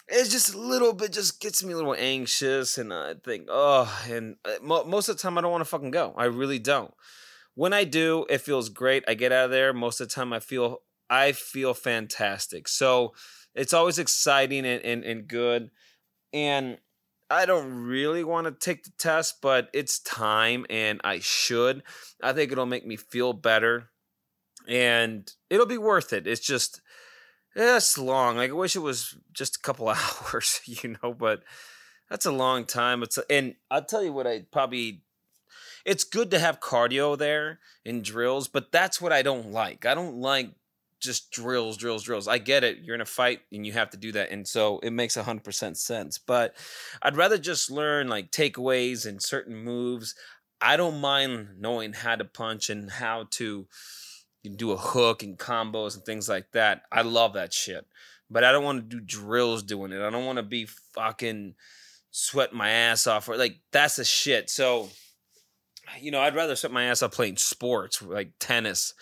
it's 0.09 0.30
just 0.30 0.54
a 0.54 0.59
little 0.59 0.92
bit 0.92 1.12
just 1.12 1.40
gets 1.40 1.62
me 1.62 1.72
a 1.72 1.76
little 1.76 1.94
anxious 1.98 2.78
and 2.78 2.92
i 2.92 3.14
think 3.24 3.46
oh 3.48 4.02
and 4.11 4.36
uh, 4.44 4.52
mo- 4.62 4.84
most 4.84 5.09
of 5.09 5.16
the 5.16 5.22
time 5.22 5.36
i 5.36 5.40
don't 5.40 5.52
want 5.52 5.61
to 5.61 5.68
fucking 5.68 5.90
go 5.90 6.14
i 6.16 6.24
really 6.24 6.59
don't. 6.59 6.92
When 7.54 7.72
i 7.72 7.84
do 7.84 8.24
it 8.28 8.40
feels 8.40 8.68
great 8.68 9.04
i 9.09 9.14
get 9.14 9.32
out 9.32 9.46
of 9.46 9.50
there 9.50 9.72
most 9.72 10.00
of 10.00 10.09
the 10.09 10.14
time 10.14 10.32
i 10.32 10.40
feel 10.40 10.78
i 11.11 11.32
feel 11.32 11.74
fantastic. 11.74 12.68
So 12.68 13.14
it's 13.54 13.72
always 13.72 13.98
exciting 13.98 14.64
and, 14.64 14.82
and, 14.84 15.04
and 15.04 15.28
good 15.28 15.70
and 16.32 16.78
i 17.30 17.44
don't 17.44 17.72
really 17.72 18.24
want 18.24 18.46
to 18.46 18.52
take 18.52 18.84
the 18.84 18.92
test 18.98 19.36
but 19.42 19.68
it's 19.74 19.98
time 20.00 20.66
and 20.70 21.00
i 21.04 21.18
should. 21.18 21.82
I 22.22 22.32
think 22.32 22.52
it'll 22.52 22.66
make 22.66 22.86
me 22.86 22.96
feel 22.96 23.32
better 23.32 23.90
and 24.68 25.32
it'll 25.48 25.66
be 25.66 25.78
worth 25.78 26.12
it. 26.12 26.26
It's 26.26 26.46
just 26.46 26.82
Eh, 27.59 27.76
it's 27.76 27.98
long. 27.98 28.36
Like 28.36 28.50
I 28.50 28.54
wish 28.54 28.76
it 28.76 28.80
was 28.80 29.16
just 29.32 29.56
a 29.56 29.61
couple 29.61 29.88
hours, 30.32 30.61
you 30.64 30.96
know, 31.02 31.12
but 31.12 31.42
that's 32.09 32.24
a 32.24 32.32
long 32.32 32.64
time. 32.64 33.02
It's 33.02 33.18
and 33.28 33.56
I'll 33.70 33.84
tell 33.84 34.04
you 34.04 34.12
what 34.12 34.26
I 34.26 34.44
probably 34.50 35.02
it's 35.84 36.04
good 36.04 36.30
to 36.30 36.38
have 36.38 36.61
cardio 36.61 37.18
there 37.18 37.59
in 37.84 38.02
drills, 38.02 38.46
but 38.46 38.70
that's 38.70 39.00
what 39.00 39.12
I 39.12 39.22
don't 39.22 39.50
like. 39.50 39.86
I 39.86 39.94
don't 39.94 40.16
like 40.16 40.50
just 41.00 41.30
drills, 41.30 41.76
drills, 41.76 42.02
drills. 42.02 42.28
I 42.28 42.38
get 42.38 42.64
it. 42.64 42.78
You're 42.78 42.94
in 42.94 43.00
a 43.00 43.06
fight 43.06 43.40
and 43.52 43.66
you 43.66 43.72
have 43.72 43.90
to 43.90 43.96
do 43.96 44.12
that. 44.12 44.30
And 44.30 44.46
so 44.46 44.80
it 44.80 44.90
makes 44.90 45.16
100% 45.16 45.76
sense. 45.76 46.18
But 46.18 46.56
I'd 47.00 47.16
rather 47.16 47.38
just 47.38 47.70
learn 47.70 48.09
like 48.09 48.32
takeaways 48.32 49.06
and 49.06 49.22
certain 49.22 49.56
moves. 49.56 50.14
I 50.61 50.76
don't 50.76 51.00
mind 51.00 51.50
knowing 51.59 51.92
how 51.92 52.16
to 52.16 52.24
punch 52.24 52.68
and 52.68 52.90
how 52.90 53.28
to 53.32 53.68
you 54.43 54.51
can 54.51 54.57
do 54.57 54.72
a 54.72 54.76
hook 54.76 55.22
and 55.22 55.39
combos 55.39 55.95
and 55.95 56.05
things 56.05 56.28
like 56.28 56.53
that. 56.53 56.82
I 56.93 57.03
love 57.03 57.34
that 57.34 57.53
shit. 57.53 57.86
But 58.30 58.45
I 58.45 58.53
don't 58.53 58.64
want 58.64 58.91
to 58.91 58.97
do 58.97 59.01
drills 59.01 59.62
doing 59.62 59.93
it. 59.93 60.03
I 60.03 60.11
don't 60.11 60.26
want 60.26 60.36
to 60.36 60.43
be 60.43 60.66
fucking 60.95 61.55
sweat 62.11 62.53
my 62.53 62.70
ass 62.70 63.07
off 63.07 63.28
or 63.28 63.36
like 63.36 63.61
that's 63.72 63.97
the 63.97 64.05
shit. 64.05 64.51
So 64.51 64.89
you 66.01 66.11
know, 66.11 66.20
I'd 66.20 66.34
rather 66.34 66.57
sweat 66.57 66.72
my 66.72 66.84
ass 66.84 67.03
off 67.03 67.12
playing 67.12 67.36
sports 67.36 68.03
like 68.03 68.32
tennis. 68.39 68.95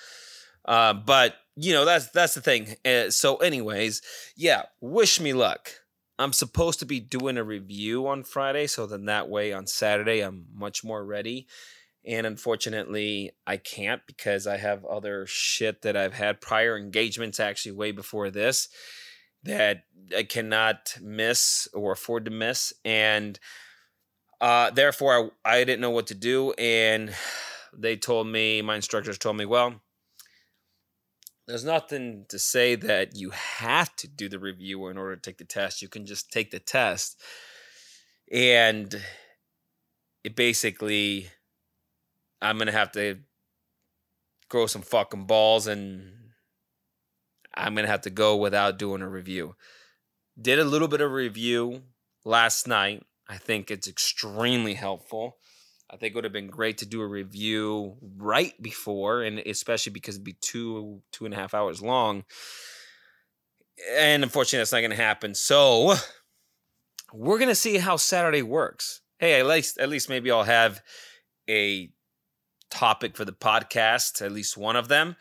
Uh, 0.64 0.92
but 0.92 1.36
you 1.56 1.72
know, 1.72 1.84
that's 1.84 2.10
that's 2.10 2.34
the 2.34 2.40
thing. 2.40 2.76
Uh, 2.84 3.10
so, 3.10 3.36
anyways, 3.36 4.02
yeah, 4.36 4.62
wish 4.80 5.20
me 5.20 5.32
luck. 5.32 5.70
I'm 6.18 6.32
supposed 6.32 6.78
to 6.80 6.86
be 6.86 7.00
doing 7.00 7.36
a 7.36 7.44
review 7.44 8.06
on 8.06 8.24
Friday, 8.24 8.66
so 8.66 8.86
then 8.86 9.06
that 9.06 9.28
way 9.28 9.52
on 9.52 9.66
Saturday 9.66 10.20
I'm 10.20 10.46
much 10.54 10.82
more 10.82 11.04
ready. 11.04 11.46
And 12.06 12.26
unfortunately, 12.26 13.32
I 13.46 13.56
can't 13.56 14.00
because 14.06 14.46
I 14.46 14.58
have 14.58 14.84
other 14.84 15.26
shit 15.26 15.82
that 15.82 15.96
I've 15.96 16.14
had 16.14 16.40
prior 16.40 16.78
engagements 16.78 17.40
actually 17.40 17.72
way 17.72 17.90
before 17.90 18.30
this 18.30 18.68
that 19.42 19.84
I 20.16 20.22
cannot 20.22 20.96
miss 21.00 21.68
or 21.74 21.92
afford 21.92 22.24
to 22.26 22.30
miss. 22.30 22.72
And 22.84 23.38
uh, 24.40 24.70
therefore, 24.70 25.32
I, 25.44 25.58
I 25.58 25.64
didn't 25.64 25.80
know 25.80 25.90
what 25.90 26.08
to 26.08 26.14
do. 26.14 26.52
And 26.52 27.14
they 27.76 27.96
told 27.96 28.26
me, 28.28 28.62
my 28.62 28.76
instructors 28.76 29.18
told 29.18 29.36
me, 29.36 29.44
well, 29.44 29.80
there's 31.46 31.64
nothing 31.64 32.26
to 32.28 32.38
say 32.38 32.74
that 32.74 33.16
you 33.16 33.30
have 33.30 33.94
to 33.96 34.08
do 34.08 34.28
the 34.28 34.38
review 34.38 34.88
in 34.88 34.98
order 34.98 35.16
to 35.16 35.22
take 35.22 35.38
the 35.38 35.44
test. 35.44 35.82
You 35.82 35.88
can 35.88 36.06
just 36.06 36.32
take 36.32 36.50
the 36.50 36.58
test. 36.58 37.20
And 38.32 39.00
it 40.24 40.34
basically 40.34 41.28
I'm 42.40 42.58
gonna 42.58 42.72
have 42.72 42.92
to 42.92 43.18
grow 44.48 44.66
some 44.66 44.82
fucking 44.82 45.26
balls 45.26 45.66
and 45.66 46.12
I'm 47.54 47.74
gonna 47.74 47.88
have 47.88 48.02
to 48.02 48.10
go 48.10 48.36
without 48.36 48.78
doing 48.78 49.02
a 49.02 49.08
review. 49.08 49.56
Did 50.40 50.58
a 50.58 50.64
little 50.64 50.88
bit 50.88 51.00
of 51.00 51.10
review 51.10 51.82
last 52.24 52.68
night. 52.68 53.04
I 53.28 53.38
think 53.38 53.70
it's 53.70 53.88
extremely 53.88 54.74
helpful. 54.74 55.38
I 55.90 55.96
think 55.96 56.12
it 56.12 56.14
would 56.16 56.24
have 56.24 56.32
been 56.32 56.48
great 56.48 56.78
to 56.78 56.86
do 56.86 57.00
a 57.00 57.06
review 57.06 57.96
right 58.16 58.60
before, 58.60 59.22
and 59.22 59.38
especially 59.38 59.92
because 59.92 60.16
it'd 60.16 60.24
be 60.24 60.36
two 60.40 61.02
two 61.12 61.24
and 61.24 61.34
a 61.34 61.36
half 61.36 61.54
hours 61.54 61.80
long. 61.80 62.24
And 63.92 64.22
unfortunately, 64.22 64.60
that's 64.60 64.72
not 64.72 64.80
going 64.80 64.90
to 64.90 64.96
happen. 64.96 65.34
So 65.34 65.94
we're 67.12 67.38
going 67.38 67.50
to 67.50 67.54
see 67.54 67.76
how 67.76 67.96
Saturday 67.96 68.42
works. 68.42 69.02
Hey, 69.18 69.38
at 69.38 69.46
least 69.46 69.78
at 69.78 69.88
least 69.88 70.08
maybe 70.08 70.30
I'll 70.30 70.42
have 70.42 70.82
a 71.48 71.90
topic 72.70 73.16
for 73.16 73.24
the 73.24 73.32
podcast, 73.32 74.24
at 74.24 74.32
least 74.32 74.56
one 74.56 74.76
of 74.76 74.88
them. 74.88 75.16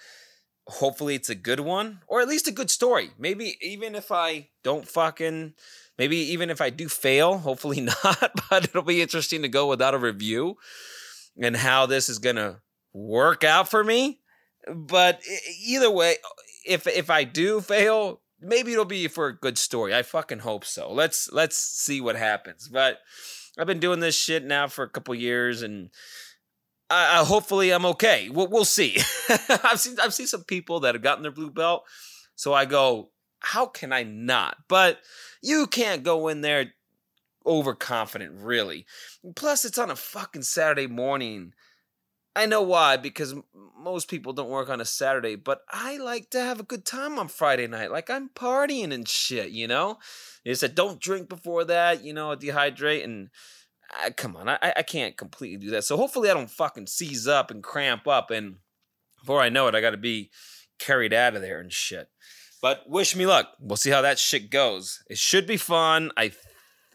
Hopefully, 0.68 1.16
it's 1.16 1.30
a 1.30 1.36
good 1.36 1.60
one 1.60 2.00
or 2.08 2.22
at 2.22 2.28
least 2.28 2.48
a 2.48 2.52
good 2.52 2.72
story. 2.72 3.12
Maybe 3.20 3.58
even 3.62 3.96
if 3.96 4.12
I 4.12 4.50
don't 4.64 4.88
fucking, 4.88 5.54
maybe 5.98 6.18
even 6.18 6.50
if 6.50 6.60
I 6.60 6.70
do 6.70 6.90
fail, 6.90 7.38
hopefully 7.40 7.82
not, 7.82 8.32
but 8.50 8.66
it'll 8.66 8.82
be 8.82 9.02
interesting 9.02 9.42
to 9.44 9.48
go 9.48 9.68
without 9.68 9.94
a 9.94 10.00
review 10.00 10.58
and 11.40 11.56
how 11.56 11.86
this 11.86 12.10
is 12.10 12.20
going 12.20 12.38
to 12.38 12.62
work 12.94 13.44
out 13.44 13.70
for 13.70 13.84
me. 13.84 14.22
But 14.74 15.22
either 15.64 15.92
way, 15.92 16.16
if 16.66 16.88
if 16.88 17.10
I 17.12 17.24
do 17.24 17.62
fail, 17.62 18.22
maybe 18.42 18.74
it'll 18.74 18.86
be 18.86 19.08
for 19.08 19.28
a 19.28 19.38
good 19.38 19.58
story. 19.58 19.94
I 19.94 20.02
fucking 20.02 20.40
hope 20.40 20.66
so. 20.66 20.92
Let's 20.92 21.30
let's 21.32 21.58
see 21.58 22.02
what 22.02 22.16
happens. 22.16 22.68
But 22.68 23.00
I've 23.58 23.68
been 23.68 23.80
doing 23.80 24.00
this 24.00 24.16
shit 24.18 24.44
now 24.44 24.68
for 24.68 24.84
a 24.84 24.90
couple 24.90 25.16
years 25.16 25.62
and 25.62 25.90
hopefully 26.92 27.72
I'm 27.72 27.86
okay. 27.86 28.30
We'll, 28.30 28.48
we'll 28.48 28.66
see. 28.66 28.98
I've 29.64 29.80
seen 29.80 29.98
I've 30.02 30.14
seen 30.14 30.28
some 30.28 30.44
people 30.44 30.82
that 30.82 30.96
have 30.96 31.02
gotten 31.02 31.24
their 31.24 31.32
blue 31.32 31.52
belt, 31.52 31.84
so 32.36 32.54
I 32.54 32.66
go, 32.66 33.12
how 33.40 33.66
can 33.66 33.94
I 33.94 34.04
not? 34.04 34.58
But 34.68 35.00
you 35.42 35.68
can't 35.68 36.04
go 36.04 36.28
in 36.28 36.42
there 36.42 36.74
overconfident, 37.46 38.34
really. 38.36 38.86
Plus, 39.36 39.66
it's 39.66 39.78
on 39.78 39.92
a 39.92 39.96
fucking 39.96 40.42
Saturday 40.42 40.88
morning. 40.88 41.54
I 42.36 42.48
know 42.48 42.64
why, 42.64 42.98
because 42.98 43.34
most 43.80 44.10
people 44.10 44.34
don't 44.34 44.50
work 44.50 44.70
on 44.70 44.82
a 44.82 44.86
Saturday, 44.86 45.36
but 45.36 45.62
I 45.70 45.98
like 45.98 46.32
to 46.32 46.42
have 46.42 46.60
a 46.60 46.64
good 46.64 46.86
time 46.86 47.18
on 47.18 47.30
Friday 47.30 47.68
night. 47.68 47.92
Like 47.92 48.10
I'm 48.10 48.30
partying 48.30 48.92
and 48.92 49.08
shit, 49.08 49.52
you 49.52 49.68
know? 49.68 50.00
They 50.44 50.54
said 50.56 50.76
don't 50.76 51.00
drink 51.00 51.30
before 51.30 51.64
that, 51.66 52.04
you 52.04 52.14
know, 52.14 52.36
dehydrate 52.36 53.06
and 53.06 53.30
I, 54.04 54.10
come 54.12 54.36
on, 54.36 54.50
I, 54.50 54.58
I 54.62 54.84
can't 54.84 55.18
completely 55.18 55.58
do 55.58 55.72
that. 55.72 55.84
So 55.84 55.98
hopefully 55.98 56.30
I 56.30 56.34
don't 56.34 56.50
fucking 56.50 56.88
seize 56.88 57.28
up 57.28 57.52
and 57.52 57.64
cramp 57.64 58.08
up, 58.08 58.32
and 58.32 58.58
before 59.20 59.42
I 59.42 59.50
know 59.50 59.68
it, 59.68 59.76
I 59.76 59.82
got 59.82 59.92
to 59.92 59.98
be 59.98 60.32
carried 60.80 61.14
out 61.14 61.36
of 61.36 61.42
there 61.42 61.60
and 61.60 61.72
shit. 61.72 62.10
But 62.62 62.90
wish 62.90 63.16
me 63.16 63.26
luck. 63.26 63.50
We'll 63.60 63.78
see 63.78 63.92
how 63.92 64.02
that 64.02 64.20
shit 64.20 64.50
goes. 64.50 65.04
It 65.10 65.18
should 65.18 65.46
be 65.46 65.58
fun. 65.58 66.12
I, 66.18 66.32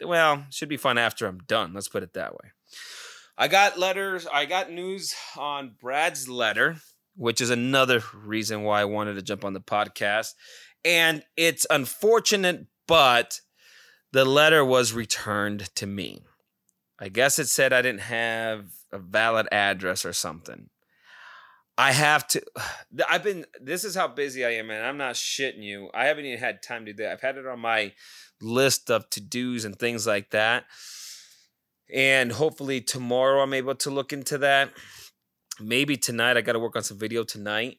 well, 0.01 0.45
should 0.51 0.69
be 0.69 0.77
fun 0.77 0.99
after 0.99 1.27
I'm 1.27 1.39
done. 1.39 1.73
Let's 1.75 1.89
put 1.89 2.03
it 2.03 2.15
that 2.15 2.33
way. 2.33 2.51
I 3.39 3.49
got 3.49 3.79
letters. 3.79 4.27
I 4.33 4.47
got 4.47 4.71
news 4.71 5.15
on 5.37 5.77
Brad's 5.81 6.29
letter, 6.29 6.77
which 7.17 7.41
is 7.41 7.51
another 7.51 8.03
reason 8.15 8.63
why 8.63 8.81
I 8.81 8.85
wanted 8.85 9.15
to 9.15 9.23
jump 9.23 9.45
on 9.45 9.53
the 9.53 9.61
podcast. 9.61 10.33
And 10.85 11.23
it's 11.37 11.67
unfortunate, 11.71 12.67
but 12.87 13.41
the 14.13 14.25
letter 14.25 14.65
was 14.65 14.93
returned 14.93 15.75
to 15.77 15.87
me. 15.87 16.23
I 17.01 17.09
guess 17.09 17.39
it 17.39 17.49
said 17.49 17.73
I 17.73 17.83
didn't 17.83 18.03
have 18.03 18.67
a 18.93 18.99
valid 18.99 19.49
address 19.51 20.05
or 20.05 20.13
something. 20.13 20.69
I 21.79 21.93
have 21.93 22.29
to. 22.29 22.43
I've 23.09 23.25
been. 23.25 23.47
This 23.61 23.85
is 23.85 23.95
how 23.95 24.09
busy 24.09 24.45
I 24.45 24.51
am, 24.51 24.71
and 24.71 24.85
I'm 24.85 24.99
not 24.99 25.15
shitting 25.15 25.63
you. 25.63 25.89
I 25.95 26.05
haven't 26.07 26.27
even 26.27 26.39
had 26.39 26.63
time 26.63 26.85
to 26.85 26.93
do 26.93 27.03
that. 27.03 27.13
I've 27.13 27.21
had 27.23 27.39
it 27.39 27.47
on 27.47 27.61
my 27.61 27.95
list 28.43 28.91
of 28.91 29.09
to 29.11 29.21
dos 29.21 29.65
and 29.65 29.79
things 29.79 30.07
like 30.07 30.31
that. 30.31 30.65
And 31.93 32.33
hopefully 32.33 32.81
tomorrow 32.81 33.43
I'm 33.43 33.55
able 33.55 33.75
to 33.77 33.91
look 33.91 34.13
into 34.13 34.39
that. 34.39 34.71
Maybe 35.59 35.97
tonight. 35.97 36.37
I 36.37 36.43
got 36.43 36.53
to 36.53 36.59
work 36.59 36.77
on 36.77 36.85
some 36.85 36.99
video 36.99 37.25
tonight. 37.25 37.79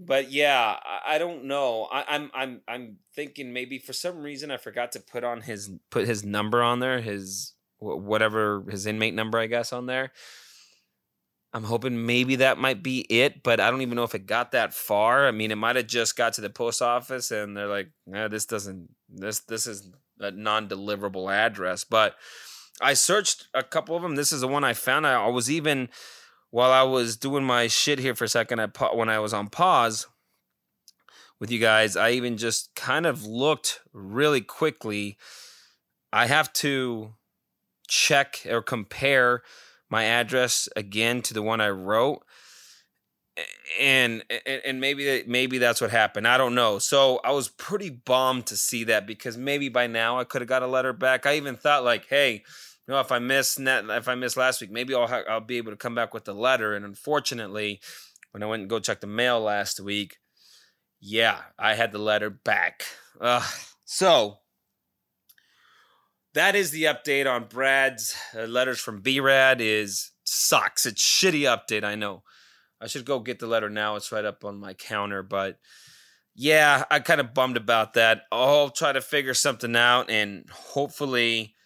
But 0.00 0.32
yeah, 0.32 0.76
I, 0.82 1.14
I 1.14 1.18
don't 1.18 1.44
know. 1.44 1.86
I, 1.92 2.04
I'm 2.08 2.30
I'm 2.34 2.60
I'm 2.66 2.96
thinking 3.14 3.52
maybe 3.52 3.78
for 3.78 3.92
some 3.92 4.22
reason 4.22 4.50
I 4.50 4.56
forgot 4.56 4.92
to 4.92 5.00
put 5.00 5.24
on 5.24 5.42
his 5.42 5.70
put 5.90 6.06
his 6.06 6.24
number 6.24 6.62
on 6.62 6.80
there, 6.80 7.00
his 7.00 7.54
whatever 7.78 8.64
his 8.68 8.86
inmate 8.86 9.14
number 9.14 9.38
I 9.38 9.46
guess 9.46 9.72
on 9.72 9.86
there. 9.86 10.12
I'm 11.52 11.64
hoping 11.64 12.06
maybe 12.06 12.36
that 12.36 12.58
might 12.58 12.82
be 12.82 13.00
it, 13.00 13.42
but 13.42 13.58
I 13.58 13.70
don't 13.70 13.82
even 13.82 13.96
know 13.96 14.04
if 14.04 14.14
it 14.14 14.26
got 14.26 14.52
that 14.52 14.72
far. 14.72 15.26
I 15.26 15.32
mean, 15.32 15.50
it 15.50 15.56
might 15.56 15.74
have 15.74 15.88
just 15.88 16.16
got 16.16 16.34
to 16.34 16.40
the 16.40 16.50
post 16.50 16.80
office 16.80 17.30
and 17.32 17.56
they're 17.56 17.66
like, 17.66 17.90
"Yeah, 18.06 18.28
this 18.28 18.46
doesn't 18.46 18.88
this 19.08 19.40
this 19.40 19.66
is 19.66 19.90
a 20.18 20.30
non-deliverable 20.30 21.30
address." 21.30 21.84
But 21.84 22.14
I 22.80 22.94
searched 22.94 23.48
a 23.52 23.62
couple 23.62 23.96
of 23.96 24.02
them. 24.02 24.14
This 24.14 24.32
is 24.32 24.40
the 24.40 24.48
one 24.48 24.64
I 24.64 24.72
found. 24.72 25.06
I 25.06 25.26
was 25.26 25.50
even 25.50 25.90
while 26.50 26.72
I 26.72 26.82
was 26.82 27.16
doing 27.16 27.44
my 27.44 27.66
shit 27.66 27.98
here 27.98 28.14
for 28.14 28.24
a 28.24 28.28
second. 28.28 28.60
I 28.60 28.66
pa- 28.66 28.94
when 28.94 29.08
I 29.08 29.18
was 29.18 29.32
on 29.32 29.48
pause 29.48 30.06
with 31.38 31.50
you 31.50 31.58
guys, 31.58 31.96
I 31.96 32.10
even 32.10 32.36
just 32.36 32.74
kind 32.74 33.06
of 33.06 33.24
looked 33.24 33.80
really 33.92 34.40
quickly. 34.40 35.16
I 36.12 36.26
have 36.26 36.52
to 36.54 37.14
check 37.88 38.46
or 38.48 38.62
compare 38.62 39.42
my 39.88 40.04
address 40.04 40.68
again 40.76 41.22
to 41.22 41.34
the 41.34 41.42
one 41.42 41.60
I 41.60 41.70
wrote. 41.70 42.22
And, 43.80 44.24
and 44.44 44.60
and 44.66 44.80
maybe 44.80 45.22
maybe 45.26 45.58
that's 45.58 45.80
what 45.80 45.90
happened. 45.90 46.28
I 46.28 46.36
don't 46.36 46.54
know. 46.54 46.78
So 46.78 47.20
I 47.24 47.30
was 47.30 47.48
pretty 47.48 47.88
bummed 47.88 48.46
to 48.46 48.56
see 48.56 48.84
that 48.84 49.06
because 49.06 49.38
maybe 49.38 49.68
by 49.68 49.86
now 49.86 50.18
I 50.18 50.24
could 50.24 50.42
have 50.42 50.48
got 50.48 50.62
a 50.62 50.66
letter 50.66 50.92
back. 50.92 51.24
I 51.24 51.36
even 51.36 51.56
thought 51.56 51.84
like, 51.84 52.06
hey, 52.08 52.42
know, 52.90 53.00
if 53.00 53.12
I 53.12 53.18
miss 53.18 53.58
net, 53.58 53.84
if 53.88 54.08
I 54.08 54.14
missed 54.14 54.36
last 54.36 54.60
week, 54.60 54.70
maybe 54.70 54.94
I'll 54.94 55.06
ha- 55.06 55.24
I'll 55.28 55.40
be 55.40 55.58
able 55.58 55.72
to 55.72 55.76
come 55.76 55.94
back 55.94 56.14
with 56.14 56.24
the 56.24 56.34
letter. 56.34 56.74
And 56.74 56.84
unfortunately, 56.84 57.80
when 58.32 58.42
I 58.42 58.46
went 58.46 58.60
and 58.60 58.70
go 58.70 58.78
check 58.78 59.00
the 59.00 59.06
mail 59.06 59.40
last 59.40 59.80
week, 59.80 60.16
yeah, 61.00 61.38
I 61.58 61.74
had 61.74 61.92
the 61.92 61.98
letter 61.98 62.30
back. 62.30 62.84
So 63.84 64.38
that 66.34 66.54
is 66.54 66.70
the 66.70 66.84
update 66.84 67.30
on 67.30 67.46
Brad's 67.48 68.14
uh, 68.36 68.42
letters 68.42 68.78
from 68.78 69.00
B-Rad 69.00 69.60
is 69.60 70.12
sucks. 70.24 70.86
It's 70.86 71.02
shitty 71.02 71.42
update, 71.42 71.82
I 71.82 71.96
know. 71.96 72.22
I 72.80 72.86
should 72.86 73.04
go 73.04 73.18
get 73.18 73.40
the 73.40 73.46
letter 73.46 73.68
now. 73.68 73.96
It's 73.96 74.12
right 74.12 74.24
up 74.24 74.44
on 74.44 74.60
my 74.60 74.74
counter, 74.74 75.22
but 75.22 75.58
yeah, 76.34 76.84
I 76.90 77.00
kind 77.00 77.20
of 77.20 77.34
bummed 77.34 77.56
about 77.56 77.94
that. 77.94 78.22
I'll 78.30 78.70
try 78.70 78.92
to 78.92 79.00
figure 79.00 79.34
something 79.34 79.74
out 79.74 80.08
and 80.08 80.48
hopefully 80.50 81.56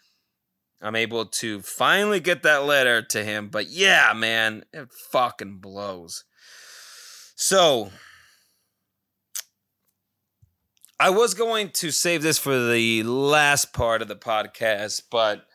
I'm 0.85 0.97
able 0.97 1.25
to 1.25 1.63
finally 1.63 2.21
get 2.21 2.43
that 2.43 2.67
letter 2.67 3.01
to 3.01 3.25
him. 3.25 3.49
But 3.49 3.71
yeah, 3.71 4.13
man, 4.15 4.65
it 4.71 4.93
fucking 5.11 5.57
blows. 5.57 6.25
So, 7.37 7.91
I 11.01 11.09
was 11.09 11.33
going 11.33 11.71
to 11.71 11.91
save 11.91 12.23
this 12.23 12.39
for 12.39 12.59
the 12.59 13.03
last 13.03 13.73
part 13.73 14.03
of 14.03 14.09
the 14.09 14.15
podcast, 14.15 15.05
but 15.11 15.47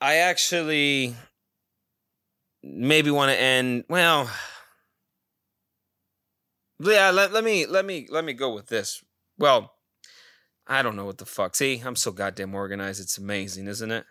I 0.00 0.16
actually 0.16 1.14
maybe 2.62 3.10
want 3.10 3.30
to 3.32 3.38
end. 3.38 3.84
Well, 3.90 4.30
yeah. 6.80 7.10
Let, 7.10 7.32
let 7.32 7.44
me 7.44 7.66
let 7.66 7.84
me 7.84 8.08
let 8.10 8.24
me 8.24 8.32
go 8.32 8.54
with 8.54 8.68
this. 8.68 9.04
Well, 9.38 9.74
I 10.72 10.80
don't 10.80 10.96
know 10.96 11.04
what 11.04 11.18
the 11.18 11.26
fuck. 11.26 11.54
See, 11.54 11.82
I'm 11.84 11.96
so 11.96 12.12
goddamn 12.12 12.54
organized. 12.54 12.98
It's 12.98 13.18
amazing, 13.18 13.68
isn't 13.68 13.90
it? 13.90 14.06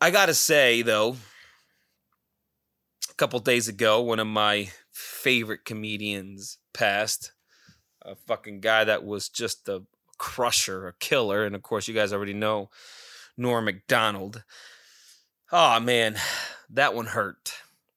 I 0.00 0.10
gotta 0.10 0.34
say 0.34 0.82
though, 0.82 1.18
a 3.08 3.14
couple 3.14 3.38
days 3.38 3.68
ago, 3.68 4.02
one 4.02 4.18
of 4.18 4.26
my 4.26 4.70
favorite 4.90 5.64
comedians 5.64 6.58
passed 6.74 7.30
a 8.02 8.16
fucking 8.16 8.58
guy 8.58 8.82
that 8.82 9.04
was 9.04 9.28
just 9.28 9.68
a 9.68 9.84
crusher, 10.18 10.88
a 10.88 10.94
killer. 10.94 11.44
And 11.44 11.54
of 11.54 11.62
course, 11.62 11.86
you 11.86 11.94
guys 11.94 12.12
already 12.12 12.34
know 12.34 12.68
Norm 13.36 13.66
Macdonald. 13.66 14.42
Oh 15.52 15.78
man, 15.78 16.16
that 16.70 16.92
one 16.92 17.06
hurt. 17.06 17.52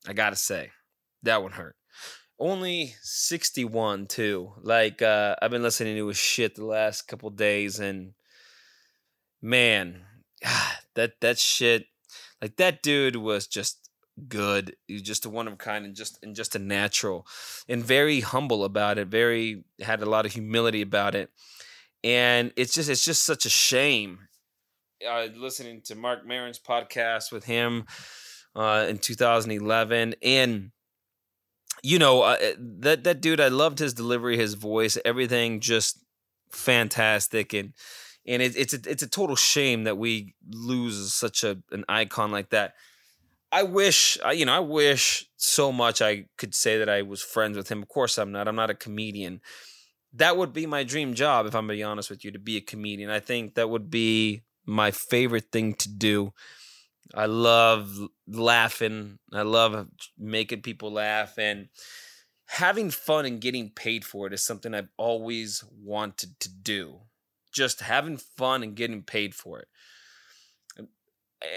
I 0.08 0.14
gotta 0.14 0.36
say, 0.36 0.70
that 1.24 1.42
one 1.42 1.54
hurt. 1.54 1.76
Only 2.40 2.96
61 3.02 4.08
too. 4.08 4.54
Like 4.62 5.02
uh, 5.02 5.36
I've 5.42 5.52
been 5.52 5.64
listening 5.64 5.98
to 5.98 6.08
his 6.08 6.18
shit 6.18 6.56
the 6.56 6.66
last 6.66 7.04
couple 7.04 7.30
days, 7.30 7.80
and 7.80 8.14
man, 9.42 10.02
that 10.96 11.20
that 11.22 11.38
shit, 11.38 11.86
like 12.42 12.56
that 12.56 12.82
dude 12.82 13.18
was 13.18 13.48
just 13.48 13.90
good. 14.28 14.76
He's 14.88 15.02
just 15.02 15.26
a 15.26 15.30
one 15.30 15.48
of 15.48 15.54
a 15.54 15.58
kind 15.58 15.86
and 15.86 15.96
just 15.96 16.20
and 16.24 16.36
just 16.36 16.56
a 16.56 16.60
natural 16.60 17.26
and 17.68 17.84
very 17.84 18.22
humble 18.22 18.64
about 18.64 18.98
it. 18.98 19.08
Very 19.08 19.64
had 19.82 20.02
a 20.02 20.10
lot 20.10 20.26
of 20.26 20.34
humility 20.34 20.82
about 20.82 21.16
it. 21.16 21.32
And 22.04 22.54
it's 22.56 22.74
just 22.74 22.90
it's 22.90 23.04
just 23.04 23.24
such 23.26 23.46
a 23.46 23.50
shame. 23.50 24.28
Uh, 25.08 25.28
listening 25.36 25.82
to 25.86 25.96
Marc 25.96 26.26
Maron's 26.26 26.60
podcast 26.60 27.32
with 27.32 27.46
him 27.46 27.86
uh, 28.56 28.86
in 28.90 28.98
2011 28.98 30.16
and 30.22 30.72
you 31.84 32.00
know 32.00 32.22
uh, 32.22 32.38
that 32.58 33.04
that 33.04 33.22
dude 33.22 33.40
I 33.40 33.48
loved 33.48 33.80
his 33.80 33.94
delivery, 33.94 34.38
his 34.38 34.54
voice, 34.54 34.98
everything 35.06 35.60
just 35.60 36.04
fantastic 36.52 37.54
and 37.54 37.74
and 38.28 38.42
it, 38.42 38.56
it's 38.56 38.74
a, 38.74 38.80
it's 38.86 39.04
a 39.04 39.10
total 39.10 39.36
shame 39.36 39.86
that 39.86 39.98
we 39.98 40.36
lose 40.50 41.14
such 41.14 41.44
a 41.44 41.58
an 41.72 41.86
icon 41.90 42.32
like 42.32 42.50
that. 42.50 42.74
I 43.52 43.64
wish, 43.64 44.18
you 44.32 44.46
know, 44.46 44.54
I 44.54 44.60
wish 44.60 45.28
so 45.38 45.72
much 45.72 46.02
I 46.02 46.26
could 46.38 46.54
say 46.54 46.78
that 46.78 46.90
I 46.90 47.02
was 47.02 47.22
friends 47.24 47.58
with 47.58 47.70
him. 47.70 47.82
Of 47.82 47.88
course, 47.88 48.20
I'm 48.20 48.32
not. 48.32 48.48
I'm 48.48 48.56
not 48.56 48.70
a 48.70 48.76
comedian. 48.76 49.42
That 50.14 50.38
would 50.38 50.54
be 50.54 50.66
my 50.66 50.84
dream 50.84 51.14
job, 51.14 51.48
if 51.48 51.56
I'm 51.56 51.68
to 51.68 51.74
be 51.74 51.84
honest 51.84 52.10
with 52.10 52.24
you, 52.24 52.32
to 52.32 52.40
be 52.40 52.58
a 52.58 52.62
comedian. 52.62 53.10
I 53.10 53.20
think 53.20 53.56
that 53.56 53.70
would 53.70 53.90
be 53.90 54.44
my 54.66 54.92
favorite 54.92 55.52
thing 55.52 55.74
to 55.76 55.90
do. 55.90 56.34
I 57.16 57.26
love 57.26 57.98
laughing. 58.28 59.20
I 59.34 59.42
love 59.42 59.88
making 60.18 60.62
people 60.62 60.92
laugh 60.92 61.38
and 61.38 61.70
having 62.46 62.92
fun 62.92 63.26
and 63.26 63.42
getting 63.42 63.70
paid 63.70 64.06
for 64.06 64.28
it 64.28 64.34
is 64.34 64.44
something 64.44 64.74
I've 64.74 64.92
always 64.98 65.64
wanted 65.72 66.40
to 66.42 66.50
do. 66.50 67.00
Just 67.52 67.82
having 67.82 68.18
fun 68.18 68.64
and 68.64 68.76
getting 68.76 69.02
paid 69.04 69.34
for 69.34 69.60
it 69.60 69.68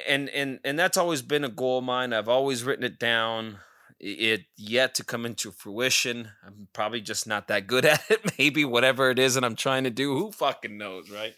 and 0.06 0.28
and 0.30 0.60
and 0.64 0.78
that's 0.78 0.96
always 0.96 1.22
been 1.22 1.44
a 1.44 1.48
goal 1.48 1.78
of 1.78 1.84
mine. 1.84 2.12
I've 2.12 2.28
always 2.28 2.64
written 2.64 2.84
it 2.84 2.98
down. 2.98 3.58
It 3.98 4.46
yet 4.56 4.96
to 4.96 5.04
come 5.04 5.24
into 5.24 5.52
fruition. 5.52 6.30
I'm 6.44 6.68
probably 6.72 7.00
just 7.00 7.26
not 7.26 7.48
that 7.48 7.66
good 7.66 7.84
at 7.86 8.02
it. 8.10 8.38
Maybe 8.38 8.64
whatever 8.64 9.10
it 9.10 9.18
is 9.18 9.34
that 9.34 9.44
I'm 9.44 9.56
trying 9.56 9.84
to 9.84 9.90
do, 9.90 10.16
who 10.16 10.32
fucking 10.32 10.76
knows, 10.76 11.10
right? 11.10 11.34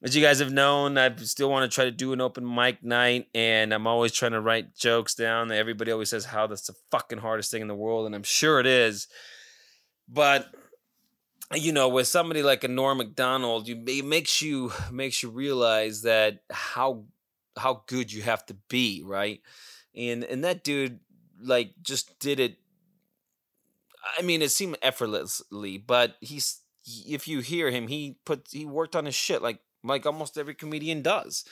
As 0.00 0.14
you 0.14 0.22
guys 0.22 0.38
have 0.38 0.52
known, 0.52 0.96
I 0.96 1.14
still 1.16 1.50
want 1.50 1.68
to 1.68 1.74
try 1.74 1.84
to 1.84 1.90
do 1.90 2.12
an 2.12 2.20
open 2.20 2.46
mic 2.52 2.84
night, 2.84 3.26
and 3.34 3.74
I'm 3.74 3.86
always 3.88 4.12
trying 4.12 4.32
to 4.32 4.40
write 4.40 4.76
jokes 4.76 5.14
down. 5.14 5.50
Everybody 5.50 5.90
always 5.90 6.10
says 6.10 6.24
how 6.24 6.46
that's 6.46 6.68
the 6.68 6.74
fucking 6.92 7.18
hardest 7.18 7.50
thing 7.50 7.62
in 7.62 7.68
the 7.68 7.74
world, 7.74 8.06
and 8.06 8.14
I'm 8.14 8.22
sure 8.22 8.60
it 8.60 8.66
is. 8.66 9.08
But 10.08 10.46
you 11.54 11.72
know, 11.72 11.88
with 11.88 12.06
somebody 12.06 12.42
like 12.42 12.62
a 12.62 12.68
Norm 12.68 12.98
Macdonald, 12.98 13.66
you 13.66 13.82
it 13.86 14.04
makes 14.04 14.40
you 14.40 14.72
makes 14.92 15.22
you 15.22 15.30
realize 15.30 16.02
that 16.02 16.40
how 16.50 17.06
how 17.56 17.82
good 17.86 18.12
you 18.12 18.22
have 18.22 18.46
to 18.46 18.54
be, 18.68 19.02
right? 19.04 19.40
And 19.96 20.22
and 20.22 20.44
that 20.44 20.62
dude 20.62 21.00
like 21.40 21.72
just 21.82 22.18
did 22.20 22.38
it 22.38 22.58
I 24.16 24.22
mean, 24.22 24.42
it 24.42 24.50
seemed 24.50 24.78
effortlessly, 24.82 25.78
but 25.78 26.16
he's 26.20 26.60
if 26.86 27.28
you 27.28 27.40
hear 27.40 27.70
him, 27.70 27.88
he 27.88 28.16
put 28.24 28.48
he 28.50 28.64
worked 28.64 28.96
on 28.96 29.04
his 29.04 29.14
shit 29.14 29.42
like 29.42 29.60
like 29.84 30.06
almost 30.06 30.38
every 30.38 30.54
comedian 30.54 31.02
does. 31.02 31.44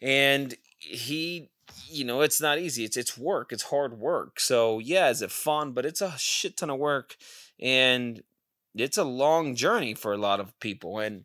And 0.00 0.54
he 0.78 1.50
you 1.88 2.04
know, 2.04 2.20
it's 2.20 2.40
not 2.40 2.58
easy. 2.58 2.84
It's 2.84 2.96
it's 2.96 3.16
work. 3.16 3.52
It's 3.52 3.64
hard 3.64 3.98
work. 3.98 4.40
So, 4.40 4.80
yeah, 4.80 5.08
is 5.08 5.22
it 5.22 5.30
fun, 5.30 5.72
but 5.72 5.86
it's 5.86 6.00
a 6.00 6.14
shit 6.18 6.56
ton 6.56 6.70
of 6.70 6.78
work 6.78 7.16
and 7.60 8.22
it's 8.74 8.98
a 8.98 9.04
long 9.04 9.54
journey 9.54 9.94
for 9.94 10.12
a 10.12 10.18
lot 10.18 10.40
of 10.40 10.58
people 10.60 10.98
and 10.98 11.24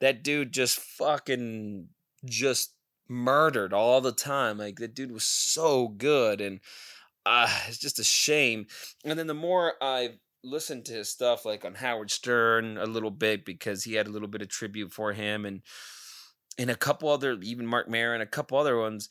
that 0.00 0.22
dude 0.22 0.52
just 0.52 0.78
fucking 0.78 1.88
just 2.24 2.72
murdered 3.08 3.72
all 3.72 4.00
the 4.00 4.12
time. 4.12 4.58
Like 4.58 4.76
the 4.76 4.88
dude 4.88 5.12
was 5.12 5.24
so 5.24 5.88
good, 5.88 6.40
and 6.40 6.60
uh, 7.24 7.48
it's 7.68 7.78
just 7.78 7.98
a 7.98 8.04
shame. 8.04 8.66
And 9.04 9.18
then 9.18 9.28
the 9.28 9.34
more 9.34 9.74
I 9.80 10.14
listened 10.44 10.84
to 10.86 10.92
his 10.92 11.08
stuff, 11.08 11.44
like 11.44 11.64
on 11.64 11.74
Howard 11.74 12.10
Stern, 12.10 12.76
a 12.76 12.86
little 12.86 13.10
bit 13.10 13.44
because 13.44 13.84
he 13.84 13.94
had 13.94 14.06
a 14.06 14.10
little 14.10 14.28
bit 14.28 14.42
of 14.42 14.48
tribute 14.48 14.92
for 14.92 15.12
him, 15.12 15.44
and 15.44 15.62
and 16.58 16.70
a 16.70 16.76
couple 16.76 17.08
other, 17.08 17.38
even 17.42 17.66
Marc 17.66 17.88
Maron, 17.88 18.20
a 18.20 18.26
couple 18.26 18.58
other 18.58 18.78
ones. 18.78 19.08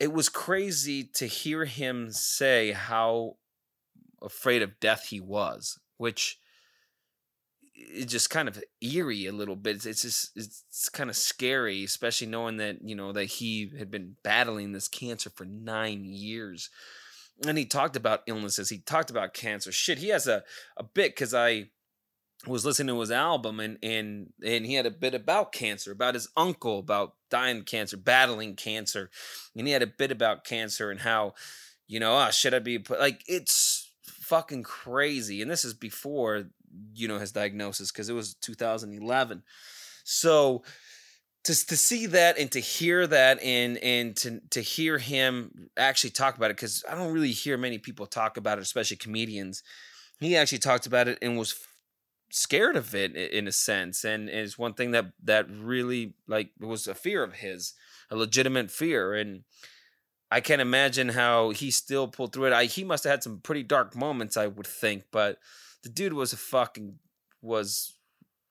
It 0.00 0.12
was 0.12 0.28
crazy 0.28 1.04
to 1.14 1.26
hear 1.26 1.64
him 1.64 2.10
say 2.10 2.72
how 2.72 3.36
afraid 4.20 4.62
of 4.62 4.80
death 4.80 5.06
he 5.10 5.20
was, 5.20 5.78
which 5.98 6.38
it's 7.74 8.10
just 8.10 8.30
kind 8.30 8.48
of 8.48 8.62
eerie 8.80 9.26
a 9.26 9.32
little 9.32 9.56
bit. 9.56 9.84
It's 9.86 10.02
just 10.02 10.30
it's 10.36 10.88
kind 10.88 11.10
of 11.10 11.16
scary, 11.16 11.84
especially 11.84 12.26
knowing 12.26 12.56
that 12.58 12.78
you 12.82 12.94
know 12.94 13.12
that 13.12 13.24
he 13.24 13.72
had 13.78 13.90
been 13.90 14.16
battling 14.22 14.72
this 14.72 14.88
cancer 14.88 15.30
for 15.30 15.44
nine 15.44 16.04
years, 16.04 16.70
and 17.46 17.58
he 17.58 17.64
talked 17.64 17.96
about 17.96 18.22
illnesses. 18.26 18.70
He 18.70 18.78
talked 18.78 19.10
about 19.10 19.34
cancer. 19.34 19.72
Shit, 19.72 19.98
he 19.98 20.08
has 20.08 20.26
a 20.26 20.44
a 20.76 20.82
bit 20.82 21.14
because 21.14 21.34
I 21.34 21.70
was 22.46 22.64
listening 22.64 22.94
to 22.94 23.00
his 23.00 23.10
album 23.10 23.60
and 23.60 23.78
and 23.82 24.32
and 24.44 24.66
he 24.66 24.74
had 24.74 24.86
a 24.86 24.90
bit 24.90 25.14
about 25.14 25.52
cancer, 25.52 25.92
about 25.92 26.14
his 26.14 26.28
uncle, 26.36 26.78
about 26.78 27.14
dying 27.30 27.62
cancer, 27.62 27.96
battling 27.96 28.54
cancer, 28.56 29.10
and 29.56 29.66
he 29.66 29.72
had 29.72 29.82
a 29.82 29.86
bit 29.86 30.10
about 30.10 30.44
cancer 30.44 30.90
and 30.90 31.00
how, 31.00 31.34
you 31.86 31.98
know, 31.98 32.18
oh, 32.18 32.30
should 32.30 32.54
I 32.54 32.58
be 32.58 32.84
like 32.98 33.22
it's 33.26 33.90
fucking 34.02 34.62
crazy. 34.62 35.42
And 35.42 35.50
this 35.50 35.64
is 35.64 35.74
before 35.74 36.44
you 36.94 37.08
know 37.08 37.18
his 37.18 37.32
diagnosis 37.32 37.90
because 37.90 38.08
it 38.08 38.14
was 38.14 38.34
2011. 38.34 39.42
So 40.04 40.62
to 41.44 41.66
to 41.66 41.76
see 41.76 42.06
that 42.06 42.38
and 42.38 42.50
to 42.52 42.60
hear 42.60 43.06
that 43.06 43.42
and 43.42 43.78
and 43.78 44.16
to 44.16 44.40
to 44.50 44.60
hear 44.60 44.98
him 44.98 45.70
actually 45.76 46.10
talk 46.10 46.36
about 46.36 46.50
it 46.50 46.56
because 46.56 46.84
I 46.88 46.94
don't 46.94 47.12
really 47.12 47.32
hear 47.32 47.56
many 47.56 47.78
people 47.78 48.06
talk 48.06 48.36
about 48.36 48.58
it, 48.58 48.62
especially 48.62 48.96
comedians. 48.96 49.62
He 50.20 50.36
actually 50.36 50.58
talked 50.58 50.86
about 50.86 51.08
it 51.08 51.18
and 51.20 51.38
was 51.38 51.54
scared 52.30 52.76
of 52.76 52.94
it 52.94 53.14
in 53.14 53.46
a 53.46 53.52
sense, 53.52 54.04
and 54.04 54.28
is 54.28 54.58
one 54.58 54.74
thing 54.74 54.92
that 54.92 55.12
that 55.22 55.50
really 55.50 56.14
like 56.26 56.50
was 56.58 56.86
a 56.86 56.94
fear 56.94 57.22
of 57.22 57.34
his, 57.34 57.74
a 58.10 58.16
legitimate 58.16 58.70
fear, 58.70 59.12
and 59.14 59.44
I 60.30 60.40
can't 60.40 60.62
imagine 60.62 61.10
how 61.10 61.50
he 61.50 61.70
still 61.70 62.08
pulled 62.08 62.32
through 62.32 62.46
it. 62.46 62.52
I 62.52 62.64
he 62.64 62.84
must 62.84 63.04
have 63.04 63.10
had 63.10 63.22
some 63.22 63.40
pretty 63.40 63.62
dark 63.62 63.94
moments, 63.94 64.36
I 64.36 64.46
would 64.46 64.66
think, 64.66 65.04
but 65.12 65.38
the 65.82 65.90
dude 65.90 66.14
was 66.14 66.32
a 66.32 66.38
fucking 66.38 66.98
was 67.42 67.93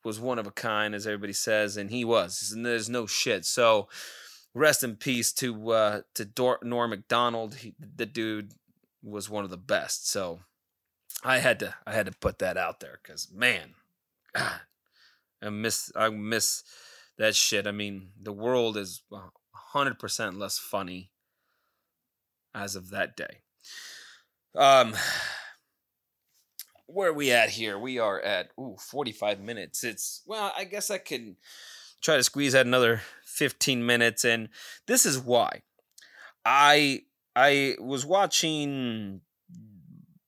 was 0.03 0.19
one 0.19 0.39
of 0.39 0.47
a 0.47 0.51
kind, 0.51 0.93
as 0.93 1.07
everybody 1.07 1.33
says, 1.33 1.77
and 1.77 1.89
he 1.89 2.03
was. 2.03 2.51
And 2.53 2.65
there's 2.65 2.89
no 2.89 3.05
shit. 3.05 3.45
So 3.45 3.87
rest 4.53 4.83
in 4.83 4.95
peace 4.95 5.31
to 5.33 5.71
uh, 5.71 6.01
to 6.15 6.25
Dor- 6.25 6.59
Norm 6.63 6.91
Macdonald. 6.91 7.55
He, 7.55 7.75
the 7.79 8.05
dude 8.05 8.53
was 9.01 9.29
one 9.29 9.43
of 9.43 9.49
the 9.49 9.57
best. 9.57 10.09
So 10.09 10.39
I 11.23 11.39
had 11.39 11.59
to 11.59 11.75
I 11.85 11.93
had 11.93 12.05
to 12.05 12.11
put 12.11 12.39
that 12.39 12.57
out 12.57 12.79
there 12.79 12.99
because 13.01 13.31
man, 13.31 13.73
I 14.35 15.49
miss 15.49 15.91
I 15.95 16.09
miss 16.09 16.63
that 17.17 17.35
shit. 17.35 17.67
I 17.67 17.71
mean, 17.71 18.09
the 18.21 18.33
world 18.33 18.77
is 18.77 19.03
hundred 19.53 19.99
percent 19.99 20.37
less 20.37 20.57
funny 20.57 21.11
as 22.53 22.75
of 22.75 22.89
that 22.91 23.15
day. 23.15 23.41
Um 24.55 24.95
where 26.87 27.09
are 27.09 27.13
we 27.13 27.31
at 27.31 27.49
here? 27.49 27.77
We 27.77 27.99
are 27.99 28.19
at 28.19 28.49
ooh, 28.59 28.75
45 28.79 29.39
minutes. 29.39 29.83
It's 29.83 30.21
well, 30.25 30.51
I 30.57 30.63
guess 30.65 30.89
I 30.91 30.97
can 30.97 31.37
try 32.01 32.17
to 32.17 32.23
squeeze 32.23 32.53
out 32.53 32.65
another 32.65 33.01
15 33.25 33.85
minutes 33.85 34.25
and 34.25 34.49
this 34.87 35.05
is 35.05 35.19
why. 35.19 35.61
I 36.45 37.03
I 37.35 37.75
was 37.79 38.05
watching 38.05 39.21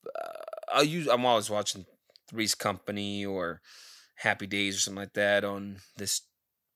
uh, 0.08 0.74
I 0.74 0.82
use 0.82 1.08
I'm 1.08 1.26
always 1.26 1.50
watching 1.50 1.86
Three's 2.30 2.56
Company 2.56 3.26
or 3.26 3.62
Happy 4.16 4.48
Days 4.48 4.78
or 4.78 4.80
something 4.80 5.02
like 5.02 5.14
that 5.14 5.44
on 5.44 5.78
this 5.98 6.22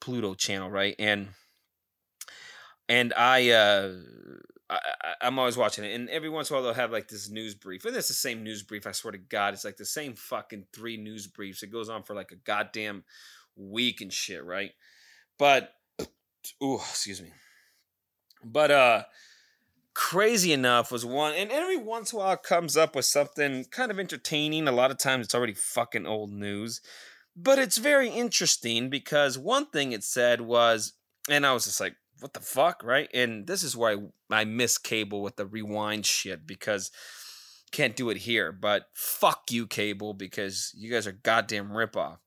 Pluto 0.02 0.34
channel, 0.34 0.70
right? 0.70 0.96
And 1.00 1.30
and 2.88 3.14
I 3.14 3.50
uh 3.50 3.94
I, 4.70 4.80
am 5.22 5.40
always 5.40 5.58
watching 5.58 5.84
it, 5.84 5.96
and 5.96 6.10
every 6.10 6.30
once 6.30 6.50
in 6.50 6.54
a 6.54 6.58
while 6.58 6.64
they'll 6.64 6.74
have 6.74 6.92
like 6.92 7.08
this 7.08 7.30
news 7.30 7.56
brief, 7.56 7.86
and 7.86 7.96
it's 7.96 8.08
the 8.08 8.14
same 8.14 8.44
news 8.44 8.62
brief. 8.62 8.86
I 8.86 8.92
swear 8.92 9.12
to 9.12 9.18
God, 9.18 9.54
it's 9.54 9.66
like 9.66 9.78
the 9.78 9.86
same 9.86 10.14
fucking 10.14 10.66
three 10.74 10.98
news 10.98 11.28
briefs. 11.28 11.64
It 11.64 11.72
goes 11.72 11.90
on 11.90 12.04
for 12.04 12.14
like 12.14 12.32
a 12.32 12.36
goddamn 12.36 13.04
week 13.56 14.02
and 14.02 14.14
shit, 14.14 14.44
right? 14.44 14.72
But, 15.38 15.74
oh, 16.62 16.76
excuse 16.76 17.22
me. 17.22 17.30
But 18.44 18.72
uh, 18.72 19.04
crazy 19.94 20.54
enough 20.54 20.92
was 20.92 21.06
one, 21.06 21.34
and 21.34 21.52
every 21.52 21.78
once 21.78 22.14
in 22.14 22.20
a 22.20 22.22
while 22.22 22.38
comes 22.38 22.78
up 22.78 22.96
with 22.96 23.06
something 23.06 23.66
kind 23.66 23.92
of 23.92 24.00
entertaining. 24.00 24.68
A 24.68 24.72
lot 24.72 24.92
of 24.92 24.98
times 24.98 25.26
it's 25.26 25.36
already 25.36 25.54
fucking 25.54 26.06
old 26.06 26.32
news, 26.32 26.82
but 27.36 27.60
it's 27.60 27.78
very 27.78 28.10
interesting 28.10 28.90
because 28.90 29.38
one 29.38 29.66
thing 29.66 29.92
it 29.92 30.04
said 30.04 30.42
was, 30.42 30.94
and 31.30 31.46
I 31.46 31.54
was 31.54 31.66
just 31.66 31.80
like, 31.80 31.96
what 32.20 32.34
the 32.34 32.40
fuck, 32.40 32.84
right? 32.84 33.10
And 33.14 33.48
this 33.48 33.64
is 33.64 33.76
why 33.76 33.98
I 34.30 34.46
miss 34.46 34.78
cable 34.78 35.22
with 35.22 35.36
the 35.36 35.46
rewind 35.46 36.06
shit 36.06 36.46
because 36.46 36.92
can't 37.72 37.96
do 37.96 38.10
it 38.10 38.18
here. 38.18 38.52
But 38.52 38.88
fuck 38.94 39.52
you, 39.52 39.68
cable, 39.68 40.14
because 40.14 40.74
you 40.76 40.92
guys 40.92 41.08
are 41.08 41.12
goddamn 41.12 41.70
ripoff. 41.70 42.18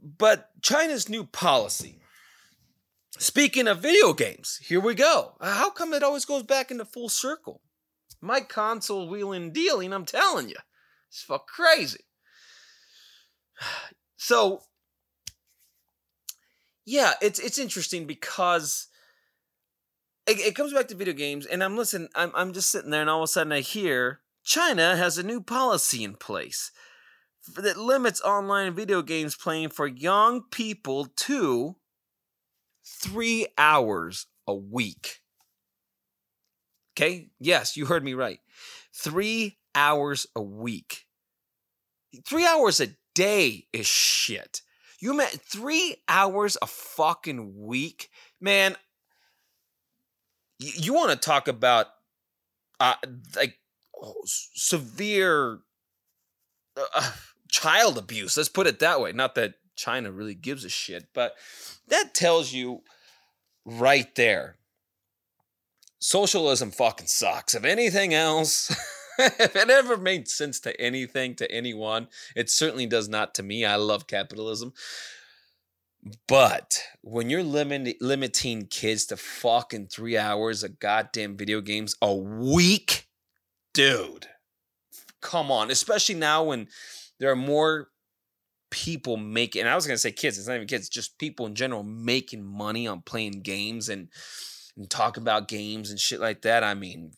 But 0.00 0.50
China's 0.62 1.08
new 1.08 1.24
policy. 1.24 1.98
Speaking 3.18 3.68
of 3.68 3.80
video 3.80 4.12
games, 4.14 4.58
here 4.62 4.80
we 4.80 4.94
go. 4.94 5.36
Uh, 5.40 5.54
how 5.54 5.70
come 5.70 5.92
it 5.92 6.02
always 6.02 6.24
goes 6.24 6.42
back 6.42 6.70
into 6.70 6.84
full 6.84 7.08
circle? 7.08 7.60
My 8.20 8.40
console 8.40 9.08
wheeling 9.08 9.52
dealing, 9.52 9.92
I'm 9.92 10.06
telling 10.06 10.48
you, 10.48 10.56
it's 11.08 11.22
fuck 11.22 11.46
crazy. 11.46 12.00
So 14.16 14.62
yeah, 16.84 17.14
it's 17.20 17.38
it's 17.38 17.58
interesting 17.58 18.06
because 18.06 18.88
it, 20.26 20.38
it 20.38 20.56
comes 20.56 20.72
back 20.72 20.88
to 20.88 20.94
video 20.94 21.14
games, 21.14 21.46
and 21.46 21.62
I'm 21.62 21.76
listening. 21.76 22.08
I'm 22.14 22.32
I'm 22.34 22.52
just 22.52 22.70
sitting 22.70 22.90
there, 22.90 23.00
and 23.00 23.10
all 23.10 23.20
of 23.20 23.24
a 23.24 23.28
sudden 23.28 23.52
I 23.52 23.60
hear 23.60 24.20
China 24.44 24.96
has 24.96 25.18
a 25.18 25.22
new 25.22 25.40
policy 25.40 26.04
in 26.04 26.14
place 26.14 26.70
that 27.56 27.76
limits 27.76 28.20
online 28.20 28.74
video 28.74 29.02
games 29.02 29.36
playing 29.36 29.68
for 29.68 29.86
young 29.86 30.42
people 30.50 31.06
to 31.16 31.76
three 32.84 33.46
hours 33.58 34.26
a 34.46 34.54
week. 34.54 35.20
Okay, 36.94 37.30
yes, 37.40 37.76
you 37.76 37.86
heard 37.86 38.04
me 38.04 38.14
right. 38.14 38.40
Three 38.94 39.58
hours 39.74 40.26
a 40.36 40.42
week. 40.42 41.06
Three 42.26 42.46
hours 42.46 42.80
a 42.80 42.88
day 43.14 43.66
is 43.72 43.86
shit. 43.86 44.60
You 45.02 45.14
meant 45.14 45.32
three 45.32 45.96
hours 46.08 46.56
a 46.62 46.66
fucking 46.68 47.66
week, 47.66 48.08
man. 48.40 48.76
You, 50.60 50.72
you 50.76 50.94
want 50.94 51.10
to 51.10 51.16
talk 51.16 51.48
about 51.48 51.88
uh, 52.78 52.94
like 53.34 53.58
oh, 54.00 54.14
severe 54.24 55.58
uh, 56.76 56.84
uh, 56.94 57.10
child 57.50 57.98
abuse? 57.98 58.36
Let's 58.36 58.48
put 58.48 58.68
it 58.68 58.78
that 58.78 59.00
way. 59.00 59.10
Not 59.10 59.34
that 59.34 59.54
China 59.74 60.12
really 60.12 60.36
gives 60.36 60.64
a 60.64 60.68
shit, 60.68 61.08
but 61.12 61.34
that 61.88 62.14
tells 62.14 62.52
you 62.52 62.82
right 63.64 64.14
there. 64.14 64.54
Socialism 65.98 66.70
fucking 66.70 67.08
sucks. 67.08 67.56
If 67.56 67.64
anything 67.64 68.14
else. 68.14 68.72
if 69.18 69.56
it 69.56 69.70
ever 69.70 69.96
made 69.96 70.28
sense 70.28 70.60
to 70.60 70.80
anything, 70.80 71.34
to 71.36 71.50
anyone, 71.50 72.08
it 72.34 72.50
certainly 72.50 72.86
does 72.86 73.08
not 73.08 73.34
to 73.34 73.42
me. 73.42 73.64
I 73.64 73.76
love 73.76 74.06
capitalism. 74.06 74.72
But 76.26 76.82
when 77.02 77.30
you're 77.30 77.44
limit, 77.44 77.96
limiting 78.00 78.66
kids 78.66 79.06
to 79.06 79.16
fucking 79.16 79.86
three 79.86 80.16
hours 80.16 80.64
of 80.64 80.80
goddamn 80.80 81.36
video 81.36 81.60
games 81.60 81.94
a 82.02 82.12
week, 82.12 83.06
dude, 83.72 84.26
come 85.20 85.52
on. 85.52 85.70
Especially 85.70 86.16
now 86.16 86.42
when 86.42 86.68
there 87.20 87.30
are 87.30 87.36
more 87.36 87.88
people 88.70 89.16
making, 89.16 89.66
I 89.66 89.76
was 89.76 89.86
going 89.86 89.94
to 89.94 90.00
say 90.00 90.10
kids, 90.10 90.38
it's 90.38 90.48
not 90.48 90.56
even 90.56 90.66
kids, 90.66 90.88
just 90.88 91.18
people 91.18 91.46
in 91.46 91.54
general 91.54 91.84
making 91.84 92.42
money 92.44 92.88
on 92.88 93.02
playing 93.02 93.42
games 93.42 93.88
and, 93.88 94.08
and 94.76 94.90
talk 94.90 95.16
about 95.16 95.46
games 95.46 95.90
and 95.90 96.00
shit 96.00 96.20
like 96.20 96.42
that. 96.42 96.64
I 96.64 96.74
mean, 96.74 97.12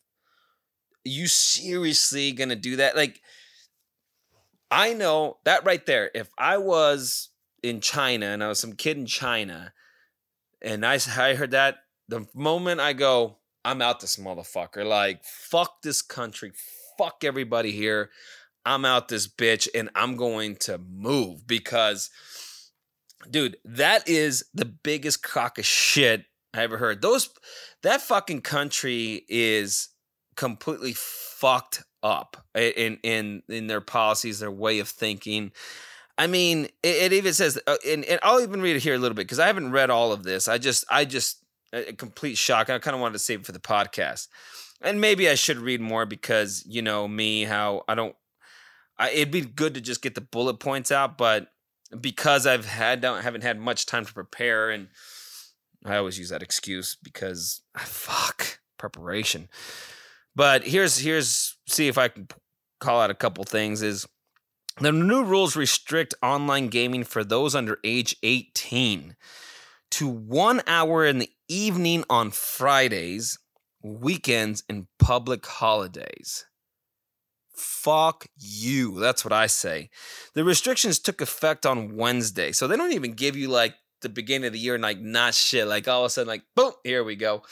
you 1.05 1.27
seriously 1.27 2.33
gonna 2.33 2.57
do 2.57 2.77
that? 2.77 2.97
Like, 2.97 3.21
I 4.71 4.93
know 4.95 5.39
that 5.45 5.65
right 5.65 5.85
there. 5.85 6.11
If 6.15 6.31
I 6.39 6.59
was 6.59 7.31
in 7.63 7.81
China 7.81 8.27
and 8.27 8.43
I 8.43 8.49
was 8.49 8.61
some 8.61 8.75
kid 8.75 8.97
in 8.97 9.07
China, 9.07 9.73
and 10.63 10.85
I 10.85 10.99
I 11.17 11.35
heard 11.35 11.53
that 11.53 11.79
the 12.09 12.27
moment 12.35 12.81
I 12.81 12.93
go, 12.93 13.39
I'm 13.65 13.81
out 13.81 14.01
this 14.01 14.17
motherfucker. 14.17 14.85
Like, 14.85 15.25
fuck 15.25 15.83
this 15.83 16.03
country, 16.03 16.53
fuck 16.99 17.25
everybody 17.25 17.73
here. 17.73 18.11
I'm 18.67 18.85
out 18.85 19.09
this 19.09 19.29
bitch, 19.29 19.69
and 19.75 19.91
I'm 19.95 20.17
going 20.17 20.57
to 20.61 20.79
move 20.79 21.47
because, 21.47 22.11
dude, 23.31 23.57
that 23.65 24.09
is 24.09 24.45
the 24.55 24.65
biggest 24.65 25.23
crock 25.23 25.59
of 25.59 25.67
shit 25.67 26.25
I 26.55 26.63
ever 26.63 26.79
heard. 26.79 27.03
Those 27.03 27.29
that 27.83 28.01
fucking 28.01 28.41
country 28.41 29.25
is 29.29 29.89
completely 30.37 30.93
fucked 30.95 31.83
up 32.03 32.45
in 32.55 32.99
in 33.03 33.43
in 33.49 33.67
their 33.67 33.81
policies, 33.81 34.39
their 34.41 34.51
way 34.51 34.79
of 34.79 34.89
thinking. 34.89 35.53
I 36.17 36.27
mean, 36.27 36.67
it, 36.83 37.13
it 37.13 37.13
even 37.13 37.33
says, 37.33 37.59
uh, 37.67 37.77
and, 37.85 38.05
and, 38.05 38.21
I'll 38.23 38.41
even 38.41 38.63
read 38.63 38.77
it 38.77 38.85
here 38.85 38.95
a 38.95 38.99
little 38.99 39.17
bit 39.17 39.23
because 39.23 39.41
I 39.41 39.49
haven't 39.49 39.73
read 39.73 39.91
all 39.91 40.13
of 40.13 40.23
this. 40.23 40.47
I 40.47 40.59
just, 40.59 40.85
I 40.89 41.05
just, 41.05 41.39
a 41.73 41.93
complete 41.93 42.39
shock. 42.39 42.71
I 42.71 42.79
kind 42.79 42.95
of 42.95 43.01
wanted 43.01 43.15
to 43.15 43.19
save 43.19 43.41
it 43.41 43.47
for 43.47 43.53
the 43.53 43.59
podcast, 43.59 44.29
and 44.81 45.01
maybe 45.01 45.29
I 45.29 45.35
should 45.35 45.59
read 45.59 45.81
more 45.81 46.07
because 46.07 46.65
you 46.69 46.83
know 46.83 47.09
me, 47.09 47.45
how 47.45 47.83
I 47.89 47.97
don't. 47.97 48.15
I, 48.97 49.11
it'd 49.11 49.33
be 49.33 49.41
good 49.41 49.75
to 49.75 49.81
just 49.81 50.03
get 50.03 50.15
the 50.15 50.21
bullet 50.21 50.61
points 50.61 50.93
out, 50.93 51.19
but 51.19 51.49
because 52.01 52.47
I've 52.47 52.67
had 52.67 53.01
don't 53.01 53.23
haven't 53.23 53.43
had 53.43 53.59
much 53.59 53.87
time 53.87 54.05
to 54.05 54.15
prepare, 54.15 54.71
and 54.71 54.89
I 55.85 55.97
always 55.97 56.19
use 56.19 56.29
that 56.29 56.43
excuse 56.43 56.97
because 57.03 57.63
fuck 57.77 58.61
preparation. 58.79 59.49
But 60.37 60.67
here's 60.67 60.99
here's 60.99 61.57
see 61.69 61.89
if 61.89 61.99
I 61.99 62.09
can 62.09 62.29
call 62.81 63.01
out 63.01 63.11
a 63.11 63.15
couple 63.15 63.45
things 63.45 63.83
is 63.83 64.07
the 64.81 64.93
new 64.93 65.25
rules 65.25 65.55
restrict 65.55 66.15
online 66.23 66.69
gaming 66.69 67.05
for 67.05 67.23
those 67.23 67.55
under 67.55 67.79
age 67.85 68.17
18 68.23 69.15
to 69.93 70.09
1 70.09 70.63
hour 70.67 71.07
in 71.07 71.19
the 71.19 71.31
evening 71.49 72.05
on 72.11 72.33
Fridays, 72.33 73.39
weekends 73.83 74.65
and 74.69 74.89
public 74.99 75.47
holidays. 75.47 76.47
Fuck 77.55 78.27
you. 78.37 78.99
That's 78.99 79.25
what 79.25 79.33
I 79.33 79.47
say. 79.47 79.91
The 80.35 80.43
restrictions 80.43 80.99
took 80.99 81.21
effect 81.21 81.65
on 81.65 81.95
Wednesday. 81.95 82.51
So 82.51 82.67
they 82.67 82.77
don't 82.77 82.93
even 82.93 83.13
give 83.13 83.37
you 83.37 83.49
like 83.49 83.77
the 84.03 84.09
beginning 84.09 84.49
of 84.49 84.53
the 84.53 84.59
year 84.59 84.75
and 84.75 84.83
like 84.83 84.99
not 84.99 85.35
shit. 85.35 85.69
Like 85.69 85.87
all 85.87 86.03
of 86.03 86.07
a 86.07 86.11
sudden, 86.11 86.27
like 86.27 86.43
boom, 86.57 86.73
here 86.83 87.05
we 87.05 87.15
go. 87.15 87.45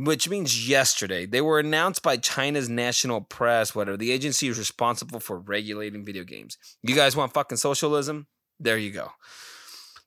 Which 0.00 0.28
means 0.28 0.68
yesterday. 0.68 1.26
They 1.26 1.40
were 1.40 1.58
announced 1.58 2.04
by 2.04 2.18
China's 2.18 2.68
national 2.68 3.22
press, 3.22 3.74
whatever. 3.74 3.96
The 3.96 4.12
agency 4.12 4.46
is 4.46 4.56
responsible 4.56 5.18
for 5.18 5.40
regulating 5.40 6.04
video 6.04 6.22
games. 6.22 6.56
You 6.84 6.94
guys 6.94 7.16
want 7.16 7.34
fucking 7.34 7.58
socialism? 7.58 8.28
There 8.60 8.78
you 8.78 8.92
go. 8.92 9.10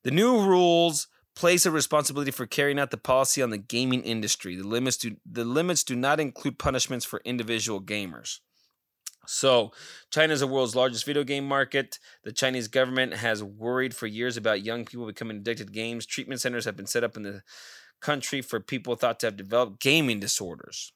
The 0.03 0.11
new 0.11 0.45
rules 0.45 1.09
place 1.35 1.65
a 1.65 1.71
responsibility 1.71 2.31
for 2.31 2.45
carrying 2.45 2.79
out 2.79 2.91
the 2.91 2.97
policy 2.97 3.41
on 3.41 3.49
the 3.49 3.57
gaming 3.57 4.03
industry. 4.03 4.55
The 4.55 4.65
limits 4.65 4.95
do 4.95 5.17
the 5.29 5.43
limits 5.43 5.83
do 5.83 5.97
not 5.97 6.21
include 6.21 6.57
punishments 6.57 7.03
for 7.03 7.21
individual 7.25 7.81
gamers. 7.81 8.39
So, 9.27 9.71
China 10.09 10.33
is 10.33 10.39
the 10.39 10.47
world's 10.47 10.75
largest 10.75 11.05
video 11.05 11.23
game 11.23 11.47
market. 11.47 11.99
The 12.23 12.31
Chinese 12.31 12.67
government 12.67 13.13
has 13.13 13.43
worried 13.43 13.93
for 13.93 14.07
years 14.07 14.35
about 14.37 14.63
young 14.63 14.85
people 14.85 15.05
becoming 15.05 15.37
addicted 15.37 15.67
to 15.67 15.73
games. 15.73 16.05
Treatment 16.05 16.41
centers 16.41 16.65
have 16.65 16.75
been 16.75 16.87
set 16.87 17.03
up 17.03 17.17
in 17.17 17.23
the 17.23 17.43
country 18.01 18.41
for 18.41 18.59
people 18.59 18.95
thought 18.95 19.19
to 19.21 19.27
have 19.27 19.37
developed 19.37 19.81
gaming 19.81 20.19
disorders. 20.19 20.93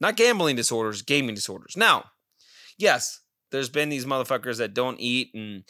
Not 0.00 0.16
gambling 0.16 0.56
disorders, 0.56 1.02
gaming 1.02 1.34
disorders. 1.34 1.76
Now, 1.76 2.06
yes, 2.76 3.20
there's 3.50 3.68
been 3.68 3.88
these 3.88 4.06
motherfuckers 4.06 4.58
that 4.58 4.74
don't 4.74 4.98
eat 4.98 5.30
and 5.34 5.64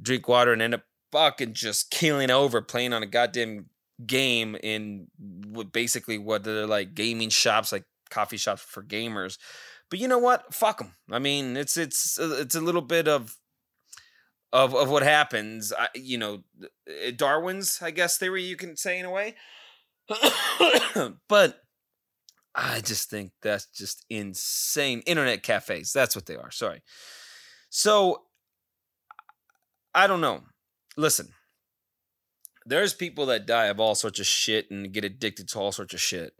drink 0.00 0.28
water 0.28 0.52
and 0.52 0.62
end 0.62 0.74
up 0.74 0.84
fucking 1.12 1.52
just 1.52 1.90
killing 1.90 2.30
over 2.30 2.62
playing 2.62 2.92
on 2.92 3.02
a 3.02 3.06
goddamn 3.06 3.66
game 4.06 4.56
in 4.62 5.08
basically 5.72 6.18
what 6.18 6.44
they're 6.44 6.66
like 6.66 6.94
gaming 6.94 7.28
shops, 7.28 7.72
like 7.72 7.84
coffee 8.10 8.36
shops 8.36 8.62
for 8.62 8.82
gamers. 8.82 9.38
But 9.90 9.98
you 9.98 10.08
know 10.08 10.18
what? 10.18 10.52
Fuck 10.54 10.78
them. 10.78 10.94
I 11.10 11.18
mean, 11.18 11.56
it's 11.56 11.76
it's 11.76 12.18
uh, 12.18 12.38
it's 12.40 12.54
a 12.54 12.60
little 12.60 12.82
bit 12.82 13.08
of 13.08 13.36
of 14.52 14.74
of 14.74 14.88
what 14.88 15.02
happens. 15.02 15.72
I, 15.72 15.88
you 15.94 16.18
know, 16.18 16.42
uh, 16.62 17.10
Darwin's, 17.14 17.80
I 17.82 17.90
guess 17.90 18.18
theory 18.18 18.42
you 18.42 18.56
can 18.56 18.76
say 18.76 18.98
in 18.98 19.06
a 19.06 19.10
way. 19.10 19.34
but 21.28 21.60
I 22.54 22.80
just 22.80 23.10
think 23.10 23.32
that's 23.42 23.66
just 23.66 24.04
insane. 24.08 25.02
Internet 25.06 25.42
cafes, 25.42 25.92
that's 25.92 26.16
what 26.16 26.26
they 26.26 26.36
are. 26.36 26.50
Sorry. 26.50 26.82
So 27.70 28.22
I 29.94 30.06
don't 30.06 30.20
know. 30.20 30.42
Listen, 30.96 31.28
there's 32.66 32.94
people 32.94 33.26
that 33.26 33.46
die 33.46 33.66
of 33.66 33.80
all 33.80 33.94
sorts 33.94 34.20
of 34.20 34.26
shit 34.26 34.70
and 34.70 34.92
get 34.92 35.04
addicted 35.04 35.48
to 35.48 35.58
all 35.58 35.72
sorts 35.72 35.94
of 35.94 36.00
shit 36.00 36.32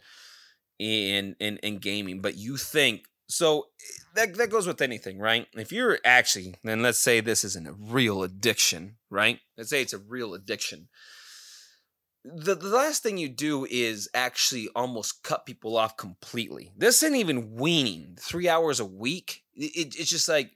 in 0.78 1.36
in 1.40 1.58
in 1.58 1.78
gaming. 1.78 2.20
But 2.20 2.36
you 2.36 2.56
think 2.56 3.04
so 3.28 3.66
that 4.14 4.34
that 4.36 4.50
goes 4.50 4.66
with 4.66 4.80
anything, 4.80 5.18
right? 5.18 5.46
If 5.54 5.72
you're 5.72 5.98
actually, 6.04 6.54
then 6.64 6.82
let's 6.82 6.98
say 6.98 7.20
this 7.20 7.44
isn't 7.44 7.66
a 7.66 7.72
real 7.72 8.22
addiction, 8.22 8.96
right? 9.10 9.40
Let's 9.56 9.70
say 9.70 9.82
it's 9.82 9.92
a 9.92 9.98
real 9.98 10.34
addiction. 10.34 10.88
The, 12.28 12.56
the 12.56 12.68
last 12.68 13.04
thing 13.04 13.18
you 13.18 13.28
do 13.28 13.66
is 13.70 14.08
actually 14.12 14.68
almost 14.74 15.22
cut 15.22 15.46
people 15.46 15.76
off 15.76 15.96
completely. 15.96 16.72
This 16.76 17.02
isn't 17.04 17.14
even 17.14 17.54
weaning. 17.54 18.16
Three 18.18 18.48
hours 18.48 18.80
a 18.80 18.84
week. 18.84 19.44
It, 19.54 19.94
it's 19.96 20.10
just 20.10 20.28
like 20.28 20.50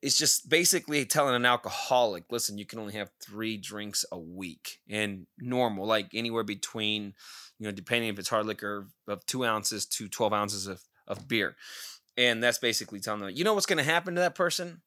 it's 0.00 0.16
just 0.16 0.48
basically 0.48 1.04
telling 1.04 1.34
an 1.34 1.46
alcoholic, 1.46 2.24
listen, 2.30 2.58
you 2.58 2.66
can 2.66 2.78
only 2.78 2.92
have 2.92 3.10
three 3.20 3.56
drinks 3.56 4.04
a 4.12 4.18
week, 4.18 4.78
and 4.88 5.26
normal, 5.38 5.86
like 5.86 6.10
anywhere 6.14 6.44
between, 6.44 7.14
you 7.58 7.66
know, 7.66 7.72
depending 7.72 8.10
if 8.10 8.18
it's 8.18 8.28
hard 8.28 8.46
liquor, 8.46 8.86
of 9.08 9.26
two 9.26 9.44
ounces 9.44 9.86
to 9.86 10.08
twelve 10.08 10.32
ounces 10.32 10.66
of 10.66 10.80
of 11.08 11.26
beer. 11.26 11.56
And 12.16 12.40
that's 12.40 12.58
basically 12.58 13.00
telling 13.00 13.20
them, 13.20 13.30
you 13.34 13.42
know 13.42 13.54
what's 13.54 13.66
going 13.66 13.78
to 13.78 13.90
happen 13.90 14.14
to 14.14 14.20
that 14.20 14.36
person? 14.36 14.82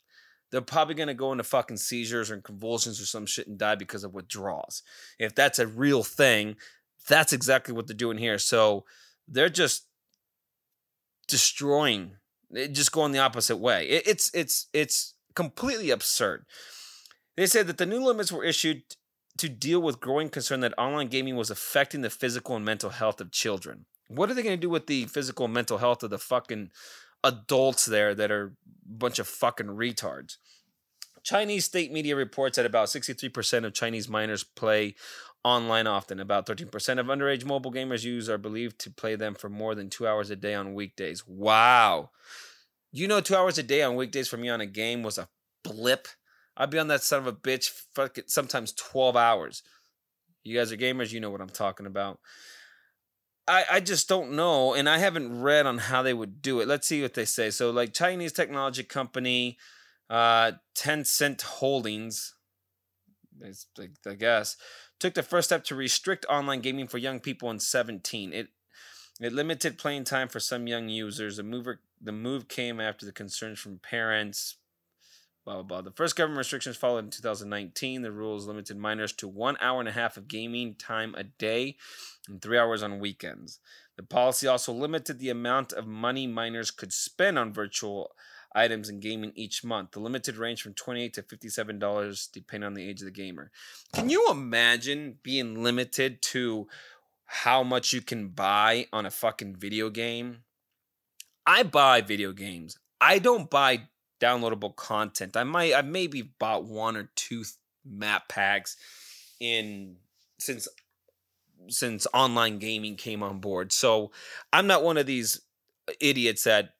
They're 0.51 0.61
probably 0.61 0.95
going 0.95 1.07
to 1.07 1.13
go 1.13 1.31
into 1.31 1.43
fucking 1.43 1.77
seizures 1.77 2.31
or 2.31 2.37
convulsions 2.39 3.01
or 3.01 3.05
some 3.05 3.25
shit 3.25 3.47
and 3.47 3.57
die 3.57 3.75
because 3.75 4.03
of 4.03 4.13
withdrawals. 4.13 4.81
If 5.19 5.35
that's 5.35 5.59
a 5.59 5.67
real 5.67 6.03
thing, 6.03 6.55
that's 7.07 7.33
exactly 7.33 7.73
what 7.73 7.87
they're 7.87 7.95
doing 7.95 8.17
here. 8.17 8.37
So 8.37 8.85
they're 9.27 9.49
just 9.49 9.87
destroying, 11.27 12.13
just 12.71 12.91
going 12.91 13.11
the 13.11 13.19
opposite 13.19 13.57
way. 13.57 13.87
it's 13.87 14.31
it's 14.33 14.67
it's 14.73 15.15
completely 15.35 15.89
absurd. 15.89 16.45
They 17.35 17.45
said 17.45 17.67
that 17.67 17.77
the 17.77 17.85
new 17.85 18.03
limits 18.03 18.31
were 18.31 18.43
issued 18.43 18.83
to 19.37 19.49
deal 19.49 19.79
with 19.79 19.99
growing 19.99 20.29
concern 20.29 20.61
that 20.61 20.73
online 20.77 21.07
gaming 21.07 21.35
was 21.35 21.51
affecting 21.51 22.01
the 22.01 22.09
physical 22.09 22.55
and 22.55 22.65
mental 22.65 22.89
health 22.89 23.21
of 23.21 23.31
children. 23.31 23.85
What 24.07 24.31
are 24.31 24.33
they 24.33 24.41
going 24.41 24.57
to 24.57 24.61
do 24.61 24.69
with 24.69 24.87
the 24.87 25.05
physical 25.05 25.45
and 25.45 25.53
mental 25.53 25.77
health 25.77 26.01
of 26.01 26.09
the 26.09 26.17
fucking 26.17 26.71
adults 27.28 27.86
there 27.86 28.15
that 28.15 28.32
are 28.32 28.45
a 28.45 28.51
bunch 28.89 29.19
of 29.19 29.28
fucking 29.28 29.67
retards? 29.67 30.38
Chinese 31.23 31.65
state 31.65 31.91
media 31.91 32.15
reports 32.15 32.55
that 32.55 32.65
about 32.65 32.88
63% 32.88 33.65
of 33.65 33.73
Chinese 33.73 34.07
minors 34.07 34.45
play 34.45 34.95
online 35.43 35.86
often. 35.86 36.19
About 36.19 36.45
13% 36.45 36.99
of 36.99 37.07
underage 37.07 37.45
mobile 37.45 37.71
gamers 37.71 38.03
use 38.03 38.30
are 38.30 38.38
believed 38.38 38.80
to 38.80 38.91
play 38.91 39.15
them 39.15 39.36
for 39.36 39.49
more 39.49 39.75
than 39.75 39.89
two 39.89 40.07
hours 40.07 40.30
a 40.30 40.36
day 40.36 40.53
on 40.53 40.73
weekdays. 40.73 41.28
Wow. 41.28 42.11
You 42.91 43.07
know, 43.07 43.19
two 43.19 43.36
hours 43.36 43.57
a 43.57 43.63
day 43.63 43.84
on 43.84 43.95
weekdays 43.95 44.28
for 44.28 44.38
me 44.38 44.49
on 44.49 44.61
a 44.61 44.65
game 44.65 45.03
was 45.03 45.17
a 45.17 45.28
blip. 45.63 46.07
I'd 46.55 46.69
be 46.69 46.80
on 46.80 46.88
that 46.88 47.03
son 47.03 47.19
of 47.19 47.28
a 47.28 47.34
bitch 47.34 47.71
fucking 47.93 48.25
sometimes 48.28 48.71
12 48.73 49.15
hours. 49.15 49.63
You 50.43 50.57
guys 50.57 50.71
are 50.71 50.78
gamers, 50.78 51.11
you 51.11 51.19
know 51.19 51.30
what 51.30 51.41
I'm 51.41 51.49
talking 51.49 51.86
about. 51.86 52.19
I, 53.47 53.63
I 53.71 53.79
just 53.79 54.09
don't 54.09 54.33
know, 54.33 54.73
and 54.73 54.89
I 54.89 54.97
haven't 54.97 55.41
read 55.41 55.65
on 55.65 55.77
how 55.77 56.01
they 56.01 56.13
would 56.13 56.41
do 56.41 56.59
it. 56.59 56.67
Let's 56.67 56.87
see 56.87 57.01
what 57.01 57.13
they 57.13 57.25
say. 57.25 57.49
So, 57.49 57.71
like 57.71 57.93
Chinese 57.93 58.33
technology 58.33 58.83
company, 58.83 59.57
uh, 60.09 60.53
Tencent 60.75 61.41
Holdings, 61.41 62.35
I 64.05 64.13
guess, 64.15 64.57
took 64.99 65.13
the 65.13 65.23
first 65.23 65.49
step 65.49 65.63
to 65.65 65.75
restrict 65.75 66.25
online 66.29 66.61
gaming 66.61 66.87
for 66.87 66.97
young 66.97 67.19
people 67.19 67.49
in 67.49 67.59
17. 67.59 68.33
It 68.33 68.49
it 69.19 69.33
limited 69.33 69.77
playing 69.77 70.03
time 70.03 70.27
for 70.27 70.39
some 70.39 70.67
young 70.67 70.89
users. 70.89 71.37
The 71.37 71.43
mover 71.43 71.79
the 72.01 72.11
move 72.11 72.47
came 72.47 72.79
after 72.79 73.05
the 73.05 73.11
concerns 73.11 73.59
from 73.59 73.79
parents, 73.79 74.57
blah 75.47 75.55
blah 75.55 75.63
blah. 75.63 75.81
The 75.81 75.95
first 75.95 76.17
government 76.17 76.39
restrictions 76.39 76.75
followed 76.75 77.05
in 77.05 77.09
2019. 77.09 78.01
The 78.01 78.11
rules 78.11 78.47
limited 78.47 78.77
minors 78.77 79.13
to 79.13 79.29
one 79.29 79.55
hour 79.61 79.79
and 79.79 79.87
a 79.87 79.93
half 79.93 80.17
of 80.17 80.27
gaming 80.27 80.75
time 80.75 81.15
a 81.15 81.23
day 81.23 81.77
and 82.27 82.41
three 82.41 82.57
hours 82.57 82.83
on 82.83 82.99
weekends. 82.99 83.59
The 83.95 84.03
policy 84.03 84.45
also 84.45 84.73
limited 84.73 85.19
the 85.19 85.29
amount 85.29 85.71
of 85.71 85.87
money 85.87 86.27
minors 86.27 86.69
could 86.69 86.91
spend 86.91 87.39
on 87.39 87.53
virtual 87.53 88.11
items 88.53 88.89
and 88.89 89.01
gaming 89.01 89.31
each 89.35 89.63
month. 89.63 89.91
The 89.91 90.01
limited 90.01 90.35
range 90.35 90.61
from 90.61 90.73
28 90.73 91.13
to 91.13 91.23
$57 91.23 92.31
depending 92.33 92.67
on 92.67 92.73
the 92.73 92.87
age 92.87 92.99
of 92.99 93.05
the 93.05 93.11
gamer. 93.11 93.49
Can 93.93 94.09
you 94.09 94.27
imagine 94.29 95.19
being 95.23 95.63
limited 95.63 96.21
to 96.23 96.67
how 97.23 97.63
much 97.63 97.93
you 97.93 98.01
can 98.01 98.29
buy 98.29 98.87
on 98.91 99.05
a 99.05 99.11
fucking 99.11 99.55
video 99.55 99.89
game? 99.89 100.39
I 101.45 101.63
buy 101.63 102.01
video 102.01 102.33
games. 102.33 102.77
I 102.99 103.19
don't 103.19 103.49
buy 103.49 103.87
downloadable 104.20 104.76
content. 104.76 105.38
I 105.38 105.43
might 105.43 105.74
I 105.74 105.82
maybe 105.82 106.22
bought 106.22 106.65
one 106.65 106.97
or 106.97 107.09
two 107.15 107.43
map 107.86 108.28
packs 108.28 108.78
in 109.39 109.97
since 110.39 110.68
since 111.70 112.07
online 112.13 112.59
gaming 112.59 112.95
came 112.95 113.24
on 113.24 113.39
board. 113.39 113.72
So 113.72 114.11
I'm 114.53 114.68
not 114.68 114.84
one 114.84 114.97
of 114.97 115.05
these 115.05 115.41
idiots 115.99 116.43
that 116.43 116.74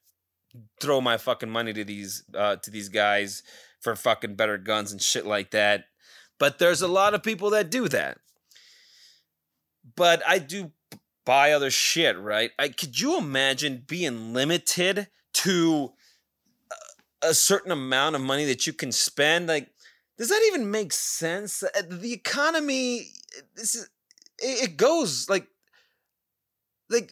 throw 0.80 1.00
my 1.00 1.16
fucking 1.16 1.50
money 1.50 1.72
to 1.72 1.84
these 1.84 2.24
uh 2.34 2.56
to 2.56 2.70
these 2.70 2.88
guys 2.88 3.42
for 3.80 3.94
fucking 3.94 4.34
better 4.34 4.58
guns 4.58 4.92
and 4.92 5.00
shit 5.00 5.26
like 5.26 5.50
that. 5.50 5.84
But 6.38 6.58
there's 6.58 6.82
a 6.82 6.88
lot 6.88 7.14
of 7.14 7.22
people 7.22 7.50
that 7.50 7.70
do 7.70 7.88
that. 7.88 8.18
But 9.96 10.22
I 10.26 10.38
do 10.38 10.72
buy 11.24 11.52
other 11.52 11.70
shit, 11.70 12.18
right? 12.18 12.52
I 12.58 12.68
could 12.68 12.98
you 12.98 13.18
imagine 13.18 13.84
being 13.86 14.32
limited 14.32 15.08
to 15.34 15.92
a 17.22 17.34
certain 17.34 17.72
amount 17.72 18.14
of 18.14 18.22
money 18.22 18.44
that 18.44 18.66
you 18.66 18.72
can 18.72 18.92
spend 18.92 19.48
like 19.48 19.70
does 20.16 20.30
that 20.30 20.42
even 20.48 20.68
make 20.70 20.92
sense? 20.92 21.62
Uh, 21.62 21.68
the 21.88 22.12
economy 22.12 23.08
this 23.54 23.74
is 23.74 23.88
it 24.38 24.76
goes 24.76 25.28
like 25.28 25.48
like 26.90 27.10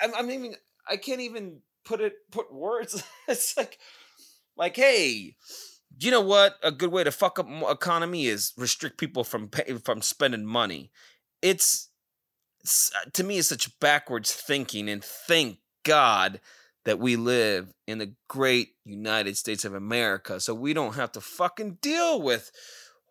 I, 0.00 0.08
i'm 0.16 0.30
even 0.30 0.54
i 0.88 0.96
can't 0.96 1.20
even 1.20 1.60
put 1.84 2.00
it 2.00 2.14
put 2.30 2.52
words. 2.52 3.02
It's 3.28 3.56
like 3.56 3.78
like 4.56 4.76
hey 4.76 5.36
you 5.98 6.10
know 6.10 6.20
what? 6.20 6.56
A 6.62 6.72
good 6.72 6.90
way 6.90 7.04
to 7.04 7.10
fuck 7.10 7.38
up 7.38 7.48
economy 7.70 8.26
is 8.26 8.52
restrict 8.56 8.98
people 8.98 9.24
from 9.24 9.48
pay, 9.48 9.74
from 9.74 10.02
spending 10.02 10.46
money. 10.46 10.90
It's, 11.40 11.88
it's 12.60 12.92
to 13.12 13.24
me 13.24 13.38
it's 13.38 13.48
such 13.48 13.78
backwards 13.80 14.32
thinking 14.32 14.88
and 14.88 15.04
thank 15.04 15.58
God 15.84 16.40
that 16.84 16.98
we 16.98 17.16
live 17.16 17.72
in 17.86 17.98
the 17.98 18.14
great 18.28 18.70
United 18.84 19.36
States 19.36 19.64
of 19.64 19.74
America 19.74 20.40
so 20.40 20.54
we 20.54 20.72
don't 20.72 20.96
have 20.96 21.12
to 21.12 21.20
fucking 21.20 21.78
deal 21.80 22.20
with 22.20 22.50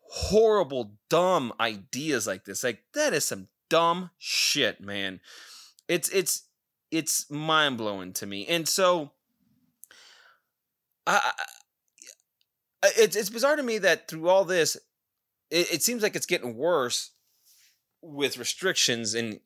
horrible, 0.10 0.94
dumb 1.10 1.54
ideas 1.60 2.28
like 2.28 2.44
this. 2.46 2.64
Like, 2.64 2.84
that 2.94 3.14
is 3.14 3.26
some 3.26 3.48
dumb 3.70 4.12
shit, 4.18 4.82
man. 4.82 5.22
It's, 5.88 6.10
it's, 6.10 6.48
it's 6.92 7.30
mind 7.32 7.78
blowing 7.78 8.14
to 8.14 8.26
me. 8.26 8.46
And 8.48 8.68
so, 8.68 9.12
I, 11.08 11.32
I, 12.84 12.90
it's, 12.98 13.16
it's 13.16 13.30
bizarre 13.30 13.56
to 13.56 13.64
me 13.64 13.78
that 13.78 14.08
through 14.08 14.28
all 14.28 14.44
this, 14.44 14.76
it, 15.50 15.76
it 15.76 15.84
seems 15.84 16.04
like 16.04 16.16
it's 16.16 16.26
getting 16.26 16.56
worse 16.56 17.12
with 18.02 18.38
restrictions 18.38 19.14
and 19.14 19.40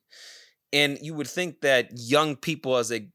and 0.72 0.98
you 1.00 1.14
would 1.14 1.28
think 1.28 1.60
that 1.60 1.90
young 1.94 2.36
people 2.36 2.76
as 2.76 2.88
they 2.88 3.08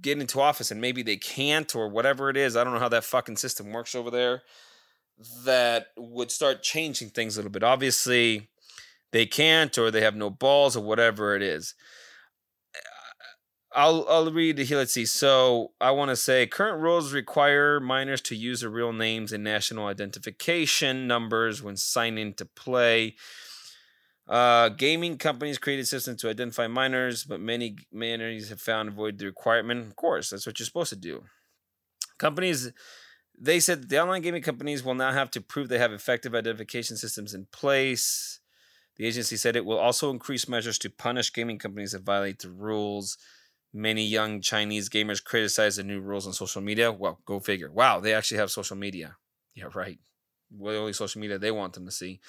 get 0.00 0.20
into 0.20 0.40
office 0.40 0.70
and 0.70 0.80
maybe 0.80 1.02
they 1.02 1.16
can't 1.16 1.74
or 1.74 1.88
whatever 1.88 2.30
it 2.30 2.36
is 2.36 2.56
i 2.56 2.64
don't 2.64 2.72
know 2.72 2.80
how 2.80 2.88
that 2.88 3.04
fucking 3.04 3.36
system 3.36 3.72
works 3.72 3.94
over 3.94 4.10
there 4.10 4.42
that 5.44 5.88
would 5.96 6.30
start 6.30 6.62
changing 6.62 7.08
things 7.08 7.36
a 7.36 7.40
little 7.40 7.50
bit 7.50 7.62
obviously 7.62 8.48
they 9.12 9.26
can't 9.26 9.76
or 9.76 9.90
they 9.90 10.00
have 10.00 10.16
no 10.16 10.30
balls 10.30 10.76
or 10.76 10.84
whatever 10.84 11.34
it 11.34 11.42
is 11.42 11.74
uh, 12.74 12.78
I'll 13.72 14.04
I'll 14.08 14.32
read 14.32 14.56
the 14.56 14.64
here. 14.64 14.78
Let's 14.78 14.94
see. 14.94 15.06
So 15.06 15.72
I 15.80 15.92
want 15.92 16.08
to 16.08 16.16
say 16.16 16.44
current 16.48 16.82
rules 16.82 17.12
require 17.12 17.78
minors 17.78 18.20
to 18.22 18.34
use 18.34 18.62
their 18.62 18.70
real 18.70 18.92
names 18.92 19.32
and 19.32 19.44
national 19.44 19.86
identification 19.86 21.06
numbers 21.06 21.62
when 21.62 21.76
signing 21.76 22.34
to 22.34 22.44
play. 22.44 23.14
Uh, 24.30 24.68
gaming 24.68 25.18
companies 25.18 25.58
created 25.58 25.88
systems 25.88 26.20
to 26.20 26.30
identify 26.30 26.68
minors, 26.68 27.24
but 27.24 27.40
many 27.40 27.74
minors 27.92 28.48
have 28.48 28.60
found 28.60 28.88
avoid 28.88 29.18
the 29.18 29.26
requirement. 29.26 29.88
Of 29.88 29.96
course, 29.96 30.30
that's 30.30 30.46
what 30.46 30.56
you're 30.60 30.66
supposed 30.66 30.90
to 30.90 30.96
do. 30.96 31.24
Companies, 32.16 32.72
they 33.36 33.58
said 33.58 33.88
the 33.88 34.00
online 34.00 34.22
gaming 34.22 34.42
companies 34.42 34.84
will 34.84 34.94
now 34.94 35.10
have 35.10 35.32
to 35.32 35.40
prove 35.40 35.68
they 35.68 35.78
have 35.78 35.92
effective 35.92 36.32
identification 36.32 36.96
systems 36.96 37.34
in 37.34 37.46
place. 37.50 38.38
The 38.98 39.06
agency 39.06 39.36
said 39.36 39.56
it 39.56 39.64
will 39.64 39.78
also 39.78 40.10
increase 40.10 40.48
measures 40.48 40.78
to 40.78 40.90
punish 40.90 41.32
gaming 41.32 41.58
companies 41.58 41.90
that 41.90 42.02
violate 42.02 42.38
the 42.38 42.50
rules. 42.50 43.18
Many 43.72 44.04
young 44.04 44.42
Chinese 44.42 44.88
gamers 44.88 45.24
criticize 45.24 45.74
the 45.74 45.82
new 45.82 46.00
rules 46.00 46.28
on 46.28 46.34
social 46.34 46.62
media. 46.62 46.92
Well, 46.92 47.18
go 47.24 47.40
figure. 47.40 47.72
Wow, 47.72 47.98
they 47.98 48.14
actually 48.14 48.38
have 48.38 48.52
social 48.52 48.76
media. 48.76 49.16
Yeah, 49.56 49.70
right. 49.74 49.98
Well, 50.52 50.74
the 50.74 50.80
only 50.80 50.92
social 50.92 51.20
media 51.20 51.38
they 51.38 51.50
want 51.50 51.72
them 51.72 51.86
to 51.86 51.92
see 51.92 52.20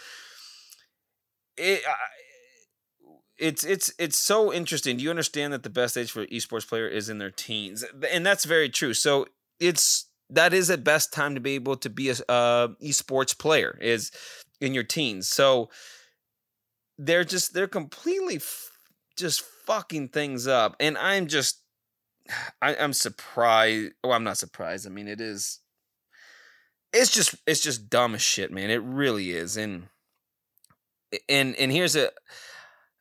it, 1.62 1.84
it's 3.38 3.64
it's 3.64 3.94
it's 3.98 4.18
so 4.18 4.54
interesting. 4.54 4.98
Do 4.98 5.04
you 5.04 5.10
understand 5.10 5.54
that 5.54 5.64
the 5.64 5.70
best 5.70 5.98
age 5.98 6.12
for 6.12 6.26
esports 6.28 6.68
player 6.68 6.88
is 6.88 7.10
in 7.10 7.18
their 7.18 7.32
teens, 7.32 7.84
and 8.12 8.26
that's 8.26 8.46
very 8.46 8.70
true. 8.70 8.94
So 8.94 9.26
it's 9.60 10.08
that 10.30 10.54
is 10.54 10.68
the 10.68 10.78
best 10.78 11.14
time 11.14 11.36
to 11.36 11.42
be 11.42 11.56
able 11.56 11.76
to 11.78 11.90
be 11.90 12.10
a 12.10 12.16
uh, 12.30 12.70
esports 12.82 13.38
player 13.38 13.78
is 13.82 14.12
in 14.60 14.74
your 14.74 14.84
teens. 14.84 15.28
So 15.28 15.70
they're 16.98 17.24
just 17.24 17.54
they're 17.54 17.68
completely 17.68 18.38
f- 18.38 18.72
just 19.18 19.42
fucking 19.66 20.10
things 20.10 20.48
up, 20.48 20.76
and 20.80 20.98
I'm 20.98 21.28
just 21.28 21.62
I, 22.62 22.76
I'm 22.76 22.94
surprised. 22.94 23.94
Oh, 24.04 24.12
I'm 24.12 24.24
not 24.24 24.38
surprised. 24.38 24.86
I 24.86 24.90
mean, 24.90 25.08
it 25.08 25.20
is. 25.20 25.60
It's 26.94 27.12
just 27.12 27.36
it's 27.48 27.62
just 27.62 27.90
dumb 27.90 28.16
as 28.16 28.22
shit, 28.22 28.52
man. 28.52 28.70
It 28.70 28.84
really 28.84 29.32
is, 29.32 29.58
and 29.58 29.88
and 31.30 31.56
and 31.56 31.72
here's 31.72 31.96
a 31.96 32.12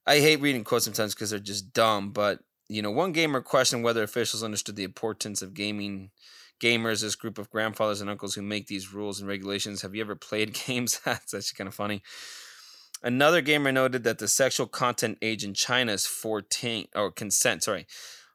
I 0.07 0.19
hate 0.19 0.41
reading 0.41 0.65
quotes 0.65 0.85
sometimes 0.85 1.15
because 1.15 1.31
they're 1.31 1.39
just 1.39 1.73
dumb, 1.73 2.11
but 2.11 2.41
you 2.69 2.83
know, 2.83 2.91
one 2.91 3.13
gamer 3.13 3.41
questioned 3.41 3.83
whether 3.83 4.03
officials 4.03 4.45
understood 4.45 4.77
the 4.77 4.85
importance 4.85 5.43
of 5.43 5.55
gaming 5.55 6.11
gamers, 6.63 7.01
this 7.01 7.17
group 7.17 7.39
of 7.39 7.51
grandfathers 7.51 8.01
and 8.01 8.09
uncles 8.09 8.35
who 8.35 8.43
make 8.43 8.67
these 8.67 8.93
rules 8.93 9.19
and 9.19 9.29
regulations. 9.29 9.83
Have 9.83 9.95
you 9.95 10.03
ever 10.03 10.15
played 10.15 10.55
games? 10.67 11.01
That's 11.05 11.35
actually 11.35 11.57
kind 11.57 11.69
of 11.69 11.75
funny. 11.75 12.03
Another 13.03 13.41
gamer 13.41 13.73
noted 13.73 14.05
that 14.05 14.19
the 14.19 14.29
sexual 14.29 14.67
content 14.67 15.19
age 15.23 15.43
in 15.43 15.55
China 15.55 15.93
is 15.93 16.05
14 16.07 16.89
or 16.95 17.11
consent, 17.11 17.63
sorry, 17.63 17.87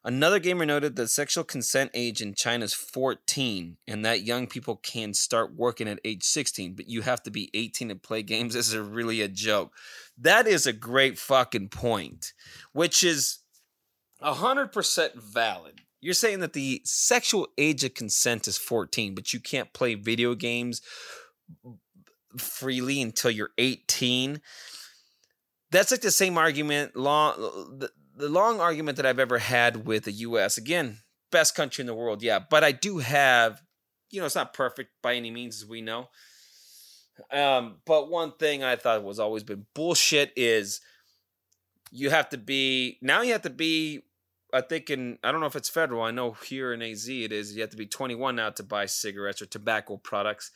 Another 0.06 0.38
gamer 0.38 0.64
noted 0.64 0.94
that 0.94 1.08
sexual 1.08 1.42
consent 1.42 1.90
age 1.92 2.22
in 2.22 2.32
China 2.32 2.64
is 2.64 2.72
14 2.72 3.76
and 3.88 4.04
that 4.04 4.22
young 4.22 4.46
people 4.46 4.76
can 4.76 5.12
start 5.12 5.56
working 5.56 5.88
at 5.88 5.98
age 6.04 6.22
16, 6.22 6.74
but 6.74 6.88
you 6.88 7.00
have 7.00 7.24
to 7.24 7.30
be 7.32 7.50
18 7.54 7.88
to 7.88 7.96
play 7.96 8.22
games. 8.22 8.54
This 8.54 8.68
is 8.68 8.76
really 8.76 9.20
a 9.20 9.26
joke. 9.26 9.72
That 10.16 10.46
is 10.46 10.64
a 10.64 10.72
great 10.72 11.18
fucking 11.18 11.70
point, 11.70 12.34
which 12.72 13.02
is 13.02 13.40
100% 14.22 15.14
valid. 15.16 15.80
You're 16.00 16.14
saying 16.14 16.38
that 16.38 16.52
the 16.52 16.82
sexual 16.84 17.48
age 17.58 17.82
of 17.82 17.94
consent 17.94 18.46
is 18.46 18.56
14, 18.56 19.16
but 19.16 19.32
you 19.32 19.40
can't 19.40 19.72
play 19.72 19.96
video 19.96 20.36
games 20.36 20.82
freely 22.38 23.02
until 23.02 23.32
you're 23.32 23.50
18. 23.58 24.40
That's 25.72 25.90
like 25.90 26.00
the 26.00 26.12
same 26.12 26.38
argument 26.38 26.94
long 26.94 27.88
the 28.16 28.28
long 28.28 28.60
argument 28.60 28.96
that 28.96 29.06
I've 29.06 29.18
ever 29.18 29.38
had 29.38 29.86
with 29.86 30.04
the 30.04 30.12
US, 30.12 30.56
again, 30.56 30.98
best 31.30 31.54
country 31.54 31.82
in 31.82 31.86
the 31.86 31.94
world, 31.94 32.22
yeah, 32.22 32.38
but 32.38 32.64
I 32.64 32.72
do 32.72 32.98
have, 32.98 33.62
you 34.10 34.20
know, 34.20 34.26
it's 34.26 34.34
not 34.34 34.54
perfect 34.54 34.90
by 35.02 35.14
any 35.14 35.30
means, 35.30 35.62
as 35.62 35.68
we 35.68 35.82
know. 35.82 36.08
Um, 37.32 37.76
but 37.86 38.10
one 38.10 38.32
thing 38.32 38.62
I 38.62 38.76
thought 38.76 39.02
was 39.02 39.18
always 39.18 39.42
been 39.42 39.66
bullshit 39.74 40.32
is 40.36 40.80
you 41.90 42.10
have 42.10 42.28
to 42.30 42.38
be 42.38 42.98
now 43.00 43.22
you 43.22 43.32
have 43.32 43.42
to 43.42 43.50
be 43.50 44.02
I 44.52 44.60
think 44.60 44.90
in 44.90 45.18
I 45.24 45.32
don't 45.32 45.40
know 45.40 45.46
if 45.46 45.56
it's 45.56 45.68
federal. 45.68 46.02
I 46.02 46.10
know 46.10 46.32
here 46.32 46.72
in 46.72 46.82
AZ 46.82 47.08
it 47.08 47.32
is. 47.32 47.54
You 47.54 47.62
have 47.62 47.70
to 47.70 47.76
be 47.76 47.86
21 47.86 48.36
now 48.36 48.50
to 48.50 48.62
buy 48.62 48.86
cigarettes 48.86 49.40
or 49.40 49.46
tobacco 49.46 49.96
products 49.96 50.50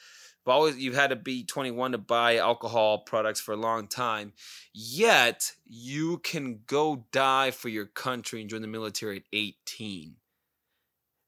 but 0.44 0.52
always 0.52 0.78
you've 0.78 0.94
had 0.94 1.10
to 1.10 1.16
be 1.16 1.44
21 1.44 1.92
to 1.92 1.98
buy 1.98 2.36
alcohol 2.36 2.98
products 2.98 3.40
for 3.40 3.52
a 3.52 3.56
long 3.56 3.86
time. 3.86 4.32
Yet 4.72 5.52
you 5.66 6.18
can 6.18 6.60
go 6.66 7.04
die 7.12 7.50
for 7.50 7.68
your 7.68 7.86
country 7.86 8.40
and 8.40 8.48
join 8.48 8.62
the 8.62 8.68
military 8.68 9.18
at 9.18 9.22
18. 9.32 10.16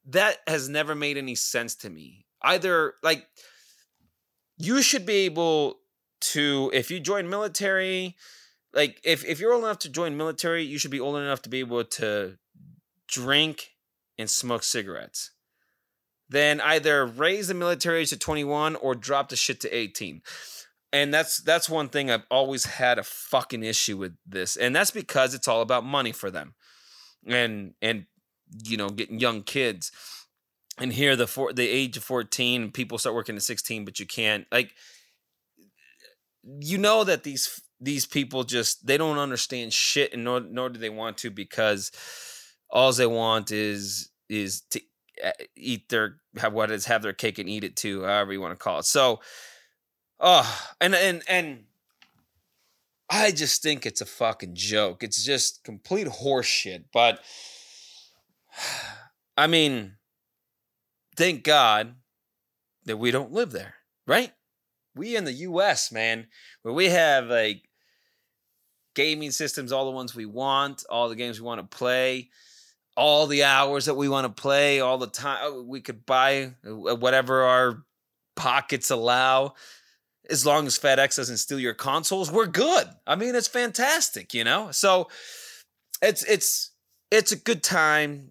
That 0.05 0.37
has 0.47 0.67
never 0.67 0.95
made 0.95 1.17
any 1.17 1.35
sense 1.35 1.75
to 1.75 1.89
me. 1.89 2.25
Either 2.41 2.95
like 3.03 3.27
you 4.57 4.81
should 4.81 5.05
be 5.05 5.25
able 5.25 5.79
to 6.19 6.71
if 6.73 6.89
you 6.89 6.99
join 6.99 7.29
military 7.29 8.15
like 8.73 8.99
if, 9.03 9.25
if 9.25 9.39
you're 9.39 9.53
old 9.53 9.63
enough 9.63 9.79
to 9.79 9.89
join 9.89 10.15
military 10.15 10.63
you 10.63 10.77
should 10.77 10.91
be 10.91 10.99
old 10.99 11.17
enough 11.17 11.41
to 11.41 11.49
be 11.49 11.59
able 11.59 11.83
to 11.83 12.37
drink 13.07 13.71
and 14.17 14.29
smoke 14.29 14.63
cigarettes 14.63 15.31
then 16.33 16.59
either 16.61 17.05
raise 17.05 17.47
the 17.47 17.53
military 17.53 18.01
age 18.01 18.09
to 18.09 18.17
21 18.17 18.75
or 18.77 18.95
drop 18.95 19.29
the 19.29 19.35
shit 19.35 19.59
to 19.61 19.75
18 19.75 20.21
and 20.93 21.11
that's 21.11 21.37
that's 21.37 21.67
one 21.67 21.89
thing 21.89 22.11
I've 22.11 22.25
always 22.29 22.65
had 22.65 22.99
a 22.99 23.03
fucking 23.03 23.63
issue 23.63 23.97
with 23.97 24.15
this, 24.25 24.55
and 24.55 24.75
that's 24.75 24.91
because 24.91 25.33
it's 25.33 25.47
all 25.47 25.61
about 25.61 25.83
money 25.83 26.11
for 26.11 26.29
them, 26.29 26.53
and 27.25 27.73
and 27.81 28.05
you 28.63 28.77
know 28.77 28.89
getting 28.89 29.19
young 29.19 29.41
kids, 29.41 29.91
and 30.77 30.93
here 30.93 31.15
the 31.15 31.25
for 31.25 31.51
the 31.51 31.67
age 31.67 31.97
of 31.97 32.03
fourteen, 32.03 32.71
people 32.71 32.99
start 32.99 33.15
working 33.15 33.35
at 33.35 33.41
sixteen, 33.41 33.85
but 33.85 33.99
you 33.99 34.05
can't 34.05 34.45
like, 34.51 34.71
you 36.43 36.77
know 36.77 37.03
that 37.03 37.23
these 37.23 37.59
these 37.81 38.05
people 38.05 38.43
just 38.43 38.85
they 38.85 38.95
don't 38.95 39.17
understand 39.17 39.73
shit, 39.73 40.13
and 40.13 40.23
nor 40.23 40.41
nor 40.41 40.69
do 40.69 40.79
they 40.79 40.91
want 40.91 41.17
to 41.17 41.31
because 41.31 41.91
all 42.69 42.93
they 42.93 43.07
want 43.07 43.51
is 43.51 44.11
is 44.29 44.61
to 44.69 44.79
eat 45.55 45.89
their 45.89 46.17
have 46.37 46.53
what 46.53 46.71
is 46.71 46.85
have 46.85 47.01
their 47.01 47.13
cake 47.13 47.39
and 47.39 47.49
eat 47.49 47.63
it 47.63 47.75
too, 47.75 48.03
however 48.03 48.33
you 48.33 48.41
want 48.41 48.57
to 48.57 48.63
call 48.63 48.79
it. 48.79 48.85
So, 48.85 49.21
oh, 50.19 50.73
and 50.81 50.95
and 50.95 51.23
and 51.27 51.65
I 53.09 53.31
just 53.31 53.61
think 53.61 53.85
it's 53.85 54.01
a 54.01 54.05
fucking 54.05 54.55
joke. 54.55 55.03
It's 55.03 55.23
just 55.23 55.63
complete 55.63 56.07
horseshit. 56.07 56.85
But 56.91 57.21
I 59.37 59.47
mean, 59.47 59.95
thank 61.15 61.43
God 61.43 61.95
that 62.85 62.97
we 62.97 63.11
don't 63.11 63.31
live 63.31 63.51
there, 63.51 63.75
right? 64.05 64.31
We 64.95 65.15
in 65.15 65.23
the 65.23 65.33
U.S., 65.33 65.91
man, 65.91 66.27
where 66.61 66.73
we 66.73 66.89
have 66.89 67.27
like 67.27 67.63
gaming 68.93 69.31
systems, 69.31 69.71
all 69.71 69.85
the 69.85 69.91
ones 69.91 70.15
we 70.15 70.25
want, 70.25 70.83
all 70.89 71.09
the 71.09 71.15
games 71.15 71.39
we 71.39 71.47
want 71.47 71.59
to 71.61 71.77
play 71.77 72.29
all 72.95 73.27
the 73.27 73.43
hours 73.43 73.85
that 73.85 73.95
we 73.95 74.09
want 74.09 74.25
to 74.25 74.41
play, 74.41 74.79
all 74.79 74.97
the 74.97 75.07
time 75.07 75.39
oh, 75.41 75.63
we 75.63 75.81
could 75.81 76.05
buy 76.05 76.53
uh, 76.65 76.95
whatever 76.95 77.43
our 77.43 77.83
pockets 78.35 78.89
allow. 78.89 79.53
As 80.29 80.45
long 80.45 80.67
as 80.67 80.79
FedEx 80.79 81.17
doesn't 81.17 81.37
steal 81.37 81.59
your 81.59 81.73
consoles, 81.73 82.31
we're 82.31 82.45
good. 82.45 82.87
I 83.05 83.15
mean, 83.15 83.35
it's 83.35 83.47
fantastic, 83.47 84.33
you 84.33 84.43
know. 84.43 84.71
So 84.71 85.09
it's 86.01 86.23
it's 86.23 86.71
it's 87.11 87.31
a 87.31 87.35
good 87.35 87.61
time 87.63 88.29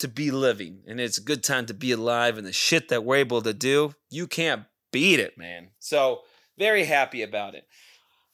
to 0.00 0.08
be 0.08 0.30
living, 0.30 0.82
and 0.86 1.00
it's 1.00 1.18
a 1.18 1.22
good 1.22 1.42
time 1.42 1.66
to 1.66 1.74
be 1.74 1.92
alive. 1.92 2.36
And 2.36 2.46
the 2.46 2.52
shit 2.52 2.88
that 2.88 3.04
we're 3.04 3.16
able 3.16 3.40
to 3.42 3.54
do, 3.54 3.94
you 4.10 4.26
can't 4.26 4.64
beat 4.92 5.18
it, 5.18 5.38
man. 5.38 5.68
So 5.78 6.20
very 6.58 6.84
happy 6.84 7.22
about 7.22 7.54
it. 7.54 7.66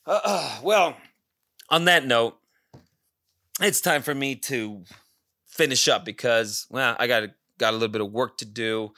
Uh, 0.06 0.20
uh, 0.24 0.58
well, 0.62 0.96
on 1.68 1.84
that 1.84 2.04
note, 2.04 2.36
it's 3.60 3.80
time 3.80 4.02
for 4.02 4.14
me 4.14 4.34
to 4.34 4.84
finish 5.60 5.88
up 5.88 6.06
because 6.06 6.66
well, 6.70 6.96
I 6.98 7.06
got 7.06 7.24
got 7.58 7.72
a 7.72 7.76
little 7.76 7.88
bit 7.88 8.00
of 8.00 8.10
work 8.10 8.38
to 8.38 8.46
do 8.46 8.92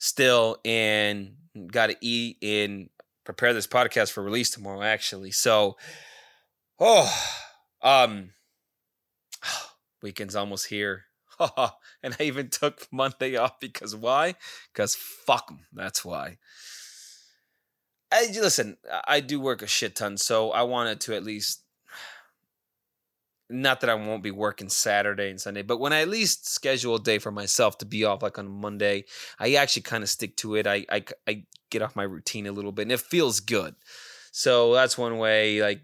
still, 0.00 0.56
and 0.64 1.36
got 1.70 1.86
to 1.86 1.96
eat 2.00 2.38
and 2.42 2.90
prepare 3.24 3.54
this 3.54 3.68
podcast 3.68 4.10
for 4.10 4.20
release 4.24 4.50
tomorrow. 4.50 4.82
Actually, 4.82 5.30
so 5.30 5.76
oh, 6.80 7.08
um, 7.80 8.30
weekend's 10.02 10.34
almost 10.34 10.66
here. 10.66 11.04
and 12.02 12.16
I 12.18 12.24
even 12.24 12.50
took 12.50 12.88
Monday 12.90 13.36
off 13.36 13.60
because 13.60 13.94
why? 13.94 14.34
Because 14.72 14.96
fuck 14.96 15.46
them. 15.46 15.60
That's 15.72 16.04
why. 16.04 16.38
I 18.10 18.26
listen. 18.34 18.78
I 19.06 19.20
do 19.20 19.40
work 19.40 19.62
a 19.62 19.68
shit 19.68 19.94
ton, 19.94 20.16
so 20.16 20.50
I 20.50 20.62
wanted 20.62 21.00
to 21.02 21.14
at 21.14 21.22
least. 21.22 21.62
Not 23.50 23.80
that 23.80 23.90
I 23.90 23.94
won't 23.94 24.22
be 24.22 24.30
working 24.30 24.68
Saturday 24.68 25.28
and 25.28 25.40
Sunday, 25.40 25.62
but 25.62 25.80
when 25.80 25.92
I 25.92 26.02
at 26.02 26.08
least 26.08 26.48
schedule 26.48 26.94
a 26.94 27.00
day 27.00 27.18
for 27.18 27.32
myself 27.32 27.78
to 27.78 27.84
be 27.84 28.04
off, 28.04 28.22
like 28.22 28.38
on 28.38 28.48
Monday, 28.48 29.04
I 29.40 29.54
actually 29.54 29.82
kind 29.82 30.04
of 30.04 30.08
stick 30.08 30.36
to 30.36 30.54
it. 30.54 30.66
I, 30.66 30.86
I 30.90 31.04
I 31.26 31.44
get 31.70 31.82
off 31.82 31.96
my 31.96 32.04
routine 32.04 32.46
a 32.46 32.52
little 32.52 32.72
bit, 32.72 32.82
and 32.82 32.92
it 32.92 33.00
feels 33.00 33.40
good. 33.40 33.74
So 34.30 34.72
that's 34.74 34.96
one 34.96 35.18
way. 35.18 35.60
Like 35.60 35.82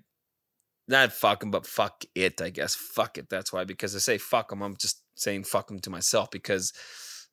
not 0.89 1.13
fucking, 1.13 1.51
but 1.51 1.67
fuck 1.67 2.05
it. 2.15 2.41
I 2.41 2.51
guess 2.51 2.75
fuck 2.75 3.19
it. 3.19 3.29
That's 3.29 3.53
why 3.53 3.65
because 3.65 3.97
I 3.97 3.99
say 3.99 4.19
fuck 4.19 4.51
them, 4.51 4.63
I'm 4.63 4.77
just 4.77 5.03
saying 5.17 5.45
fuck 5.45 5.67
them 5.69 5.81
to 5.81 5.91
myself 5.91 6.31
because 6.31 6.73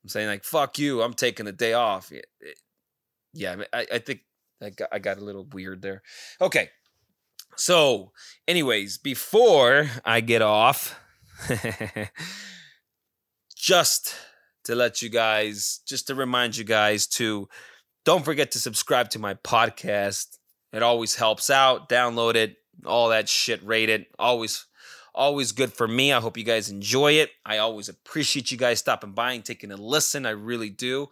I'm 0.03 0.09
saying 0.09 0.27
like 0.27 0.43
fuck 0.43 0.79
you. 0.79 1.01
I'm 1.01 1.13
taking 1.13 1.45
the 1.45 1.51
day 1.51 1.73
off. 1.73 2.11
Yeah, 3.33 3.63
I, 3.71 3.85
I 3.93 3.99
think 3.99 4.21
I 4.61 4.71
got, 4.71 4.89
I 4.91 4.99
got 4.99 5.17
a 5.17 5.23
little 5.23 5.45
weird 5.51 5.81
there. 5.81 6.01
Okay, 6.41 6.69
so 7.55 8.11
anyways, 8.47 8.97
before 8.97 9.89
I 10.05 10.21
get 10.21 10.41
off, 10.41 10.99
just 13.55 14.15
to 14.65 14.75
let 14.75 15.01
you 15.01 15.09
guys, 15.09 15.81
just 15.87 16.07
to 16.07 16.15
remind 16.15 16.57
you 16.57 16.63
guys 16.63 17.07
to 17.07 17.47
don't 18.05 18.25
forget 18.25 18.51
to 18.51 18.59
subscribe 18.59 19.09
to 19.11 19.19
my 19.19 19.33
podcast. 19.35 20.37
It 20.71 20.83
always 20.83 21.15
helps 21.15 21.49
out. 21.49 21.89
Download 21.89 22.35
it 22.35 22.57
all 22.85 23.09
that 23.09 23.29
shit 23.29 23.63
rate 23.63 23.89
it. 23.89 24.07
Always, 24.19 24.65
always 25.13 25.51
good 25.51 25.73
for 25.73 25.87
me. 25.87 26.11
I 26.11 26.19
hope 26.19 26.37
you 26.37 26.43
guys 26.43 26.69
enjoy 26.69 27.13
it. 27.13 27.31
I 27.45 27.59
always 27.59 27.89
appreciate 27.89 28.51
you 28.51 28.57
guys 28.57 28.79
stopping 28.79 29.11
by 29.11 29.33
and 29.33 29.45
taking 29.45 29.71
a 29.71 29.77
listen. 29.77 30.25
I 30.25 30.31
really 30.31 30.69
do. 30.69 31.07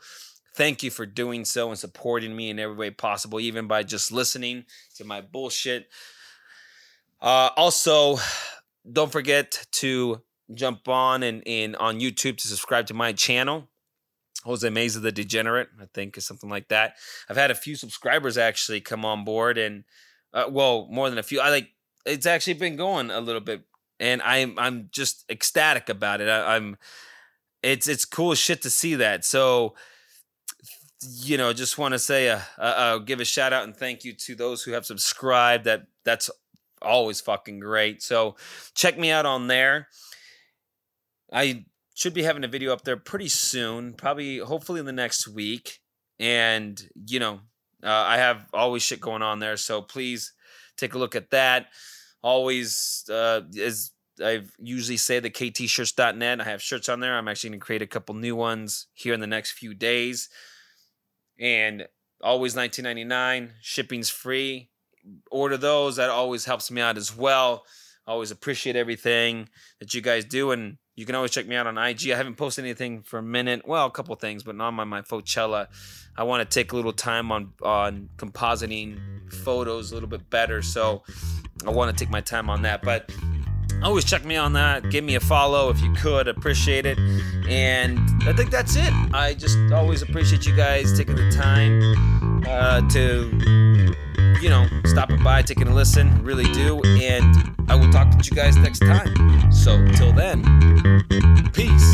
Thank 0.55 0.83
you 0.83 0.91
for 0.91 1.05
doing 1.05 1.45
so 1.45 1.69
and 1.69 1.79
supporting 1.79 2.35
me 2.35 2.49
in 2.49 2.59
every 2.59 2.75
way 2.75 2.89
possible, 2.91 3.39
even 3.39 3.67
by 3.67 3.83
just 3.83 4.11
listening 4.11 4.65
to 4.95 5.05
my 5.05 5.21
bullshit. 5.21 5.87
Uh, 7.21 7.49
also, 7.55 8.17
don't 8.91 9.11
forget 9.11 9.65
to 9.71 10.21
jump 10.53 10.87
on 10.87 11.23
and, 11.23 11.43
and 11.47 11.75
on 11.75 11.99
YouTube 11.99 12.37
to 12.37 12.47
subscribe 12.47 12.87
to 12.87 12.93
my 12.93 13.13
channel. 13.13 13.67
Jose 14.43 14.67
Meza 14.67 15.01
the 15.01 15.11
Degenerate, 15.11 15.69
I 15.79 15.85
think, 15.93 16.17
is 16.17 16.25
something 16.25 16.49
like 16.49 16.69
that. 16.69 16.95
I've 17.29 17.37
had 17.37 17.51
a 17.51 17.55
few 17.55 17.75
subscribers 17.75 18.37
actually 18.37 18.81
come 18.81 19.05
on 19.05 19.23
board 19.23 19.57
and 19.57 19.83
uh, 20.33 20.45
well, 20.49 20.87
more 20.89 21.09
than 21.09 21.19
a 21.19 21.23
few. 21.23 21.39
I 21.41 21.49
like 21.49 21.69
it's 22.05 22.25
actually 22.25 22.53
been 22.53 22.75
going 22.75 23.11
a 23.11 23.19
little 23.19 23.41
bit, 23.41 23.63
and 23.99 24.21
I'm 24.21 24.57
I'm 24.57 24.89
just 24.91 25.25
ecstatic 25.29 25.89
about 25.89 26.21
it. 26.21 26.29
I, 26.29 26.55
I'm 26.55 26.77
it's 27.61 27.87
it's 27.87 28.05
cool 28.05 28.33
shit 28.33 28.61
to 28.63 28.69
see 28.69 28.95
that. 28.95 29.25
So 29.25 29.75
you 31.23 31.37
know, 31.37 31.51
just 31.51 31.77
want 31.77 31.93
to 31.93 31.99
say 31.99 32.27
a, 32.27 32.45
a, 32.57 32.95
a, 32.95 33.01
give 33.03 33.19
a 33.19 33.25
shout 33.25 33.53
out 33.53 33.63
and 33.63 33.75
thank 33.75 34.03
you 34.03 34.13
to 34.13 34.35
those 34.35 34.63
who 34.63 34.71
have 34.71 34.85
subscribed. 34.85 35.65
That 35.65 35.87
that's 36.05 36.29
always 36.81 37.21
fucking 37.21 37.59
great. 37.59 38.01
So 38.01 38.35
check 38.75 38.97
me 38.97 39.11
out 39.11 39.25
on 39.25 39.47
there. 39.47 39.87
I 41.31 41.65
should 41.93 42.13
be 42.13 42.23
having 42.23 42.43
a 42.43 42.47
video 42.47 42.73
up 42.73 42.83
there 42.83 42.97
pretty 42.97 43.29
soon, 43.29 43.93
probably 43.93 44.39
hopefully 44.39 44.79
in 44.79 44.85
the 44.85 44.91
next 44.91 45.27
week. 45.27 45.79
And 46.19 46.81
you 47.07 47.19
know, 47.19 47.41
uh, 47.83 47.89
I 48.07 48.17
have 48.17 48.47
always 48.53 48.83
shit 48.83 49.01
going 49.01 49.21
on 49.21 49.39
there, 49.39 49.57
so 49.57 49.81
please 49.81 50.33
take 50.77 50.93
a 50.93 50.97
look 50.97 51.15
at 51.15 51.31
that. 51.31 51.67
Always, 52.23 53.05
uh, 53.09 53.41
as 53.59 53.91
I 54.23 54.41
usually 54.59 54.97
say, 54.97 55.19
the 55.19 55.29
ktshirts.net. 55.29 56.41
I 56.41 56.43
have 56.43 56.61
shirts 56.61 56.89
on 56.89 56.99
there. 56.99 57.17
I'm 57.17 57.27
actually 57.27 57.51
going 57.51 57.59
to 57.59 57.65
create 57.65 57.81
a 57.81 57.87
couple 57.87 58.15
new 58.15 58.35
ones 58.35 58.87
here 58.93 59.13
in 59.13 59.19
the 59.19 59.27
next 59.27 59.51
few 59.51 59.73
days. 59.73 60.29
And 61.39 61.87
always 62.21 62.55
19.99. 62.55 63.51
Shipping's 63.61 64.09
free. 64.09 64.70
Order 65.29 65.57
those. 65.57 65.95
That 65.95 66.09
always 66.09 66.45
helps 66.45 66.71
me 66.71 66.81
out 66.81 66.97
as 66.97 67.15
well. 67.15 67.63
Always 68.07 68.31
appreciate 68.31 68.75
everything 68.75 69.49
that 69.79 69.93
you 69.93 70.01
guys 70.01 70.25
do. 70.25 70.51
And 70.51 70.77
you 70.95 71.05
can 71.05 71.15
always 71.15 71.31
check 71.31 71.47
me 71.47 71.55
out 71.55 71.67
on 71.67 71.77
IG. 71.77 72.09
I 72.11 72.17
haven't 72.17 72.35
posted 72.35 72.65
anything 72.65 73.01
for 73.01 73.19
a 73.19 73.23
minute. 73.23 73.67
Well, 73.67 73.85
a 73.85 73.91
couple 73.91 74.15
things, 74.15 74.43
but 74.43 74.55
not 74.55 74.67
on 74.67 74.73
my 74.75 74.83
my 74.83 75.01
Focella. 75.01 75.67
I 76.17 76.23
want 76.23 76.47
to 76.47 76.53
take 76.53 76.73
a 76.73 76.75
little 76.75 76.93
time 76.93 77.31
on 77.31 77.53
on 77.63 78.09
compositing 78.17 79.31
photos 79.31 79.91
a 79.91 79.93
little 79.93 80.09
bit 80.09 80.29
better. 80.29 80.61
So 80.61 81.03
I 81.65 81.69
want 81.69 81.95
to 81.95 82.03
take 82.03 82.11
my 82.11 82.21
time 82.21 82.49
on 82.49 82.63
that. 82.63 82.81
But 82.81 83.11
always 83.83 84.05
check 84.05 84.25
me 84.25 84.35
on 84.35 84.53
that. 84.53 84.89
Give 84.89 85.03
me 85.03 85.15
a 85.15 85.19
follow 85.19 85.69
if 85.69 85.81
you 85.81 85.93
could. 85.93 86.27
Appreciate 86.27 86.85
it. 86.85 86.97
And 87.49 87.99
I 88.23 88.33
think 88.33 88.51
that's 88.51 88.75
it. 88.75 88.93
I 89.13 89.33
just 89.33 89.57
always 89.71 90.01
appreciate 90.01 90.45
you 90.45 90.55
guys 90.55 90.97
taking 90.97 91.15
the 91.15 91.31
time 91.31 92.43
uh, 92.47 92.87
to 92.89 93.70
you 94.41 94.49
know, 94.49 94.67
stopping 94.85 95.23
by, 95.23 95.41
taking 95.41 95.67
a 95.67 95.73
listen. 95.73 96.23
Really 96.23 96.45
do. 96.53 96.81
And 96.83 97.55
I 97.67 97.75
will 97.75 97.91
talk 97.91 98.09
to 98.11 98.17
you 98.23 98.35
guys 98.35 98.55
next 98.57 98.79
time. 98.79 99.51
So, 99.51 99.85
till 99.93 100.13
then, 100.13 100.43
peace. 101.53 101.93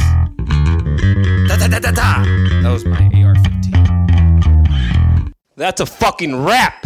Da 1.47 1.57
da 1.57 1.67
da 1.67 1.79
da 1.79 1.91
da. 1.91 2.23
That 2.61 2.71
was 2.71 2.85
my 2.85 3.09
AR 3.15 3.35
15. 3.35 5.33
That's 5.55 5.81
a 5.81 5.85
fucking 5.85 6.43
wrap. 6.43 6.85